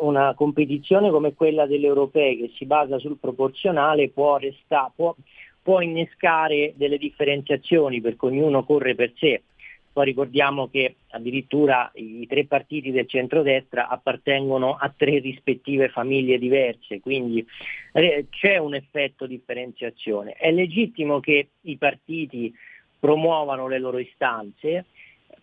una, 0.00 0.34
competizione 0.34 1.10
come 1.10 1.32
quella 1.32 1.64
delle 1.64 1.86
europee 1.86 2.36
che 2.36 2.50
si 2.56 2.66
basa 2.66 2.98
sul 2.98 3.16
proporzionale 3.18 4.10
può, 4.10 4.36
resta, 4.36 4.92
può, 4.94 5.16
può 5.62 5.80
innescare 5.80 6.74
delle 6.76 6.98
differenziazioni 6.98 8.02
perché 8.02 8.26
ognuno 8.26 8.64
corre 8.64 8.94
per 8.94 9.14
sé. 9.16 9.44
Poi 9.92 10.04
ricordiamo 10.06 10.68
che 10.68 10.96
addirittura 11.10 11.90
i 11.94 12.26
tre 12.26 12.46
partiti 12.46 12.90
del 12.90 13.06
centrodestra 13.06 13.88
appartengono 13.88 14.76
a 14.76 14.92
tre 14.96 15.18
rispettive 15.18 15.90
famiglie 15.90 16.38
diverse, 16.38 17.00
quindi 17.00 17.46
eh, 17.92 18.26
c'è 18.30 18.56
un 18.56 18.74
effetto 18.74 19.26
differenziazione. 19.26 20.32
È 20.32 20.50
legittimo 20.50 21.20
che 21.20 21.50
i 21.62 21.76
partiti 21.76 22.54
promuovano 22.98 23.68
le 23.68 23.78
loro 23.78 23.98
istanze, 23.98 24.86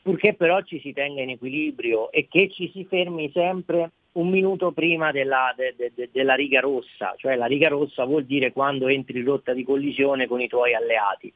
purché 0.02 0.34
però 0.34 0.62
ci 0.64 0.80
si 0.80 0.94
tenga 0.94 1.22
in 1.22 1.30
equilibrio 1.30 2.12
e 2.12 2.28
che 2.28 2.50
ci 2.50 2.72
si 2.74 2.86
fermi 2.86 3.30
sempre 3.32 3.92
un 4.14 4.30
minuto 4.30 4.72
prima 4.72 5.12
della, 5.12 5.54
de, 5.56 5.76
de, 5.78 5.92
de, 5.94 6.10
della, 6.12 6.34
riga 6.34 6.60
rossa, 6.60 7.14
cioè 7.18 7.36
la 7.36 7.46
riga 7.46 7.68
rossa 7.68 8.06
vuol 8.06 8.26
dire 8.26 8.52
quando 8.52 8.88
entri 8.88 9.20
in 9.20 9.26
rotta 9.26 9.54
di 9.54 9.64
collisione 9.64 10.26
con 10.26 10.42
i 10.42 10.48
tuoi 10.48 10.74
alleati. 10.74 11.32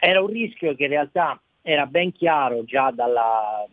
Era 0.00 0.20
un 0.20 0.28
rischio 0.28 0.74
che 0.76 0.84
in 0.84 0.90
realtà 0.90 1.40
era 1.62 1.86
ben 1.86 2.12
chiaro 2.12 2.64
già 2.64 2.90
dalla, 2.90 3.66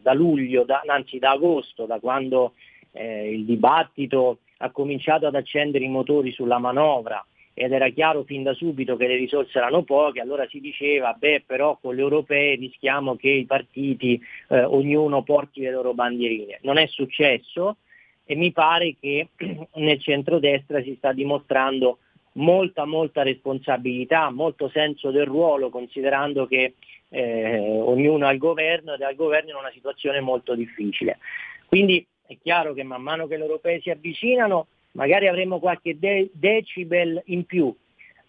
da 0.00 0.12
luglio, 0.12 0.64
da, 0.64 0.82
anzi 0.86 1.18
da 1.18 1.30
agosto, 1.30 1.86
da 1.86 1.98
quando 1.98 2.54
eh, 2.92 3.32
il 3.32 3.44
dibattito 3.44 4.38
ha 4.58 4.70
cominciato 4.70 5.26
ad 5.26 5.34
accendere 5.34 5.84
i 5.84 5.88
motori 5.88 6.32
sulla 6.32 6.58
manovra 6.58 7.24
ed 7.54 7.72
era 7.72 7.88
chiaro 7.90 8.22
fin 8.24 8.42
da 8.42 8.54
subito 8.54 8.96
che 8.96 9.06
le 9.06 9.16
risorse 9.16 9.58
erano 9.58 9.82
poche, 9.82 10.20
allora 10.20 10.46
si 10.48 10.60
diceva, 10.60 11.12
beh 11.12 11.42
però 11.46 11.78
con 11.80 11.94
le 11.94 12.00
europee 12.00 12.54
rischiamo 12.54 13.16
che 13.16 13.28
i 13.28 13.44
partiti, 13.44 14.20
eh, 14.48 14.62
ognuno 14.62 15.22
porti 15.22 15.60
le 15.60 15.70
loro 15.70 15.92
bandierine. 15.92 16.60
Non 16.62 16.78
è 16.78 16.86
successo 16.86 17.76
e 18.24 18.34
mi 18.34 18.52
pare 18.52 18.96
che 18.98 19.28
nel 19.74 20.00
centrodestra 20.00 20.82
si 20.82 20.94
sta 20.96 21.12
dimostrando 21.12 21.98
molta 22.34 22.84
molta 22.84 23.22
responsabilità, 23.22 24.30
molto 24.30 24.68
senso 24.68 25.10
del 25.10 25.26
ruolo, 25.26 25.68
considerando 25.68 26.46
che 26.46 26.74
eh, 27.10 27.78
ognuno 27.80 28.26
al 28.26 28.38
governo 28.38 28.94
ed 28.94 29.02
al 29.02 29.14
governo 29.14 29.50
in 29.50 29.56
una 29.56 29.70
situazione 29.72 30.20
molto 30.20 30.54
difficile. 30.54 31.18
Quindi 31.66 32.04
è 32.26 32.36
chiaro 32.42 32.72
che 32.72 32.82
man 32.82 33.02
mano 33.02 33.26
che 33.26 33.36
le 33.36 33.42
europee 33.42 33.80
si 33.80 33.90
avvicinano 33.90 34.66
magari 34.92 35.28
avremo 35.28 35.58
qualche 35.58 35.98
de- 35.98 36.30
decibel 36.32 37.20
in 37.26 37.44
più, 37.44 37.74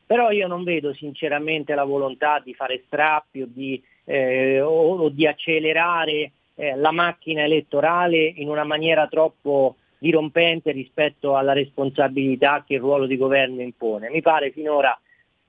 però 0.05 0.31
io 0.31 0.47
non 0.47 0.63
vedo 0.63 0.93
sinceramente 0.93 1.73
la 1.73 1.83
volontà 1.83 2.39
di 2.43 2.53
fare 2.53 2.83
strappi 2.85 3.41
o 3.41 3.47
di, 3.47 3.81
eh, 4.05 4.61
o, 4.61 4.97
o 4.97 5.09
di 5.09 5.25
accelerare 5.25 6.31
eh, 6.55 6.75
la 6.75 6.91
macchina 6.91 7.43
elettorale 7.43 8.17
in 8.17 8.49
una 8.49 8.63
maniera 8.63 9.07
troppo 9.07 9.77
dirompente 9.97 10.71
rispetto 10.71 11.35
alla 11.35 11.53
responsabilità 11.53 12.63
che 12.65 12.75
il 12.75 12.79
ruolo 12.79 13.05
di 13.05 13.17
governo 13.17 13.61
impone. 13.61 14.09
Mi 14.09 14.21
pare 14.21 14.51
finora 14.51 14.99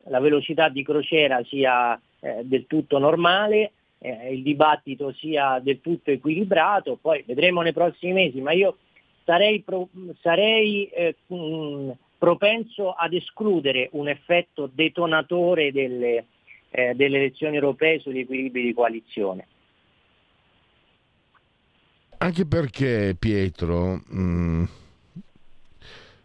la 0.07 0.21
velocità 0.21 0.69
di 0.69 0.83
crociera 0.83 1.43
sia 1.45 1.99
eh, 2.23 2.41
del 2.45 2.67
tutto 2.67 2.99
normale, 2.99 3.73
eh, 3.99 4.33
il 4.33 4.43
dibattito 4.43 5.13
sia 5.13 5.61
del 5.61 5.81
tutto 5.81 6.11
equilibrato, 6.11 6.99
poi 7.01 7.23
vedremo 7.27 7.63
nei 7.63 7.73
prossimi 7.73 8.13
mesi, 8.13 8.41
ma 8.41 8.53
io 8.53 8.79
sarei, 9.25 9.61
pro, 9.61 9.89
sarei 10.21 10.87
eh, 10.87 11.17
mh, 11.27 11.35
mm, 11.37 11.91
propenso 12.19 12.93
ad 12.93 13.13
escludere 13.13 13.89
un 13.93 14.09
effetto 14.09 14.71
detonatore 14.73 15.73
delle, 15.73 16.27
eh, 16.71 16.95
delle 16.95 17.19
elezioni 17.19 17.57
europee 17.57 17.99
sugli 17.99 18.21
equilibri 18.21 18.63
di 18.63 18.73
coalizione. 18.73 19.47
anche 22.23 22.47
perché 22.47 23.17
Pietro 23.19 24.01
mh, 24.07 24.65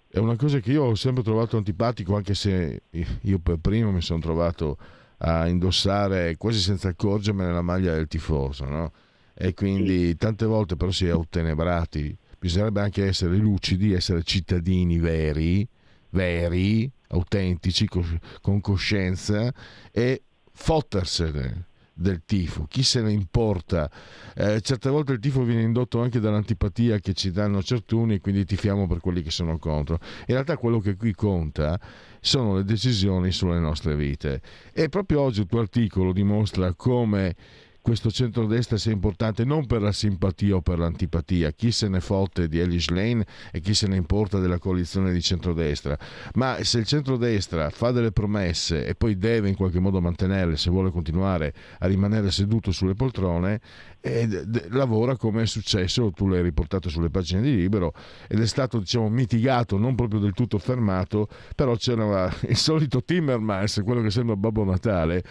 è 0.09 0.19
una 0.19 0.35
cosa 0.35 0.59
che 0.59 0.71
io 0.71 0.83
ho 0.83 0.95
sempre 0.95 1.23
trovato 1.23 1.57
antipatico, 1.57 2.15
anche 2.15 2.35
se 2.35 2.83
io 3.21 3.39
per 3.39 3.57
primo 3.57 3.91
mi 3.91 4.01
sono 4.01 4.19
trovato 4.19 4.77
a 5.19 5.47
indossare 5.47 6.37
quasi 6.37 6.59
senza 6.59 6.89
accorgermene 6.89 7.51
la 7.51 7.61
maglia 7.61 7.93
del 7.93 8.07
tifoso, 8.07 8.65
no? 8.65 8.91
E 9.33 9.53
quindi 9.53 10.15
tante 10.15 10.45
volte 10.45 10.75
però 10.75 10.91
si 10.91 11.05
è 11.05 11.13
ottenebrati. 11.13 12.17
Bisognerebbe 12.39 12.81
anche 12.81 13.05
essere 13.05 13.35
lucidi, 13.37 13.93
essere 13.93 14.23
cittadini 14.23 14.99
veri, 14.99 15.67
veri, 16.09 16.89
autentici, 17.09 17.87
con 17.87 18.61
coscienza 18.61 19.53
e 19.91 20.23
fottersene 20.51 21.65
del 21.97 22.23
tifo, 22.25 22.65
chi 22.69 22.83
se 22.83 23.01
ne 23.01 23.11
importa? 23.11 23.89
Eh, 24.35 24.61
certe 24.61 24.89
volte 24.89 25.13
il 25.13 25.19
tifo 25.19 25.43
viene 25.43 25.63
indotto 25.63 25.99
anche 25.99 26.19
dall'antipatia 26.19 26.99
che 26.99 27.13
ci 27.13 27.31
danno 27.31 27.63
certuni 27.63 28.15
e 28.15 28.19
quindi 28.19 28.45
tifiamo 28.45 28.87
per 28.87 28.99
quelli 28.99 29.21
che 29.21 29.31
sono 29.31 29.57
contro. 29.57 29.99
In 30.27 30.35
realtà 30.35 30.57
quello 30.57 30.79
che 30.79 30.95
qui 30.95 31.13
conta 31.13 31.79
sono 32.19 32.55
le 32.55 32.63
decisioni 32.63 33.31
sulle 33.31 33.59
nostre 33.59 33.95
vite. 33.95 34.41
E 34.73 34.89
proprio 34.89 35.21
oggi 35.21 35.41
il 35.41 35.47
tuo 35.47 35.59
articolo 35.59 36.13
dimostra 36.13 36.73
come 36.73 37.35
questo 37.87 38.11
centrodestra 38.11 38.75
sia 38.75 38.91
importante 38.91 39.45
non 39.45 39.65
per 39.65 39.81
la 39.81 39.93
simpatia 39.93 40.57
o 40.57 40.61
per 40.61 40.77
l'antipatia, 40.77 41.51
chi 41.51 41.71
se 41.71 41.87
ne 41.87 42.01
fotte 42.01 42.49
di 42.49 42.59
Elish 42.59 42.89
Lane 42.89 43.25
e 43.49 43.61
chi 43.61 43.73
se 43.73 43.87
ne 43.87 43.95
importa 43.95 44.39
della 44.39 44.59
coalizione 44.59 45.13
di 45.13 45.21
centrodestra, 45.21 45.97
ma 46.33 46.61
se 46.63 46.79
il 46.79 46.85
centrodestra 46.85 47.69
fa 47.69 47.91
delle 47.91 48.11
promesse 48.11 48.85
e 48.85 48.93
poi 48.93 49.17
deve 49.17 49.47
in 49.47 49.55
qualche 49.55 49.79
modo 49.79 50.01
mantenerle 50.01 50.57
se 50.57 50.69
vuole 50.69 50.91
continuare 50.91 51.53
a 51.79 51.87
rimanere 51.87 52.29
seduto 52.29 52.73
sulle 52.73 52.93
poltrone, 52.93 53.61
e 54.07 54.45
lavora 54.69 55.15
come 55.15 55.43
è 55.43 55.45
successo, 55.45 56.11
tu 56.11 56.27
l'hai 56.27 56.41
riportato 56.41 56.89
sulle 56.89 57.09
pagine 57.09 57.41
di 57.41 57.55
Libero 57.55 57.93
ed 58.27 58.39
è 58.39 58.47
stato 58.47 58.79
diciamo 58.79 59.09
mitigato, 59.09 59.77
non 59.77 59.95
proprio 59.95 60.19
del 60.19 60.33
tutto 60.33 60.57
fermato, 60.57 61.27
però 61.55 61.75
c'era 61.75 62.31
il 62.47 62.57
solito 62.57 63.03
Timmermans, 63.03 63.81
quello 63.83 64.01
che 64.01 64.09
sembra 64.09 64.35
Babbo 64.35 64.63
Natale, 64.63 65.23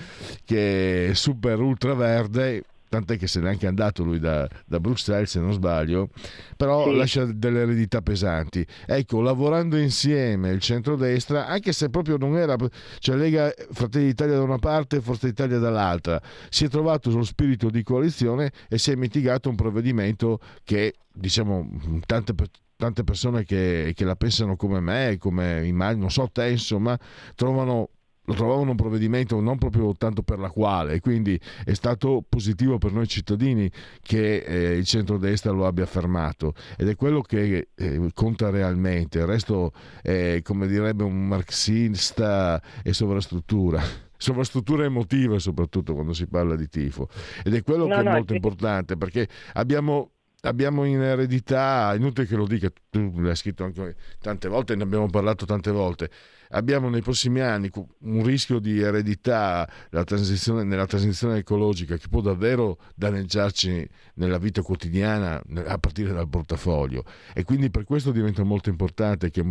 che 0.45 1.09
è 1.09 1.15
super 1.15 1.61
ultra 1.61 1.95
verde 1.95 2.65
tant'è 2.89 3.17
che 3.17 3.27
se 3.27 3.41
n'è 3.41 3.49
anche 3.49 3.67
andato 3.67 4.03
lui 4.03 4.19
da, 4.19 4.49
da 4.65 4.81
Bruxelles 4.81 5.31
se 5.31 5.41
non 5.41 5.53
sbaglio, 5.53 6.11
però 6.57 6.85
sì. 6.85 6.97
lascia 6.97 7.25
delle 7.25 7.61
eredità 7.61 8.03
pesanti. 8.03 8.67
Ecco, 8.87 9.21
lavorando 9.21 9.77
insieme 9.77 10.51
il 10.51 10.61
centrodestra, 10.61 11.47
anche 11.47 11.73
se 11.73 11.91
proprio 11.91 12.17
non 12.17 12.37
era, 12.37 12.57
cioè 12.99 13.17
Lega 13.17 13.53
Fratelli 13.71 14.07
d'Italia 14.07 14.37
da 14.37 14.43
una 14.43 14.59
parte 14.59 14.97
e 14.97 15.01
Forza 15.01 15.27
Italia 15.27 15.59
dall'altra, 15.59 16.21
si 16.49 16.65
è 16.65 16.69
trovato 16.69 17.11
sullo 17.11 17.25
spirito 17.25 17.71
di 17.71 17.83
coalizione 17.83 18.53
e 18.69 18.79
si 18.79 18.91
è 18.91 18.95
mitigato 18.95 19.49
un 19.49 19.57
provvedimento 19.57 20.41
che, 20.65 20.95
diciamo, 21.13 21.69
tante 22.07 22.35
tante 22.77 23.05
persone 23.05 23.45
che, 23.45 23.93
che, 23.97 24.05
la 24.05 24.17
pensano 24.17 24.55
come 24.55 24.81
me, 24.81 25.17
come 25.19 25.67
immagino, 25.67 26.03
non 26.03 26.11
so 26.11 26.29
te, 26.31 26.51
insomma, 26.51 26.99
trovano 27.35 27.89
lo 28.27 28.35
trovavano 28.35 28.71
un 28.71 28.77
provvedimento 28.77 29.41
non 29.41 29.59
proprio 29.59 29.95
tanto 29.97 30.23
per 30.23 30.39
la 30.39 30.51
quale, 30.51 31.01
quindi 31.01 31.41
è 31.65 31.75
stato 31.75 32.25
positivo 32.29 32.79
per 32.79 32.93
noi 32.93 33.07
cittadini 33.07 33.71
che 34.03 34.39
eh, 34.39 34.77
il 34.77 34.85
centrodestra 34.85 35.53
lo 35.53 35.67
abbia 35.67 35.87
fermato. 35.87 36.55
Ed 36.77 36.89
è 36.89 36.97
quello 36.97 37.21
che 37.21 37.69
eh, 37.75 38.11
conta 38.15 38.51
realmente, 38.51 39.19
il 39.19 39.27
resto 39.27 39.73
è 40.03 40.41
come 40.43 40.67
direbbe 40.67 41.05
un 41.05 41.27
marxista 41.27 42.61
è 42.83 42.93
sovrastruttura. 42.93 43.83
Sovrastruttura 44.19 44.85
emotiva 44.85 45.39
soprattutto 45.39 45.93
quando 45.93 46.15
si 46.15 46.27
parla 46.27 46.57
di 46.57 46.69
tifo. 46.69 47.07
Ed 47.45 47.55
è 47.55 47.63
quello 47.63 47.87
no, 47.87 47.97
che 47.97 48.01
è 48.01 48.13
molto 48.13 48.33
è... 48.33 48.37
importante 48.37 48.97
perché 48.97 49.29
abbiamo 49.53 50.13
abbiamo 50.43 50.85
in 50.85 51.01
eredità, 51.01 51.95
inutile 51.97 52.27
che 52.27 52.37
lo 52.37 52.47
dica, 52.47 52.71
tu 52.91 53.21
l'hai 53.21 53.37
scritto 53.37 53.65
anche 53.65 53.97
tante 54.21 54.49
volte, 54.49 54.75
ne 54.75 54.83
abbiamo 54.83 55.09
parlato 55.09 55.45
tante 55.47 55.71
volte, 55.71 56.11
abbiamo 56.51 56.89
nei 56.89 57.03
prossimi 57.03 57.41
anni 57.41 57.71
un 58.01 58.25
rischio 58.25 58.59
di 58.59 58.81
eredità 58.81 59.69
transizione, 60.05 60.63
nella 60.63 60.87
transizione 60.87 61.39
ecologica 61.39 61.97
che 61.97 62.09
può 62.09 62.21
davvero 62.21 62.79
danneggiarci 62.95 63.89
nella 64.15 64.39
vita 64.39 64.63
quotidiana 64.63 65.43
a 65.67 65.79
partire 65.79 66.13
dal 66.13 66.29
portafoglio. 66.29 67.05
E 67.35 67.43
quindi 67.43 67.71
per 67.71 67.85
questo 67.85 68.13
diventa 68.13 68.45
molto 68.45 68.69
importante 68.69 69.31
che 69.31 69.45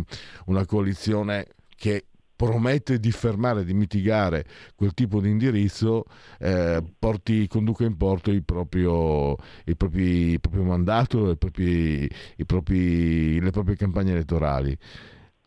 una 0.46 0.64
coalizione 0.64 1.46
che 1.76 2.06
promette 2.36 3.00
di 3.00 3.10
fermare, 3.10 3.64
di 3.64 3.72
mitigare 3.72 4.44
quel 4.76 4.92
tipo 4.92 5.20
di 5.20 5.30
indirizzo, 5.30 6.04
eh, 6.38 6.82
porti, 6.98 7.48
conduca 7.48 7.84
in 7.84 7.96
porto 7.96 8.30
il 8.30 8.44
proprio, 8.44 9.36
il 9.64 9.76
propri, 9.76 10.32
il 10.32 10.40
proprio 10.40 10.62
mandato, 10.62 11.30
i 11.30 11.36
propri, 11.36 12.08
propri, 12.44 13.40
le 13.40 13.50
proprie 13.50 13.76
campagne 13.76 14.12
elettorali. 14.12 14.76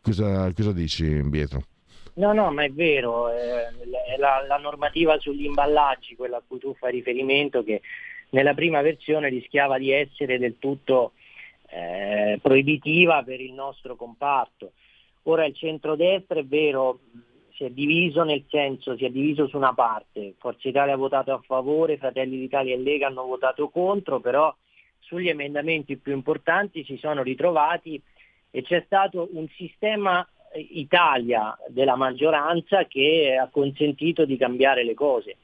Cosa, 0.01 0.51
cosa 0.53 0.73
dici, 0.73 1.21
Pietro? 1.29 1.63
No, 2.15 2.33
no, 2.33 2.51
ma 2.51 2.63
è 2.63 2.69
vero, 2.71 3.29
eh, 3.29 3.67
la, 4.17 4.43
la, 4.45 4.57
normativa 4.57 5.17
sugli 5.19 5.45
imballaggi, 5.45 6.15
quella 6.15 6.37
a 6.37 6.43
cui 6.45 6.59
tu 6.59 6.75
fai 6.75 6.91
riferimento, 6.91 7.63
che 7.63 7.81
nella 8.31 8.53
prima 8.53 8.81
versione 8.81 9.29
rischiava 9.29 9.77
di 9.77 9.91
essere 9.91 10.37
del 10.37 10.57
tutto 10.59 11.13
eh, 11.69 12.39
proibitiva 12.41 13.23
per 13.23 13.39
il 13.39 13.53
nostro 13.53 13.95
comparto. 13.95 14.73
Ora 15.23 15.45
il 15.45 15.55
centrodestra 15.55 16.39
è 16.39 16.45
vero, 16.45 16.99
si 17.53 17.65
è 17.65 17.69
diviso 17.69 18.23
nel 18.23 18.45
senso, 18.47 18.95
si 18.95 19.05
è 19.05 19.09
diviso 19.09 19.47
su 19.47 19.57
una 19.57 19.73
parte, 19.73 20.35
Forza 20.37 20.67
Italia 20.67 20.93
ha 20.93 20.97
votato 20.97 21.33
a 21.33 21.41
favore, 21.45 21.97
Fratelli 21.97 22.37
d'Italia 22.37 22.73
e 22.73 22.79
Lega 22.79 23.07
hanno 23.07 23.25
votato 23.25 23.69
contro, 23.69 24.19
però 24.19 24.53
sugli 24.99 25.27
emendamenti 25.27 25.97
più 25.97 26.13
importanti 26.13 26.83
si 26.83 26.97
sono 26.97 27.23
ritrovati 27.23 28.01
e 28.51 28.61
c'è 28.61 28.83
stato 28.85 29.29
un 29.33 29.47
sistema 29.49 30.25
eh, 30.51 30.67
Italia 30.71 31.57
della 31.67 31.95
maggioranza 31.95 32.85
che 32.85 33.37
ha 33.39 33.49
consentito 33.49 34.25
di 34.25 34.37
cambiare 34.37 34.83
le 34.83 34.93
cose. 34.93 35.37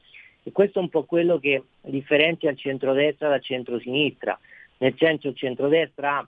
E 0.44 0.52
questo 0.52 0.80
è 0.80 0.82
un 0.84 0.90
po' 0.90 1.04
quello 1.04 1.40
che 1.40 1.64
differenzia 1.82 2.52
il 2.52 2.58
centrodestra 2.58 3.30
dal 3.30 3.42
centrosinistra, 3.42 4.40
nel 4.78 4.96
senso 4.98 5.30
il 5.30 5.36
centrodestra, 5.36 6.28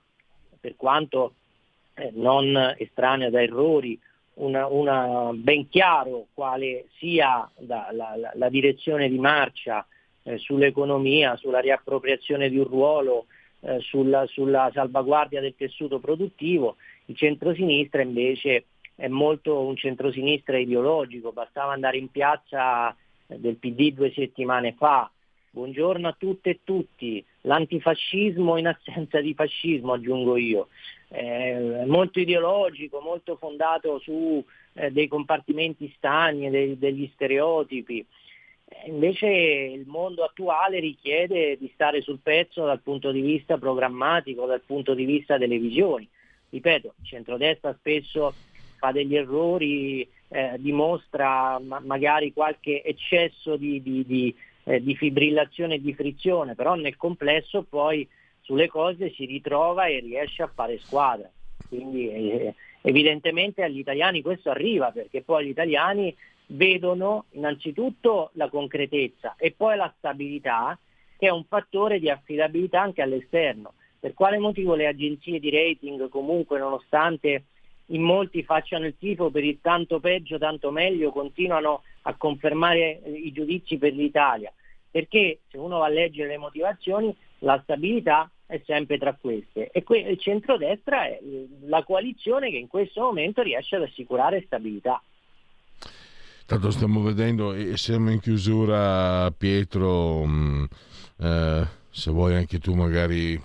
per 0.59 0.75
quanto 0.75 1.33
non 2.13 2.75
estraneo 2.77 3.29
da 3.29 3.41
errori, 3.41 3.99
una, 4.35 4.67
una, 4.67 5.31
ben 5.33 5.67
chiaro 5.67 6.27
quale 6.33 6.85
sia 6.97 7.49
la, 7.59 7.89
la, 7.91 8.31
la 8.33 8.49
direzione 8.49 9.09
di 9.09 9.17
marcia 9.17 9.85
eh, 10.23 10.37
sull'economia, 10.37 11.35
sulla 11.37 11.59
riappropriazione 11.59 12.49
di 12.49 12.57
un 12.57 12.65
ruolo, 12.65 13.25
eh, 13.61 13.79
sulla, 13.79 14.25
sulla, 14.27 14.69
salvaguardia 14.73 15.41
del 15.41 15.55
tessuto 15.55 15.99
produttivo, 15.99 16.75
il 17.05 17.15
centrosinistra 17.15 18.01
invece 18.01 18.65
è 18.95 19.07
molto 19.07 19.61
un 19.61 19.75
centrosinistra 19.75 20.57
ideologico, 20.57 21.31
bastava 21.31 21.73
andare 21.73 21.97
in 21.97 22.09
piazza 22.09 22.95
eh, 23.27 23.39
del 23.39 23.55
PD 23.55 23.93
due 23.93 24.11
settimane 24.11 24.73
fa, 24.77 25.09
buongiorno 25.49 26.07
a 26.07 26.15
tutte 26.17 26.49
e 26.51 26.59
tutti, 26.63 27.23
l'antifascismo 27.47 28.57
in 28.57 28.67
assenza 28.67 29.19
di 29.21 29.33
fascismo 29.33 29.93
aggiungo 29.93 30.37
io, 30.37 30.67
eh, 31.07 31.83
molto 31.87 32.19
ideologico, 32.19 32.99
molto 32.99 33.37
fondato 33.37 33.99
su 33.99 34.43
eh, 34.73 34.91
dei 34.91 35.07
compartimenti 35.07 35.91
stagni, 35.97 36.49
dei, 36.49 36.77
degli 36.77 37.09
stereotipi. 37.13 38.05
Eh, 38.65 38.89
invece 38.89 39.27
il 39.27 39.85
mondo 39.87 40.23
attuale 40.23 40.79
richiede 40.79 41.57
di 41.57 41.71
stare 41.73 42.01
sul 42.01 42.19
pezzo 42.21 42.65
dal 42.65 42.81
punto 42.81 43.11
di 43.11 43.21
vista 43.21 43.57
programmatico, 43.57 44.45
dal 44.45 44.61
punto 44.65 44.93
di 44.93 45.05
vista 45.05 45.37
delle 45.37 45.57
visioni. 45.57 46.07
Ripeto, 46.49 46.93
il 46.99 47.07
centrodestra 47.07 47.73
spesso 47.73 48.33
fa 48.77 48.91
degli 48.91 49.15
errori, 49.15 50.07
eh, 50.29 50.55
dimostra 50.57 51.59
ma- 51.59 51.79
magari 51.79 52.33
qualche 52.33 52.83
eccesso 52.83 53.55
di, 53.55 53.81
di, 53.81 54.05
di, 54.05 54.35
eh, 54.67 54.83
di 54.83 54.95
fibrillazione 54.95 55.75
e 55.75 55.81
di 55.81 55.93
frizione, 55.93 56.53
però 56.53 56.75
nel 56.75 56.97
complesso 56.97 57.63
poi 57.63 58.07
sulle 58.41 58.67
cose 58.67 59.11
si 59.11 59.25
ritrova 59.25 59.85
e 59.85 59.99
riesce 59.99 60.43
a 60.43 60.51
fare 60.53 60.77
squadra. 60.77 61.29
Quindi 61.67 62.09
eh, 62.09 62.53
evidentemente 62.81 63.63
agli 63.63 63.79
italiani 63.79 64.21
questo 64.21 64.49
arriva 64.49 64.91
perché 64.91 65.21
poi 65.21 65.45
gli 65.45 65.49
italiani 65.49 66.13
vedono 66.47 67.25
innanzitutto 67.31 68.31
la 68.33 68.49
concretezza 68.49 69.35
e 69.37 69.53
poi 69.55 69.75
la 69.77 69.93
stabilità 69.97 70.77
che 71.17 71.27
è 71.27 71.31
un 71.31 71.45
fattore 71.45 71.99
di 71.99 72.09
affidabilità 72.09 72.81
anche 72.81 73.01
all'esterno. 73.01 73.73
Per 73.99 74.13
quale 74.13 74.37
motivo 74.37 74.75
le 74.75 74.87
agenzie 74.87 75.39
di 75.39 75.49
rating 75.49 76.07
comunque 76.09 76.59
nonostante 76.59 77.45
in 77.87 78.01
molti 78.01 78.43
facciano 78.43 78.85
il 78.85 78.95
tifo 78.97 79.29
per 79.29 79.43
il 79.43 79.59
tanto 79.61 79.99
peggio, 79.99 80.37
tanto 80.37 80.71
meglio, 80.71 81.11
continuano 81.11 81.83
a 82.03 82.15
confermare 82.15 83.01
i 83.05 83.31
giudizi 83.31 83.77
per 83.77 83.93
l'Italia? 83.93 84.51
Perché 84.89 85.39
se 85.49 85.57
uno 85.57 85.79
va 85.79 85.85
a 85.85 85.89
leggere 85.89 86.29
le 86.29 86.37
motivazioni, 86.37 87.15
la 87.39 87.59
stabilità 87.63 88.29
è 88.45 88.61
sempre 88.65 88.97
tra 88.97 89.15
queste. 89.19 89.69
E 89.71 89.83
que- 89.83 89.99
il 89.99 90.19
centrodestra 90.19 91.05
è 91.05 91.19
la 91.65 91.83
coalizione 91.83 92.49
che 92.49 92.57
in 92.57 92.67
questo 92.67 93.01
momento 93.01 93.41
riesce 93.41 93.75
ad 93.75 93.83
assicurare 93.83 94.43
stabilità. 94.45 95.01
Tanto 96.45 96.71
stiamo 96.71 97.01
vedendo 97.01 97.53
e 97.53 97.75
siamo 97.75 98.09
in 98.09 98.21
chiusura, 98.21 99.29
Pietro. 99.31 100.23
Mh, 100.23 100.31
mm, 100.31 100.63
eh, 101.19 101.67
se 101.89 102.11
vuoi 102.11 102.35
anche 102.35 102.59
tu 102.59 102.73
magari 102.73 103.37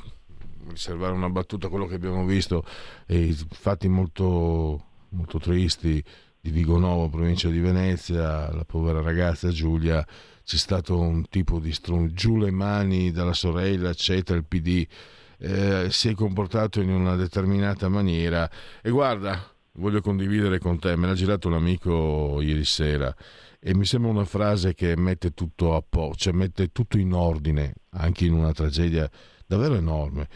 riservare 0.68 1.12
una 1.12 1.28
battuta 1.30 1.66
a 1.66 1.70
quello 1.70 1.86
che 1.86 1.94
abbiamo 1.94 2.24
visto 2.24 2.64
e 3.06 3.34
fatti 3.50 3.88
molto, 3.88 4.84
molto 5.10 5.38
tristi 5.38 6.02
di 6.40 6.50
Vigonovo, 6.50 7.08
provincia 7.08 7.48
di 7.48 7.60
Venezia, 7.60 8.52
la 8.52 8.64
povera 8.64 9.00
ragazza 9.00 9.50
Giulia, 9.50 10.04
c'è 10.44 10.56
stato 10.56 10.98
un 10.98 11.28
tipo 11.28 11.60
di 11.60 11.72
strum 11.72 12.08
giù 12.08 12.36
le 12.36 12.50
mani 12.50 13.12
dalla 13.12 13.32
sorella, 13.32 13.90
eccetera, 13.90 14.36
il 14.36 14.44
PD 14.44 14.86
eh, 15.38 15.86
si 15.90 16.08
è 16.08 16.14
comportato 16.14 16.80
in 16.80 16.90
una 16.90 17.14
determinata 17.14 17.88
maniera. 17.88 18.50
E 18.82 18.90
guarda, 18.90 19.40
voglio 19.74 20.00
condividere 20.00 20.58
con 20.58 20.78
te, 20.78 20.96
me 20.96 21.06
l'ha 21.06 21.14
girato 21.14 21.48
un 21.48 21.54
amico 21.54 22.40
ieri 22.40 22.64
sera 22.64 23.14
e 23.64 23.74
mi 23.76 23.84
sembra 23.84 24.10
una 24.10 24.24
frase 24.24 24.74
che 24.74 24.96
mette 24.96 25.34
tutto 25.34 25.76
a 25.76 25.84
posto, 25.88 26.24
cioè 26.24 26.32
mette 26.32 26.72
tutto 26.72 26.98
in 26.98 27.12
ordine, 27.12 27.74
anche 27.90 28.24
in 28.24 28.32
una 28.32 28.52
tragedia 28.52 29.08
davvero 29.57 29.74
enorme. 29.74 30.28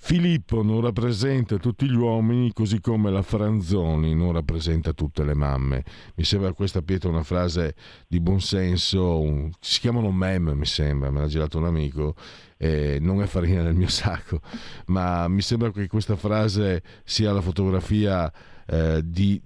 Filippo 0.00 0.62
non 0.62 0.80
rappresenta 0.80 1.56
tutti 1.56 1.84
gli 1.86 1.96
uomini 1.96 2.52
così 2.52 2.80
come 2.80 3.10
la 3.10 3.22
Franzoni 3.22 4.14
non 4.14 4.32
rappresenta 4.32 4.92
tutte 4.92 5.24
le 5.24 5.34
mamme. 5.34 5.82
Mi 6.14 6.22
sembra 6.22 6.52
questa 6.52 6.82
Pietro 6.82 7.10
una 7.10 7.24
frase 7.24 7.74
di 8.06 8.20
buonsenso, 8.20 9.20
un, 9.20 9.50
si 9.58 9.80
chiamano 9.80 10.12
meme 10.12 10.54
mi 10.54 10.66
sembra, 10.66 11.10
me 11.10 11.18
l'ha 11.18 11.26
girato 11.26 11.58
un 11.58 11.64
amico, 11.64 12.14
eh, 12.56 12.98
non 13.00 13.20
è 13.22 13.26
farina 13.26 13.62
del 13.64 13.74
mio 13.74 13.88
sacco, 13.88 14.40
ma 14.86 15.26
mi 15.26 15.42
sembra 15.42 15.72
che 15.72 15.88
questa 15.88 16.14
frase 16.14 16.82
sia 17.02 17.32
la 17.32 17.40
fotografia 17.40 18.32
eh, 18.66 19.02
di, 19.04 19.42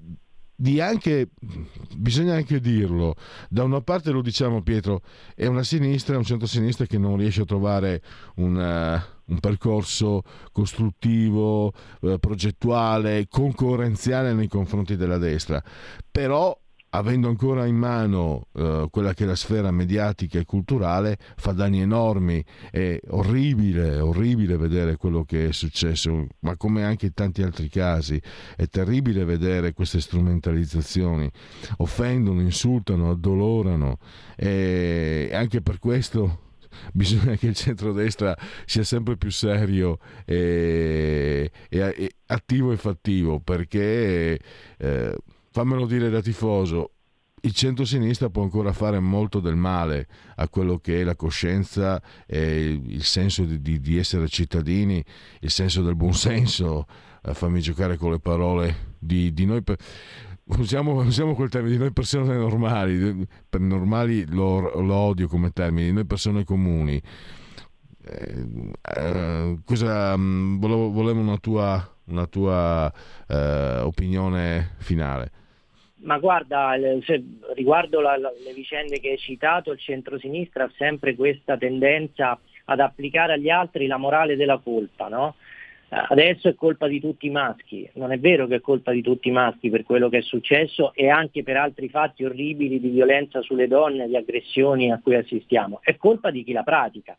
di 0.63 0.81
anche, 0.81 1.31
bisogna 1.97 2.35
anche 2.35 2.61
dirlo, 2.61 3.17
da 3.49 3.65
una 3.65 3.81
parte 3.81 4.13
lo 4.13 4.23
diciamo 4.23 4.63
Pietro, 4.63 5.03
è 5.35 5.47
una 5.47 5.65
sinistra, 5.65 6.17
un 6.17 6.23
centro-sinistra 6.23 6.87
che 6.87 6.99
non 6.99 7.17
riesce 7.17 7.41
a 7.41 7.45
trovare 7.45 8.01
una 8.37 9.05
un 9.25 9.39
percorso 9.39 10.23
costruttivo, 10.53 11.73
eh, 12.03 12.19
progettuale, 12.19 13.27
concorrenziale 13.29 14.35
nei 14.35 14.49
confronti 14.49 14.95
della 14.97 15.17
destra. 15.17 15.63
Però 16.11 16.57
avendo 16.95 17.29
ancora 17.29 17.67
in 17.67 17.77
mano 17.77 18.49
eh, 18.55 18.89
quella 18.91 19.15
che 19.15 19.25
è 19.25 19.27
la 19.27 19.35
sfera 19.35 19.71
mediatica 19.71 20.39
e 20.39 20.45
culturale, 20.45 21.19
fa 21.37 21.53
danni 21.53 21.81
enormi. 21.81 22.45
È 22.71 22.99
orribile, 23.09 23.99
orribile 24.01 24.57
vedere 24.57 24.97
quello 24.97 25.25
che 25.25 25.49
è 25.49 25.53
successo, 25.53 26.27
ma 26.41 26.57
come 26.57 26.85
anche 26.85 27.07
in 27.07 27.15
tanti 27.15 27.43
altri 27.43 27.69
casi. 27.69 28.21
È 28.57 28.67
terribile 28.67 29.25
vedere 29.25 29.73
queste 29.73 30.01
strumentalizzazioni. 30.01 31.31
Offendono, 31.79 32.41
insultano, 32.41 33.11
addolorano. 33.11 33.99
E 34.37 35.31
anche 35.33 35.63
per 35.63 35.79
questo 35.79 36.51
bisogna 36.93 37.37
che 37.37 37.47
il 37.47 37.55
centrodestra 37.55 38.37
sia 38.67 38.85
sempre 38.85 39.17
più 39.17 39.31
serio 39.31 39.99
e, 40.25 41.51
e, 41.69 41.79
e 41.79 42.13
attivo 42.27 42.73
e 42.73 42.77
fattivo 42.77 43.41
perché 43.41 44.39
eh, 44.79 45.17
fammelo 45.53 45.87
dire 45.87 46.11
da 46.11 46.21
tifoso 46.21 46.93
il 47.45 47.53
centro-sinistra 47.53 48.31
può 48.31 48.43
ancora 48.43 48.73
fare 48.73 49.01
molto 49.01 49.41
del 49.41 49.57
male 49.57 50.07
a 50.37 50.49
quello 50.49 50.79
che 50.79 51.01
è 51.01 51.05
la 51.05 51.17
coscienza 51.17 52.01
e 52.27 52.81
il 52.85 53.03
senso 53.03 53.45
di, 53.45 53.61
di, 53.61 53.81
di 53.81 53.99
essere 53.99 54.29
cittadini, 54.29 55.05
il 55.41 55.51
senso 55.51 55.83
del 55.83 55.97
buonsenso. 55.97 56.87
Eh, 57.25 57.35
fammi 57.35 57.61
giocare 57.61 57.97
con 57.97 58.13
le 58.13 58.21
parole 58.21 58.95
di, 58.99 59.33
di 59.33 59.45
noi. 59.45 59.63
Per 59.63 59.77
usiamo, 60.59 60.95
usiamo 61.03 61.35
quel 61.35 61.49
termine 61.49 61.75
di 61.75 61.81
noi 61.81 61.93
persone 61.93 62.37
normali, 62.37 63.27
per 63.49 63.61
normali 63.61 64.27
lo, 64.27 64.81
lo 64.81 64.95
odio 64.95 65.27
come 65.27 65.51
termine, 65.51 65.87
di 65.87 65.93
noi 65.93 66.05
persone 66.05 66.45
comuni. 66.45 67.01
Eh, 68.05 68.47
eh, 68.83 69.59
cosa, 69.65 70.17
mm, 70.17 70.59
volevo, 70.59 70.91
volevo, 70.91 71.21
una 71.21 71.39
tua, 71.39 71.97
una 72.05 72.27
tua 72.27 72.93
eh, 73.27 73.81
opinione 73.81 74.75
finale. 74.79 75.42
Ma 76.03 76.19
guarda, 76.19 76.75
se, 77.05 77.23
riguardo 77.55 78.01
la, 78.01 78.17
la, 78.17 78.33
le 78.45 78.53
vicende 78.53 79.01
che 79.01 79.11
hai 79.11 79.19
citato, 79.19 79.73
il 79.73 79.79
centro-sinistra 79.79 80.65
ha 80.65 80.73
sempre 80.77 81.15
questa 81.15 81.57
tendenza 81.57 82.39
ad 82.67 82.81
applicare 82.81 83.35
agli 83.35 83.51
altri 83.51 83.87
la 83.87 83.97
morale 83.97 84.37
della 84.37 84.59
colpa, 84.59 85.09
no? 85.09 85.35
adesso 85.95 86.49
è 86.49 86.55
colpa 86.55 86.87
di 86.87 87.01
tutti 87.01 87.27
i 87.27 87.31
maschi, 87.31 87.89
non 87.95 88.13
è 88.13 88.19
vero 88.19 88.47
che 88.47 88.57
è 88.57 88.61
colpa 88.61 88.93
di 88.93 89.03
tutti 89.03 89.29
i 89.29 89.33
maschi 89.33 89.69
per 89.69 89.85
quello 89.85 90.09
che 90.09 90.19
è 90.19 90.23
successo 90.23 90.95
e 90.95 91.11
anche 91.11 91.43
per 91.43 91.59
altri 91.59 91.91
fatti 91.91 92.25
orribili 92.25 92.81
di 92.81 92.89
violenza 92.89 93.43
sulle 93.43 93.69
donne, 93.69 94.09
di 94.09 94.17
aggressioni 94.17 94.91
a 94.91 95.01
cui 95.03 95.17
assistiamo, 95.17 95.81
è 95.83 95.97
colpa 95.97 96.31
di 96.31 96.45
chi 96.45 96.53
la 96.53 96.63
pratica. 96.63 97.17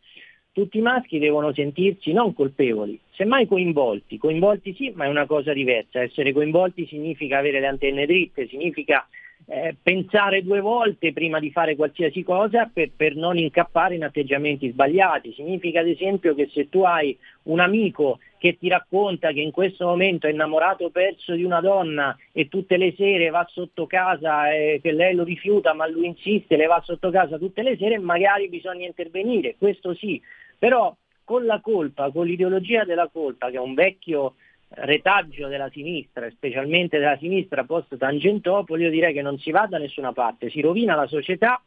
Tutti 0.53 0.77
i 0.77 0.81
maschi 0.81 1.17
devono 1.17 1.51
sentirsi 1.51 2.13
non 2.13 2.31
colpevoli, 2.33 2.99
semmai 3.15 3.47
coinvolti, 3.47 4.19
coinvolti 4.19 4.75
sì, 4.75 4.91
ma 4.93 5.05
è 5.05 5.07
una 5.07 5.25
cosa 5.25 5.51
diversa, 5.51 6.03
essere 6.03 6.31
coinvolti 6.31 6.85
significa 6.85 7.39
avere 7.39 7.59
le 7.59 7.65
antenne 7.65 8.05
dritte, 8.05 8.47
significa 8.47 9.07
eh, 9.47 9.75
pensare 9.81 10.43
due 10.43 10.61
volte 10.61 11.11
prima 11.11 11.39
di 11.39 11.51
fare 11.51 11.75
qualsiasi 11.75 12.23
cosa 12.23 12.69
per, 12.71 12.91
per, 12.95 13.15
non 13.15 13.37
incappare 13.37 13.95
in 13.95 14.03
atteggiamenti 14.03 14.69
sbagliati. 14.69 15.33
Significa 15.33 15.81
ad 15.81 15.87
esempio 15.87 16.33
che 16.35 16.49
se 16.53 16.69
tu 16.69 16.83
hai 16.83 17.17
un 17.43 17.59
amico 17.59 18.19
che 18.37 18.57
ti 18.57 18.67
racconta 18.67 19.31
che 19.31 19.41
in 19.41 19.51
questo 19.51 19.85
momento 19.85 20.27
è 20.27 20.31
innamorato 20.31 20.89
perso 20.89 21.33
di 21.33 21.43
una 21.43 21.61
donna 21.61 22.15
e 22.31 22.47
tutte 22.47 22.77
le 22.77 22.93
sere 22.95 23.29
va 23.29 23.45
sotto 23.49 23.85
casa 23.85 24.51
e 24.53 24.79
che 24.81 24.91
lei 24.91 25.15
lo 25.15 25.23
rifiuta 25.23 25.73
ma 25.73 25.87
lui 25.87 26.07
insiste, 26.07 26.57
le 26.57 26.65
va 26.65 26.81
sotto 26.83 27.09
casa 27.09 27.37
tutte 27.37 27.63
le 27.63 27.77
sere, 27.77 27.97
magari 27.99 28.49
bisogna 28.49 28.85
intervenire, 28.85 29.55
questo 29.57 29.93
sì, 29.93 30.21
però 30.63 30.95
con 31.25 31.43
la 31.43 31.59
colpa, 31.59 32.09
con 32.09 32.25
l'ideologia 32.25 32.85
della 32.85 33.09
colpa, 33.11 33.49
che 33.49 33.57
è 33.57 33.59
un 33.59 33.73
vecchio 33.73 34.35
retaggio 34.69 35.49
della 35.49 35.69
sinistra, 35.69 36.29
specialmente 36.29 36.99
della 36.99 37.17
sinistra 37.17 37.65
post 37.65 37.97
Tangentopoli, 37.97 38.83
io 38.83 38.89
direi 38.89 39.11
che 39.11 39.21
non 39.21 39.37
si 39.39 39.51
va 39.51 39.67
da 39.67 39.77
nessuna 39.77 40.13
parte, 40.13 40.49
si 40.49 40.61
rovina 40.61 40.95
la 40.95 41.05
società 41.05 41.61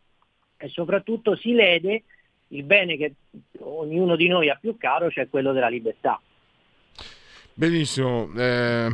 e 0.56 0.68
soprattutto 0.68 1.36
si 1.36 1.52
lede 1.52 2.04
il 2.48 2.62
bene 2.62 2.96
che 2.96 3.16
ognuno 3.58 4.16
di 4.16 4.28
noi 4.28 4.48
ha 4.48 4.56
più 4.58 4.78
caro, 4.78 5.10
cioè 5.10 5.28
quello 5.28 5.52
della 5.52 5.68
libertà. 5.68 6.18
Benissimo. 7.52 8.30
Eh, 8.34 8.88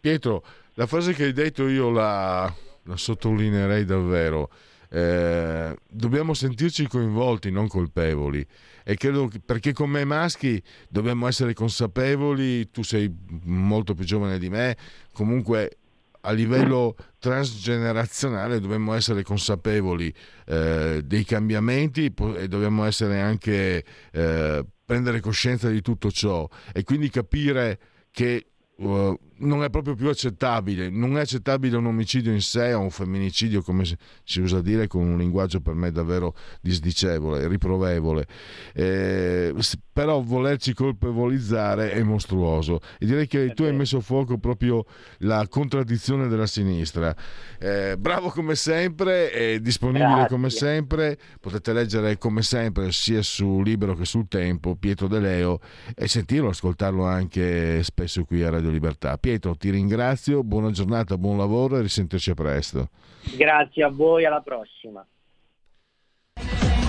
Pietro, 0.00 0.42
la 0.74 0.86
frase 0.86 1.12
che 1.12 1.22
hai 1.22 1.32
detto 1.32 1.68
io 1.68 1.88
la, 1.88 2.52
la 2.82 2.96
sottolineerei 2.96 3.84
davvero. 3.84 4.50
Eh, 4.92 5.76
dobbiamo 5.88 6.34
sentirci 6.34 6.88
coinvolti, 6.88 7.52
non 7.52 7.68
colpevoli. 7.68 8.44
E 8.90 8.96
credo 8.96 9.28
che, 9.28 9.38
perché 9.38 9.72
come 9.72 10.04
maschi 10.04 10.60
dobbiamo 10.88 11.28
essere 11.28 11.54
consapevoli, 11.54 12.72
tu 12.72 12.82
sei 12.82 13.08
molto 13.44 13.94
più 13.94 14.04
giovane 14.04 14.36
di 14.36 14.50
me, 14.50 14.76
comunque 15.12 15.78
a 16.22 16.32
livello 16.32 16.96
transgenerazionale 17.20 18.58
dobbiamo 18.58 18.92
essere 18.94 19.22
consapevoli 19.22 20.12
eh, 20.46 21.02
dei 21.04 21.24
cambiamenti 21.24 22.12
e 22.36 22.48
dobbiamo 22.48 22.82
essere 22.84 23.20
anche 23.20 23.84
eh, 24.10 24.66
prendere 24.84 25.20
coscienza 25.20 25.68
di 25.68 25.82
tutto 25.82 26.10
ciò. 26.10 26.48
E 26.72 26.82
quindi 26.82 27.10
capire 27.10 27.78
che 28.10 28.46
uh, 28.78 29.16
non 29.40 29.62
è 29.64 29.70
proprio 29.70 29.94
più 29.94 30.08
accettabile. 30.08 30.90
Non 30.90 31.16
è 31.16 31.20
accettabile 31.20 31.76
un 31.76 31.86
omicidio 31.86 32.32
in 32.32 32.40
sé 32.40 32.72
o 32.72 32.80
un 32.80 32.90
femminicidio, 32.90 33.62
come 33.62 33.84
si 34.24 34.40
usa 34.40 34.60
dire, 34.60 34.86
con 34.86 35.02
un 35.02 35.18
linguaggio 35.18 35.60
per 35.60 35.74
me 35.74 35.90
davvero 35.90 36.34
disdicevole, 36.60 37.46
riprovevole. 37.48 38.26
Eh, 38.72 39.54
però 39.92 40.20
volerci 40.20 40.72
colpevolizzare 40.72 41.92
è 41.92 42.02
mostruoso. 42.02 42.80
E 42.98 43.06
direi 43.06 43.26
che 43.26 43.52
tu 43.54 43.64
hai 43.64 43.72
messo 43.72 43.98
a 43.98 44.00
fuoco 44.00 44.38
proprio 44.38 44.84
la 45.18 45.46
contraddizione 45.48 46.28
della 46.28 46.46
sinistra. 46.46 47.14
Eh, 47.58 47.96
bravo 47.98 48.30
come 48.30 48.54
sempre, 48.54 49.30
è 49.30 49.60
disponibile 49.60 50.04
Grazie. 50.06 50.28
come 50.28 50.50
sempre. 50.50 51.18
Potete 51.40 51.72
leggere 51.72 52.18
come 52.18 52.42
sempre 52.42 52.92
sia 52.92 53.22
su 53.22 53.62
Libero 53.62 53.94
che 53.94 54.04
sul 54.04 54.28
Tempo 54.28 54.76
Pietro 54.76 55.06
De 55.06 55.18
Leo 55.18 55.60
e 55.94 56.08
sentirlo, 56.08 56.48
ascoltarlo 56.48 57.04
anche 57.04 57.82
spesso 57.82 58.24
qui 58.24 58.42
a 58.42 58.50
Radio 58.50 58.70
Libertà. 58.70 59.18
Pietro, 59.18 59.29
ti 59.38 59.70
ringrazio, 59.70 60.42
buona 60.42 60.70
giornata, 60.70 61.16
buon 61.16 61.36
lavoro 61.36 61.76
e 61.76 61.82
risentirci 61.82 62.34
presto. 62.34 62.88
Grazie 63.36 63.84
a 63.84 63.88
voi, 63.88 64.24
alla 64.24 64.40
prossima. 64.40 65.06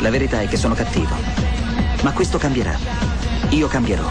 La 0.01 0.09
verità 0.09 0.41
è 0.41 0.47
che 0.47 0.57
sono 0.57 0.73
cattivo, 0.73 1.13
ma 2.03 2.13
questo 2.13 2.37
cambierà. 2.37 2.75
Io 3.51 3.67
cambierò. 3.67 4.07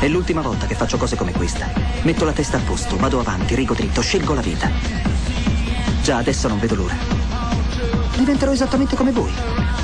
È 0.00 0.08
l'ultima 0.08 0.40
volta 0.40 0.66
che 0.66 0.74
faccio 0.74 0.96
cose 0.96 1.16
come 1.16 1.32
questa. 1.32 1.66
Metto 2.04 2.24
la 2.24 2.32
testa 2.32 2.56
a 2.56 2.62
posto, 2.62 2.96
vado 2.96 3.20
avanti, 3.20 3.54
rigo 3.54 3.74
dritto, 3.74 4.00
scelgo 4.00 4.34
la 4.34 4.40
vita. 4.40 4.70
Già 6.02 6.16
adesso 6.16 6.48
non 6.48 6.58
vedo 6.58 6.74
l'ora. 6.76 6.96
Diventerò 8.16 8.52
esattamente 8.52 8.96
come 8.96 9.12
voi 9.12 9.83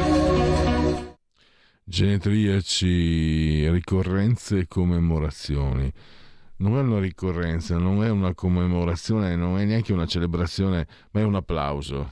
Genetriaci, 1.91 3.69
ricorrenze 3.69 4.59
e 4.59 4.67
commemorazioni. 4.69 5.91
Non 6.59 6.77
è 6.77 6.79
una 6.79 7.01
ricorrenza, 7.01 7.77
non 7.77 8.01
è 8.01 8.09
una 8.09 8.33
commemorazione, 8.33 9.35
non 9.35 9.59
è 9.59 9.65
neanche 9.65 9.91
una 9.91 10.05
celebrazione, 10.05 10.87
ma 11.11 11.19
è 11.19 11.23
un 11.23 11.35
applauso. 11.35 12.11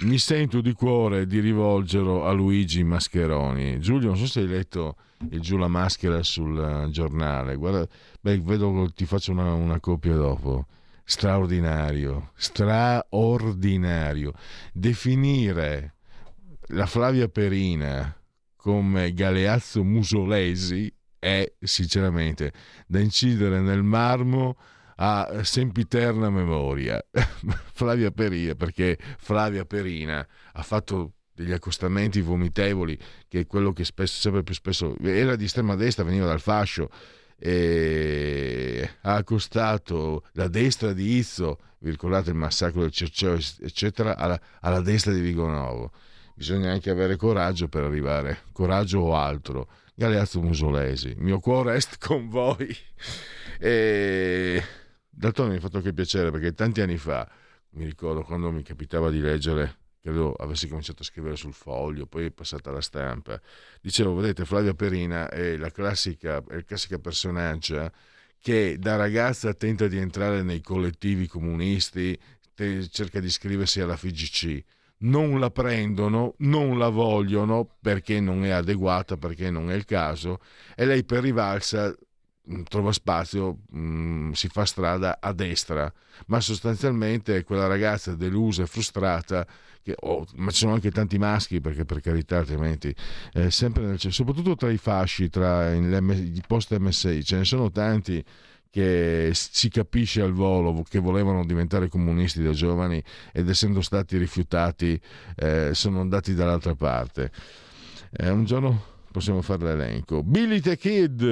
Mi 0.00 0.18
sento 0.18 0.60
di 0.60 0.74
cuore 0.74 1.26
di 1.26 1.40
rivolgerlo 1.40 2.26
a 2.26 2.32
Luigi 2.32 2.84
Mascheroni. 2.84 3.80
Giulio, 3.80 4.08
non 4.08 4.18
so 4.18 4.26
se 4.26 4.40
hai 4.40 4.48
letto 4.48 4.96
il 5.30 5.40
Giù 5.40 5.56
la 5.56 5.68
maschera 5.68 6.22
sul 6.22 6.58
eh, 6.58 6.90
giornale. 6.90 7.56
Guarda, 7.56 7.88
beh, 8.20 8.38
vedo 8.42 8.90
ti 8.94 9.06
faccio 9.06 9.32
una, 9.32 9.54
una 9.54 9.80
copia 9.80 10.14
dopo. 10.14 10.66
Straordinario, 11.04 12.32
straordinario. 12.34 14.34
Definire 14.74 15.95
la 16.68 16.86
Flavia 16.86 17.28
Perina 17.28 18.14
come 18.56 19.12
Galeazzo 19.12 19.84
Musolesi 19.84 20.92
è 21.18 21.52
sinceramente 21.60 22.52
da 22.86 22.98
incidere 22.98 23.60
nel 23.60 23.82
marmo 23.82 24.56
a 24.96 25.42
sempiterna 25.44 26.30
memoria. 26.30 27.00
Flavia 27.72 28.10
Perina, 28.10 28.54
perché 28.54 28.98
Flavia 29.18 29.64
Perina 29.64 30.26
ha 30.52 30.62
fatto 30.62 31.12
degli 31.32 31.52
accostamenti 31.52 32.20
vomitevoli, 32.20 32.98
che 33.28 33.40
è 33.40 33.46
quello 33.46 33.72
che 33.72 33.84
spesso, 33.84 34.20
sempre 34.20 34.42
più 34.42 34.54
spesso 34.54 34.96
era 35.02 35.36
di 35.36 35.44
estrema 35.44 35.76
destra, 35.76 36.02
veniva 36.02 36.26
dal 36.26 36.40
fascio, 36.40 36.90
e 37.38 38.88
ha 39.02 39.14
accostato 39.14 40.24
la 40.32 40.48
destra 40.48 40.94
di 40.94 41.16
Izzo, 41.16 41.58
vi 41.78 41.90
ricordate 41.90 42.30
il 42.30 42.36
massacro 42.36 42.80
del 42.80 42.90
Cerceo, 42.90 43.38
eccetera, 43.60 44.16
alla, 44.16 44.40
alla 44.60 44.80
destra 44.80 45.12
di 45.12 45.20
Vigonovo 45.20 45.92
bisogna 46.36 46.70
anche 46.70 46.90
avere 46.90 47.16
coraggio 47.16 47.66
per 47.66 47.82
arrivare, 47.82 48.42
coraggio 48.52 49.00
o 49.00 49.16
altro. 49.16 49.68
Galeazzo 49.94 50.42
Musolesi, 50.42 51.14
mio 51.16 51.40
cuore 51.40 51.76
est 51.76 51.96
con 51.98 52.28
voi. 52.28 52.76
E 53.58 54.62
d'altronde 55.08 55.52
mi 55.52 55.58
ha 55.58 55.62
fatto 55.62 55.78
anche 55.78 55.94
piacere 55.94 56.30
perché 56.30 56.52
tanti 56.52 56.82
anni 56.82 56.98
fa, 56.98 57.26
mi 57.70 57.86
ricordo 57.86 58.22
quando 58.22 58.50
mi 58.50 58.62
capitava 58.62 59.08
di 59.08 59.20
leggere, 59.20 59.78
credo 60.02 60.34
avessi 60.34 60.68
cominciato 60.68 61.00
a 61.00 61.06
scrivere 61.06 61.36
sul 61.36 61.54
foglio, 61.54 62.06
poi 62.06 62.26
è 62.26 62.30
passata 62.30 62.68
alla 62.68 62.82
stampa, 62.82 63.40
dicevo, 63.80 64.14
vedete, 64.14 64.44
Flavia 64.44 64.74
Perina 64.74 65.30
è 65.30 65.56
la 65.56 65.70
classica, 65.70 66.44
è 66.46 66.56
il 66.56 66.64
classica 66.66 66.98
personaggio 66.98 67.90
che 68.38 68.76
da 68.78 68.96
ragazza 68.96 69.54
tenta 69.54 69.88
di 69.88 69.96
entrare 69.96 70.42
nei 70.42 70.60
collettivi 70.60 71.26
comunisti, 71.26 72.18
cerca 72.90 73.20
di 73.20 73.26
iscriversi 73.26 73.80
alla 73.80 73.96
FIGC 73.96 74.64
non 74.98 75.38
la 75.38 75.50
prendono, 75.50 76.34
non 76.38 76.78
la 76.78 76.88
vogliono 76.88 77.68
perché 77.80 78.20
non 78.20 78.44
è 78.44 78.50
adeguata, 78.50 79.16
perché 79.16 79.50
non 79.50 79.70
è 79.70 79.74
il 79.74 79.84
caso, 79.84 80.40
e 80.74 80.86
lei 80.86 81.04
per 81.04 81.22
rivalsa 81.22 81.94
mm, 82.50 82.62
trova 82.62 82.92
spazio, 82.92 83.58
mh, 83.70 83.78
mm, 83.78 84.32
si 84.32 84.48
fa 84.48 84.64
strada 84.64 85.18
a 85.20 85.32
destra, 85.32 85.92
ma 86.26 86.40
sostanzialmente 86.40 87.36
è 87.36 87.44
quella 87.44 87.66
ragazza 87.66 88.14
delusa 88.14 88.62
e 88.62 88.66
frustrata, 88.66 89.46
che, 89.82 89.94
oh, 90.00 90.26
ma 90.36 90.50
ci 90.50 90.58
sono 90.58 90.72
anche 90.72 90.90
tanti 90.90 91.18
maschi, 91.18 91.60
perché 91.60 91.84
per 91.84 92.00
carità 92.00 92.38
altrimenti, 92.38 92.94
eh, 93.34 93.50
sempre 93.50 93.84
nel, 93.84 94.00
soprattutto 94.00 94.56
tra 94.56 94.70
i 94.70 94.78
fasci, 94.78 95.28
tra 95.28 95.72
i 95.72 96.42
post 96.46 96.76
MSI, 96.76 97.24
ce 97.24 97.36
ne 97.36 97.44
sono 97.44 97.70
tanti 97.70 98.24
che 98.76 99.30
si 99.32 99.70
capisce 99.70 100.20
al 100.20 100.32
volo 100.32 100.82
che 100.86 100.98
volevano 100.98 101.46
diventare 101.46 101.88
comunisti 101.88 102.42
da 102.42 102.50
giovani 102.50 103.02
ed 103.32 103.48
essendo 103.48 103.80
stati 103.80 104.18
rifiutati 104.18 105.00
eh, 105.34 105.70
sono 105.72 106.00
andati 106.00 106.34
dall'altra 106.34 106.74
parte. 106.74 107.30
Eh, 108.10 108.28
un 108.28 108.44
giorno 108.44 108.84
possiamo 109.10 109.40
fare 109.40 109.64
l'elenco. 109.64 110.22
Billy 110.22 110.60
the 110.60 110.76
Kid, 110.76 111.22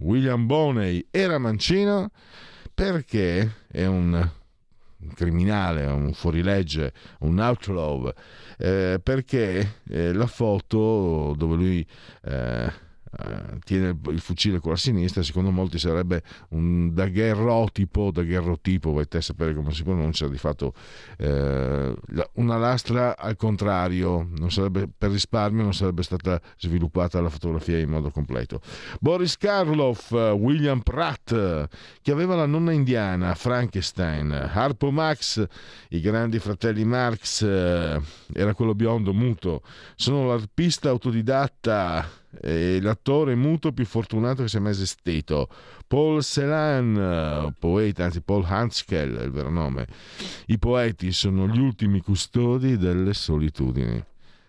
William 0.00 0.44
Boney 0.44 1.06
era 1.10 1.38
mancino 1.38 2.10
perché 2.74 3.50
è 3.68 3.86
un 3.86 4.30
criminale, 5.14 5.86
un 5.86 6.12
fuorilegge, 6.12 6.92
un 7.20 7.38
outlaw, 7.38 8.12
eh, 8.58 9.00
perché 9.02 9.76
eh, 9.88 10.12
la 10.12 10.26
foto 10.26 11.32
dove 11.34 11.56
lui 11.56 11.86
eh, 13.18 13.58
tiene 13.64 13.98
il 14.08 14.20
fucile 14.20 14.58
con 14.58 14.72
la 14.72 14.76
sinistra, 14.78 15.22
secondo 15.22 15.50
molti 15.50 15.78
sarebbe 15.78 16.22
un 16.50 16.94
daguerrotipo, 16.94 18.10
daguerrotipo, 18.10 18.92
vai 18.92 19.06
sapere 19.20 19.54
come 19.54 19.72
si 19.72 19.82
pronuncia, 19.82 20.28
di 20.28 20.38
fatto 20.38 20.72
eh, 21.18 21.94
una 22.34 22.56
lastra 22.56 23.16
al 23.18 23.36
contrario, 23.36 24.28
sarebbe, 24.48 24.88
per 24.96 25.10
risparmio 25.10 25.62
non 25.62 25.74
sarebbe 25.74 26.02
stata 26.02 26.40
sviluppata 26.56 27.20
la 27.20 27.28
fotografia 27.28 27.78
in 27.78 27.90
modo 27.90 28.10
completo. 28.10 28.60
Boris 28.98 29.36
Karloff, 29.36 30.12
William 30.12 30.80
Pratt, 30.80 31.68
che 32.00 32.10
aveva 32.10 32.34
la 32.34 32.46
nonna 32.46 32.72
indiana, 32.72 33.34
Frankenstein, 33.34 34.32
Harpo 34.32 34.90
Max, 34.90 35.46
i 35.90 36.00
grandi 36.00 36.38
fratelli 36.38 36.84
Marx, 36.84 37.42
eh, 37.42 38.00
era 38.32 38.54
quello 38.54 38.74
biondo 38.74 39.12
muto, 39.12 39.62
sono 39.96 40.26
l'arpista 40.28 40.88
autodidatta 40.88 42.20
e 42.40 42.80
l'attore 42.80 43.34
muto 43.34 43.72
più 43.72 43.84
fortunato 43.84 44.42
che 44.42 44.48
si 44.48 44.56
è 44.56 44.60
mai 44.60 44.72
esistito. 44.72 45.48
Paul 45.86 46.22
Celan, 46.22 47.54
poeta, 47.58 48.04
anzi 48.04 48.22
Paul 48.22 48.44
Hanschel 48.44 49.16
è 49.16 49.24
il 49.24 49.30
vero 49.30 49.50
nome. 49.50 49.86
I 50.46 50.58
poeti 50.58 51.12
sono 51.12 51.46
gli 51.46 51.58
ultimi 51.58 52.00
custodi 52.00 52.76
delle 52.76 53.12
solitudini. 53.12 54.02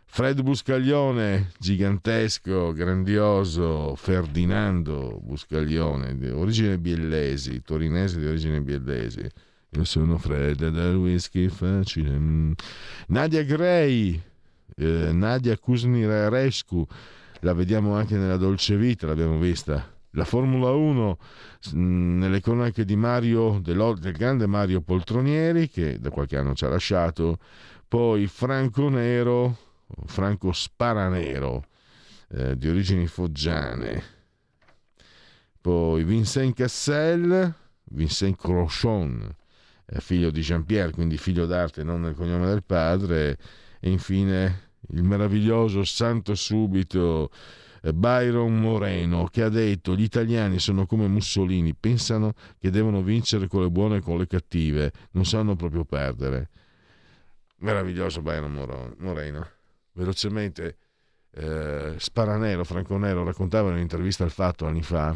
Fred 0.05 0.43
Buscaglione, 0.43 1.53
gigantesco, 1.57 2.71
grandioso, 2.71 3.95
Ferdinando 3.95 5.19
Buscaglione, 5.23 6.15
di 6.15 6.29
origine 6.29 6.77
biellesi, 6.77 7.63
torinese 7.63 8.19
di 8.19 8.27
origine 8.27 8.61
biellesi. 8.61 9.27
Io 9.71 9.83
sono 9.85 10.19
Fred 10.19 10.67
del 10.67 10.95
whisky 10.97 11.47
facile. 11.47 12.15
Nadia 13.07 13.43
Gray, 13.43 14.21
eh, 14.75 15.09
Nadia 15.11 15.57
Kuznirescu, 15.57 16.85
la 17.43 17.53
vediamo 17.53 17.95
anche 17.95 18.17
nella 18.17 18.37
Dolce 18.37 18.77
Vita, 18.77 19.05
l'abbiamo 19.05 19.37
vista. 19.37 19.91
La 20.11 20.25
Formula 20.25 20.71
1 20.71 21.17
nelle 21.73 22.39
cronache 22.39 22.85
di 22.85 22.95
Mario, 22.95 23.59
del, 23.61 23.97
grande 24.13 24.47
Mario 24.47 24.81
Poltronieri, 24.81 25.69
che 25.69 25.99
da 25.99 26.09
qualche 26.09 26.37
anno 26.37 26.53
ci 26.53 26.65
ha 26.65 26.69
lasciato, 26.69 27.39
poi 27.87 28.27
Franco 28.27 28.89
Nero, 28.89 29.57
Franco 30.05 30.51
Sparanero, 30.51 31.65
eh, 32.29 32.57
di 32.57 32.69
origini 32.69 33.07
foggiane, 33.07 34.03
poi 35.59 36.03
Vincent 36.03 36.55
Cassel, 36.55 37.53
Vincent 37.85 38.37
Crochon, 38.37 39.35
eh, 39.85 39.99
figlio 39.99 40.29
di 40.29 40.41
Jean-Pierre, 40.41 40.91
quindi 40.91 41.17
figlio 41.17 41.45
d'arte, 41.45 41.83
non 41.83 42.01
nel 42.01 42.15
cognome 42.15 42.47
del 42.47 42.63
padre, 42.63 43.37
e 43.79 43.89
infine 43.89 44.71
il 44.89 45.03
meraviglioso 45.03 45.83
santo 45.83 46.35
subito 46.35 47.29
eh, 47.81 47.93
Byron 47.93 48.59
Moreno 48.59 49.25
che 49.25 49.43
ha 49.43 49.49
detto 49.49 49.95
gli 49.95 50.03
italiani 50.03 50.59
sono 50.59 50.85
come 50.85 51.07
Mussolini, 51.07 51.75
pensano 51.75 52.33
che 52.59 52.69
devono 52.69 53.01
vincere 53.01 53.47
con 53.47 53.61
le 53.61 53.69
buone 53.69 53.97
e 53.97 54.01
con 54.01 54.17
le 54.17 54.27
cattive, 54.27 54.91
non 55.11 55.25
sanno 55.25 55.55
proprio 55.55 55.83
perdere. 55.83 56.49
Meraviglioso 57.57 58.21
Byron 58.21 58.95
Moreno. 58.97 59.47
Velocemente, 59.93 60.77
eh, 61.31 61.95
Sparanero, 61.97 62.63
Franco 62.63 62.97
Nero 62.97 63.23
raccontava 63.23 63.69
in 63.69 63.75
un'intervista 63.75 64.23
al 64.23 64.31
Fatto 64.31 64.65
anni 64.65 64.81
fa, 64.81 65.15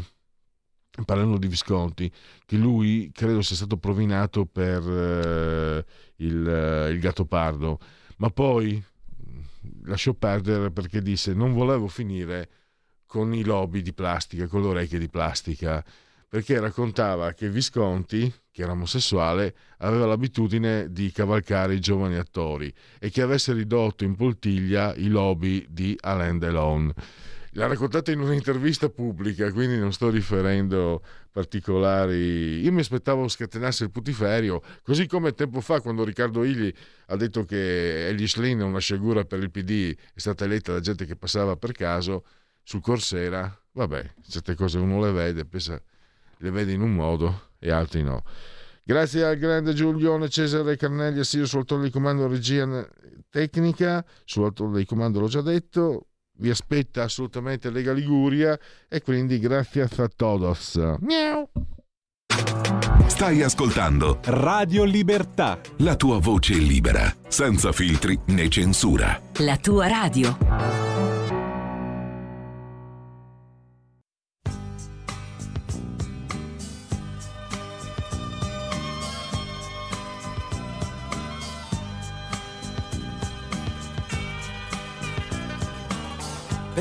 parlando 1.04 1.36
di 1.36 1.46
Visconti, 1.46 2.10
che 2.44 2.56
lui 2.56 3.10
credo 3.12 3.42
sia 3.42 3.56
stato 3.56 3.76
provinato 3.76 4.46
per 4.46 4.82
eh, 4.82 5.84
il, 6.16 6.48
eh, 6.48 6.90
il 6.90 7.00
Gattopardo, 7.00 7.78
ma 8.18 8.30
poi 8.30 8.82
lasciò 9.84 10.12
perdere 10.14 10.70
perché 10.70 11.02
disse 11.02 11.34
non 11.34 11.52
volevo 11.52 11.88
finire 11.88 12.48
con 13.06 13.32
i 13.32 13.42
lobby 13.42 13.80
di 13.80 13.92
plastica, 13.92 14.46
con 14.46 14.60
le 14.60 14.68
orecchie 14.68 14.98
di 14.98 15.08
plastica, 15.08 15.84
perché 16.28 16.60
raccontava 16.60 17.32
che 17.32 17.48
Visconti, 17.48 18.32
che 18.50 18.62
era 18.62 18.72
omosessuale, 18.72 19.54
aveva 19.78 20.04
l'abitudine 20.04 20.92
di 20.92 21.10
cavalcare 21.10 21.74
i 21.74 21.80
giovani 21.80 22.16
attori 22.16 22.72
e 22.98 23.10
che 23.10 23.22
avesse 23.22 23.54
ridotto 23.54 24.04
in 24.04 24.14
poltiglia 24.14 24.94
i 24.94 25.08
lobby 25.08 25.64
di 25.70 25.96
Alain 26.00 26.38
Delon. 26.38 26.92
L'ha 27.58 27.66
raccontata 27.66 28.12
in 28.12 28.20
un'intervista 28.20 28.88
pubblica, 28.88 29.50
quindi 29.50 29.78
non 29.78 29.92
sto 29.92 30.10
riferendo 30.10 31.02
particolari. 31.32 32.60
Io 32.60 32.70
mi 32.70 32.78
aspettavo 32.78 33.26
scatenasse 33.26 33.82
il 33.82 33.90
putiferio, 33.90 34.62
così 34.84 35.08
come 35.08 35.32
tempo 35.32 35.60
fa 35.60 35.80
quando 35.80 36.04
Riccardo 36.04 36.44
Igli 36.44 36.72
ha 37.06 37.16
detto 37.16 37.44
che 37.44 38.06
Ellie 38.06 38.28
Schlein 38.28 38.60
è 38.60 38.62
una 38.62 38.78
sciagura 38.78 39.24
per 39.24 39.40
il 39.40 39.50
PD, 39.50 39.92
è 39.92 40.20
stata 40.20 40.44
eletta 40.44 40.70
da 40.70 40.78
gente 40.78 41.04
che 41.04 41.16
passava 41.16 41.56
per 41.56 41.72
caso 41.72 42.24
sul 42.62 42.80
Corsera. 42.80 43.60
Vabbè, 43.72 44.08
certe 44.28 44.54
cose 44.54 44.78
uno 44.78 45.00
le 45.00 45.10
vede, 45.10 45.44
pensa, 45.44 45.82
le 46.36 46.50
vede 46.52 46.70
in 46.70 46.80
un 46.80 46.94
modo 46.94 47.48
e 47.58 47.72
altri 47.72 48.04
no. 48.04 48.22
Grazie 48.84 49.24
al 49.24 49.36
grande 49.36 49.74
Giulione 49.74 50.28
Cesare 50.28 50.76
Carnelli, 50.76 51.24
sia 51.24 51.44
sul 51.44 51.64
di 51.82 51.90
comando 51.90 52.28
regia 52.28 52.88
tecnica, 53.28 54.04
sull'autore 54.24 54.78
di 54.78 54.84
comando 54.84 55.18
l'ho 55.18 55.26
già 55.26 55.42
detto, 55.42 56.07
vi 56.38 56.50
aspetta 56.50 57.02
assolutamente 57.02 57.70
Lega 57.70 57.92
Liguria 57.92 58.58
e 58.88 59.00
quindi 59.02 59.38
grazie 59.38 59.82
a 59.82 60.08
todos. 60.14 60.76
Miau. 61.00 61.48
Stai 63.06 63.42
ascoltando 63.42 64.20
Radio 64.24 64.84
Libertà. 64.84 65.58
la 65.78 65.96
tua 65.96 66.18
voce 66.18 66.54
libera, 66.54 67.12
senza 67.26 67.72
filtri 67.72 68.18
né 68.26 68.48
censura. 68.48 69.20
La 69.38 69.56
tua 69.56 69.88
radio. 69.88 70.97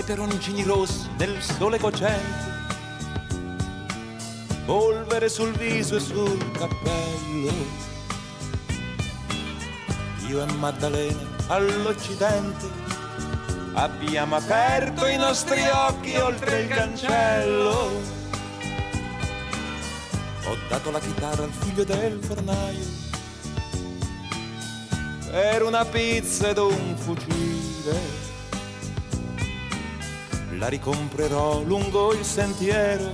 Peperoncini 0.08 0.64
rossi 0.64 1.10
nel 1.18 1.42
sole 1.42 1.78
cocente, 1.78 2.56
polvere 4.66 5.28
sul 5.28 5.52
viso 5.52 5.98
e 5.98 6.00
sul 6.00 6.52
cappello. 6.52 7.52
Io 10.30 10.42
e 10.42 10.54
Maddalena 10.54 11.28
all'Occidente 11.48 12.70
abbiamo 13.74 14.38
aperto 14.38 15.08
i 15.08 15.18
nostri 15.18 15.62
occhi 15.68 16.16
oltre 16.16 16.62
il 16.62 16.68
cancello. 16.70 18.02
Ho 20.46 20.58
dato 20.70 20.90
la 20.90 21.00
chitarra 21.00 21.44
al 21.44 21.52
figlio 21.52 21.84
del 21.84 22.24
fornaio 22.24 22.86
per 25.30 25.64
una 25.64 25.84
pizza 25.84 26.48
ed 26.48 26.58
un 26.60 26.96
fucile 26.96 28.27
la 30.58 30.68
ricomprerò 30.68 31.62
lungo 31.62 32.14
il 32.14 32.24
sentiero 32.24 33.10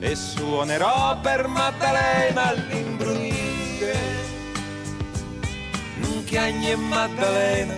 e 0.00 0.14
suonerò 0.14 1.18
per 1.20 1.46
Maddalena 1.46 2.48
all'imbrunire. 2.48 3.40
Chiagni 6.32 6.70
e 6.70 6.76
Maddalena, 6.76 7.74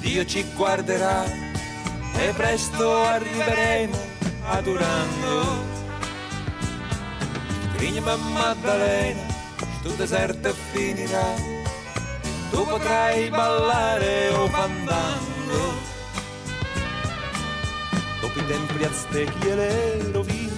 Dio 0.00 0.22
ci 0.26 0.44
guarderà 0.54 1.24
e 1.24 2.32
presto 2.36 3.04
arriveremo 3.04 3.96
adorando. 4.48 5.64
Grignami 7.74 8.32
Maddalena, 8.34 9.22
sto 9.78 9.88
deserto 9.92 10.52
finirà, 10.72 11.34
tu 12.50 12.66
potrai 12.66 13.30
ballare 13.30 14.28
o 14.28 14.46
fandango 14.48 15.83
i 18.36 18.46
templi 18.46 18.84
aztechi 18.84 19.48
e 19.48 19.54
le 19.54 20.10
rovine, 20.10 20.52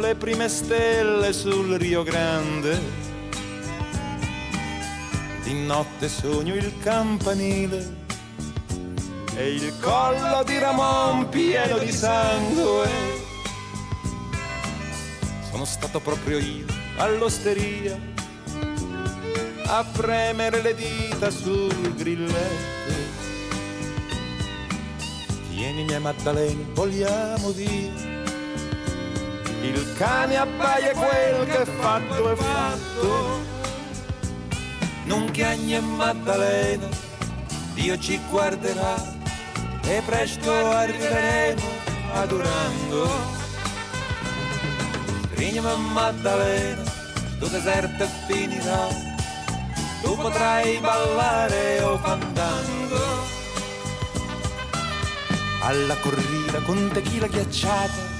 le 0.00 0.14
prime 0.14 0.48
stelle 0.48 1.32
sul 1.32 1.76
Rio 1.76 2.02
Grande. 2.02 3.04
Di 5.42 5.52
notte 5.64 6.08
sogno 6.08 6.54
il 6.54 6.72
campanile 6.82 8.04
e 9.36 9.54
il 9.54 9.72
collo 9.80 10.42
di 10.44 10.58
Ramon 10.58 11.28
pieno 11.28 11.78
di 11.78 11.92
sangue. 11.92 12.88
Sono 15.50 15.64
stato 15.64 16.00
proprio 16.00 16.38
io 16.38 16.66
all'osteria 16.96 17.98
a 19.66 19.84
premere 19.84 20.62
le 20.62 20.74
dita 20.74 21.30
sul 21.30 21.94
grilletto 21.94 22.75
Vieni 25.76 25.90
mia 25.90 26.00
Maddalena, 26.00 26.64
vogliamo 26.72 27.50
via. 27.50 27.92
Il 29.60 29.92
cane 29.98 30.36
abbaia 30.38 30.92
quel 30.94 31.44
che 31.44 31.60
è 31.60 31.64
fatto 31.66 32.30
è 32.30 32.34
fatto. 32.34 33.40
Non 35.04 35.30
chiagni 35.32 35.74
e 35.74 35.80
Maddalena, 35.80 36.88
Dio 37.74 37.98
ci 37.98 38.18
guarderà 38.30 38.94
e 39.82 40.02
presto 40.06 40.50
arriveremo 40.50 41.60
adorando. 42.14 43.10
Strignami 45.24 45.90
Maddalena, 45.92 46.84
sto 47.36 47.48
deserto 47.48 48.08
finirà, 48.26 48.88
tu 50.00 50.16
potrai 50.16 50.78
ballare 50.78 51.82
o 51.82 51.98
fandango 51.98 53.35
alla 55.66 55.96
corrida 55.96 56.60
con 56.60 56.90
tequila 56.92 57.26
ghiacciata. 57.26 58.14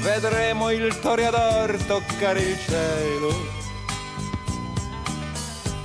Vedremo 0.00 0.70
il 0.70 0.98
toreador 0.98 1.76
toccare 1.84 2.40
il 2.40 2.58
cielo. 2.58 3.58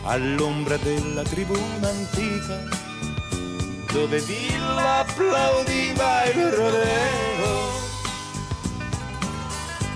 All'ombra 0.03 0.77
della 0.77 1.23
tribuna 1.23 1.89
antica, 1.89 2.63
dove 3.91 4.19
Villa 4.19 4.99
applaudiva 4.99 6.23
il 6.25 6.49
rodeo. 6.49 7.73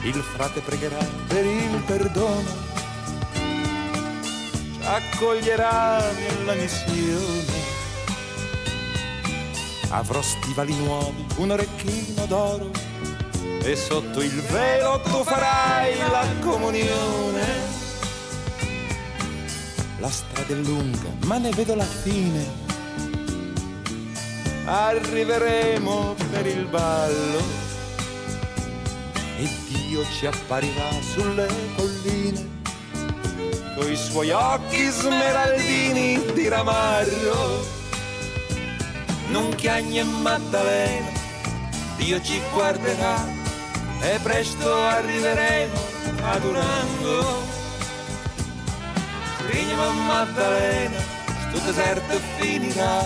Il 0.04 0.22
frate 0.34 0.60
pregherà 0.60 1.06
per 1.28 1.46
il 1.46 1.82
perdono, 1.86 2.68
ci 3.32 4.80
accoglierà 4.82 6.12
nella 6.12 6.54
missione 6.56 7.59
avrò 9.90 10.22
stivali 10.22 10.76
nuovi, 10.76 11.26
un 11.38 11.52
orecchino 11.52 12.26
d'oro 12.26 12.70
e 13.62 13.76
sotto 13.76 14.22
il 14.22 14.42
velo 14.42 15.02
tu 15.02 15.24
farai 15.24 15.98
la 16.10 16.26
comunione. 16.42 17.78
La 20.00 20.10
strada 20.10 20.54
è 20.54 20.58
lunga, 20.58 21.10
ma 21.26 21.38
ne 21.38 21.50
vedo 21.52 21.76
la 21.76 21.86
fine. 21.86 22.68
Arriveremo 24.66 26.16
per 26.32 26.46
il 26.46 26.66
ballo 26.68 27.42
e 29.38 29.50
Dio 29.68 30.06
ci 30.18 30.26
apparirà 30.28 30.90
sulle 31.02 31.48
colline 31.76 32.58
coi 33.76 33.96
suoi 33.96 34.30
occhi 34.32 34.90
smeraldini 34.90 36.34
di 36.34 36.48
ramarro 36.48 37.79
non 39.30 39.54
chiagni 39.56 40.00
e 40.00 40.04
Maddalena, 40.04 41.12
Dio 41.98 42.22
ci 42.22 42.42
guarderà 42.54 43.28
e 44.02 44.20
presto 44.24 44.74
arriveremo 44.74 45.74
adorando. 46.24 47.44
Strignami 49.38 49.82
a 49.82 49.92
Maddalena, 49.92 51.00
sto 51.48 51.60
deserto 51.66 52.20
finirà, 52.38 53.04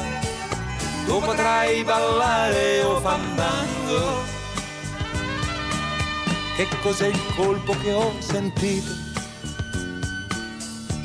tu 1.06 1.20
potrai 1.20 1.84
ballare 1.84 2.82
o 2.82 3.00
fandango. 3.00 4.32
Che 6.56 6.68
cos'è 6.82 7.08
il 7.08 7.34
colpo 7.36 7.76
che 7.82 7.92
ho 7.92 8.14
sentito? 8.20 8.92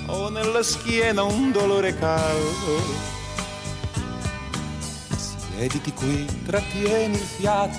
Ho 0.06 0.28
nella 0.28 0.62
schiena 0.62 1.22
un 1.22 1.50
dolore 1.52 1.96
caldo 1.98 3.17
Siediti 5.58 5.92
qui, 5.92 6.24
trattieni 6.46 7.16
il 7.16 7.20
fiato. 7.20 7.78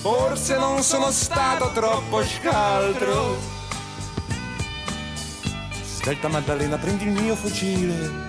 Forse 0.00 0.56
non 0.56 0.82
sono 0.82 1.10
stato 1.10 1.72
troppo 1.72 2.24
scaltro. 2.24 3.36
Svelta 5.82 6.28
Maddalena, 6.28 6.78
prendi 6.78 7.04
il 7.04 7.10
mio 7.10 7.36
fucile. 7.36 8.28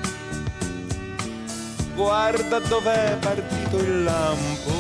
Guarda 1.96 2.60
dov'è 2.60 3.16
partito 3.22 3.78
il 3.78 4.04
lampo. 4.04 4.72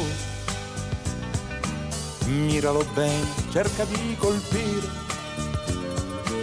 miralo 2.25 2.85
bene, 2.93 3.25
cerca 3.53 3.85
di 3.85 4.17
colpire. 4.19 4.89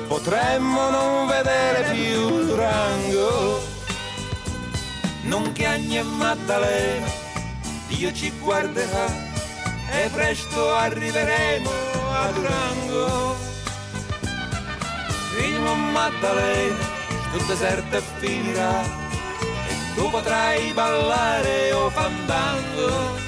Potremmo 0.06 0.88
non 0.88 1.26
vedere 1.26 1.92
più 1.92 2.46
Durango, 2.46 3.76
non 5.28 5.52
Chiagni 5.52 5.98
e 5.98 6.02
Maddalena, 6.02 7.06
Dio 7.86 8.12
ci 8.12 8.32
guarderà 8.40 9.06
e 9.90 10.08
presto 10.08 10.74
arriveremo 10.74 11.70
a 12.10 12.30
Durango. 12.32 13.36
Prima 15.34 15.74
Maddalena, 15.74 16.84
sto 17.28 17.44
deserto 17.46 18.00
finirà 18.18 18.82
e 18.82 19.94
tu 19.94 20.08
potrai 20.10 20.72
ballare 20.72 21.72
o 21.72 21.90
fandango. 21.90 23.27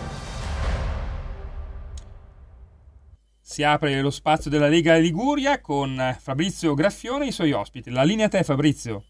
Si 3.51 3.63
apre 3.63 3.99
lo 3.99 4.11
spazio 4.11 4.49
della 4.49 4.69
Lega 4.69 4.95
Liguria 4.95 5.59
con 5.59 5.97
Fabrizio 6.17 6.73
Graffione 6.73 7.25
e 7.25 7.27
i 7.27 7.31
suoi 7.33 7.51
ospiti. 7.51 7.91
La 7.91 8.03
linea 8.03 8.27
a 8.27 8.29
te 8.29 8.43
Fabrizio. 8.43 9.03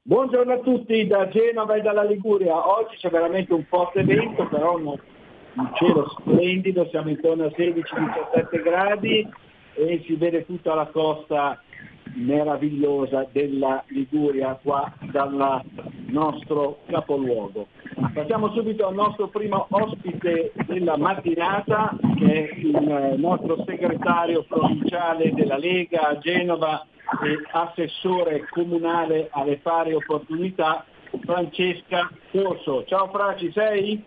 Buongiorno 0.00 0.54
a 0.54 0.60
tutti 0.60 1.06
da 1.06 1.28
Genova 1.28 1.74
e 1.74 1.82
dalla 1.82 2.04
Liguria. 2.04 2.54
Oggi 2.54 2.96
c'è 2.96 3.10
veramente 3.10 3.52
un 3.52 3.66
forte 3.68 4.02
vento, 4.02 4.48
però 4.48 4.78
un, 4.78 4.98
cielo 5.74 6.08
splendido, 6.18 6.88
siamo 6.88 7.10
intorno 7.10 7.44
a 7.44 7.48
16-17 7.48 8.62
gradi 8.62 9.28
e 9.74 10.02
si 10.06 10.14
vede 10.14 10.46
tutta 10.46 10.72
la 10.72 10.86
costa 10.86 11.62
meravigliosa 12.14 13.26
della 13.30 13.82
Liguria 13.88 14.58
qua 14.62 14.92
dal 15.10 15.62
nostro 16.06 16.80
capoluogo. 16.86 17.66
Passiamo 18.14 18.50
subito 18.52 18.86
al 18.86 18.94
nostro 18.94 19.28
primo 19.28 19.66
ospite 19.70 20.52
della 20.66 20.96
mattinata 20.96 21.96
che 22.16 22.48
è 22.48 22.54
il 22.56 23.14
nostro 23.18 23.62
segretario 23.66 24.44
provinciale 24.44 25.32
della 25.32 25.56
Lega 25.56 26.08
a 26.08 26.18
Genova 26.18 26.86
e 27.22 27.40
assessore 27.52 28.46
comunale 28.50 29.28
alle 29.30 29.58
pari 29.58 29.92
opportunità 29.92 30.84
Francesca 31.24 32.10
Corso. 32.30 32.84
Ciao 32.84 33.08
Fra, 33.08 33.36
ci 33.36 33.50
sei? 33.52 34.02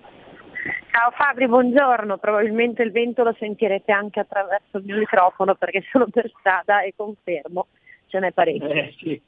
Ciao 0.91 1.11
Fabri, 1.11 1.47
buongiorno. 1.47 2.17
Probabilmente 2.17 2.83
il 2.83 2.91
vento 2.91 3.23
lo 3.23 3.33
sentirete 3.37 3.91
anche 3.91 4.19
attraverso 4.19 4.77
il 4.77 4.83
mio 4.83 4.97
microfono 4.97 5.55
perché 5.55 5.83
sono 5.91 6.07
per 6.11 6.29
strada 6.39 6.81
e 6.81 6.93
confermo, 6.95 7.67
ce 8.09 8.19
n'è 8.19 8.31
parecchio. 8.31 8.67
Eh 8.67 8.93
sì, 8.97 9.21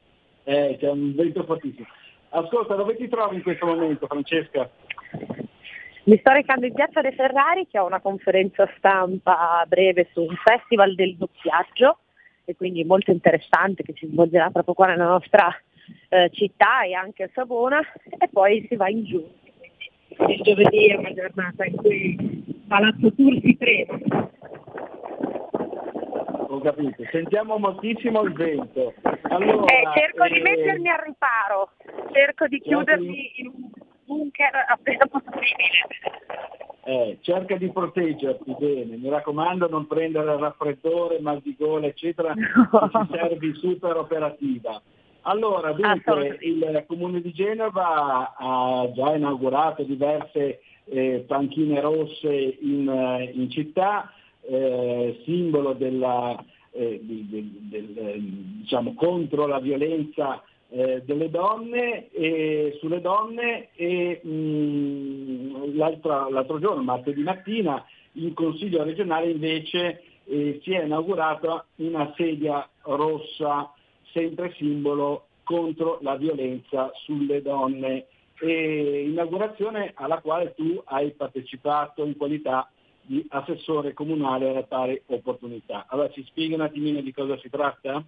eh, 0.44 0.78
c'è 0.80 0.90
un 0.90 1.16
vento 1.16 1.44
fortissimo. 1.44 1.88
Ascolta, 2.30 2.76
dove 2.76 2.96
ti 2.96 3.08
trovi 3.08 3.36
in 3.36 3.44
questo 3.44 3.66
momento 3.66 4.08
Francesca? 4.08 4.70
Mi 6.04 6.18
sto 6.18 6.32
recando 6.32 6.66
in 6.66 6.74
piazza 6.74 7.02
dei 7.02 7.14
Ferrari 7.14 7.68
che 7.68 7.78
ho 7.78 7.86
una 7.86 8.00
conferenza 8.00 8.68
stampa 8.78 9.60
a 9.60 9.66
breve 9.66 10.10
su 10.14 10.22
un 10.22 10.36
festival 10.44 10.96
del 10.96 11.16
doppiaggio 11.16 12.00
e 12.46 12.56
quindi 12.56 12.84
molto 12.84 13.12
interessante 13.12 13.84
che 13.84 13.94
si 13.96 14.08
svolgerà 14.08 14.50
proprio 14.50 14.74
qua 14.74 14.88
nella 14.88 15.06
nostra 15.06 15.56
eh, 16.10 16.30
città 16.34 16.84
e 16.84 16.94
anche 16.94 17.24
a 17.24 17.30
Savona 17.34 17.80
e 18.18 18.28
poi 18.30 18.66
si 18.68 18.76
va 18.76 18.90
in 18.90 19.04
giù. 19.04 19.24
Quindi 20.16 20.34
il 20.36 20.42
giovedì 20.42 20.88
è 20.88 20.96
una 20.96 21.14
giornata 21.14 21.66
in 21.66 21.76
cui 21.76 22.44
Palazzo 22.68 23.14
Tour 23.14 23.40
si 23.42 23.58
trema. 23.58 24.00
Ho 26.52 26.60
capito, 26.60 27.02
sentiamo 27.10 27.58
moltissimo 27.58 28.24
il 28.24 28.34
vento. 28.34 28.94
Allora, 29.30 29.72
Eh, 29.72 29.84
cerco 29.94 30.28
di 30.28 30.40
eh, 30.40 30.42
mettermi 30.42 30.90
al 30.90 31.00
riparo, 31.00 31.70
cerco 32.12 32.48
di 32.48 32.60
chiudermi 32.60 33.32
in 33.36 33.48
un 33.48 33.70
bunker 34.04 34.66
appena 34.68 35.06
possibile. 35.08 35.88
Eh, 36.84 37.20
cerca 37.22 37.56
di 37.56 37.72
proteggerti 37.72 38.54
bene, 38.60 38.98
mi 38.98 39.08
raccomando 39.08 39.70
non 39.70 39.88
prendere 39.88 40.38
raffreddore, 40.38 41.22
mal 41.22 41.40
di 41.40 41.56
gola 41.58 41.86
eccetera, 41.86 42.34
se 42.36 42.90
ci 42.92 43.08
servi 43.12 43.54
super 43.54 43.96
operativa. 43.96 44.82
Allora, 45.22 45.72
dunque, 45.72 46.38
il 46.42 46.84
Comune 46.86 47.22
di 47.22 47.32
Genova 47.32 48.36
ha 48.36 48.92
già 48.92 49.16
inaugurato 49.16 49.84
diverse 49.84 50.60
eh, 50.84 51.24
panchine 51.26 51.80
rosse 51.80 52.58
in, 52.60 52.90
eh, 52.90 53.32
in 53.36 53.50
città, 53.50 54.12
eh, 54.42 55.22
simbolo 55.24 55.74
della, 55.74 56.44
eh, 56.72 57.00
di- 57.02 57.28
di- 57.28 57.58
del, 57.70 57.98
eh, 57.98 58.20
diciamo, 58.60 58.94
contro 58.96 59.46
la 59.48 59.60
violenza 59.60 60.44
eh, 60.74 61.02
delle 61.04 61.30
donne 61.30 62.10
e 62.12 62.78
sulle 62.80 63.02
donne 63.02 63.70
e 63.76 64.22
mh, 64.24 65.76
l'altro, 65.76 66.30
l'altro 66.30 66.60
giorno, 66.60 66.82
martedì 66.82 67.22
mattina, 67.22 67.86
in 68.14 68.34
Consiglio 68.34 68.84
regionale 68.84 69.30
invece 69.30 70.02
eh, 70.26 70.60
si 70.64 70.72
è 70.72 70.84
inaugurata 70.84 71.66
una 71.78 72.14
sedia 72.16 72.68
rossa, 72.84 73.74
sempre 74.14 74.54
simbolo 74.58 75.26
contro 75.44 76.00
la 76.02 76.16
violenza 76.16 76.92
sulle 77.04 77.42
donne. 77.42 78.08
E 78.40 79.08
inaugurazione 79.08 79.92
alla 79.96 80.20
quale 80.20 80.54
tu 80.56 80.82
hai 80.86 81.12
partecipato 81.12 82.04
in 82.06 82.18
qualità 82.18 82.72
di 83.02 83.26
assessore 83.30 83.94
comunale 83.94 84.50
alle 84.50 84.64
pari 84.64 85.02
opportunità. 85.08 85.86
Allora 85.90 86.10
ci 86.10 86.24
spieghi 86.26 86.54
un 86.54 86.62
attimino 86.62 87.02
di 87.02 87.12
cosa 87.12 87.38
si 87.38 87.50
tratta? 87.50 88.04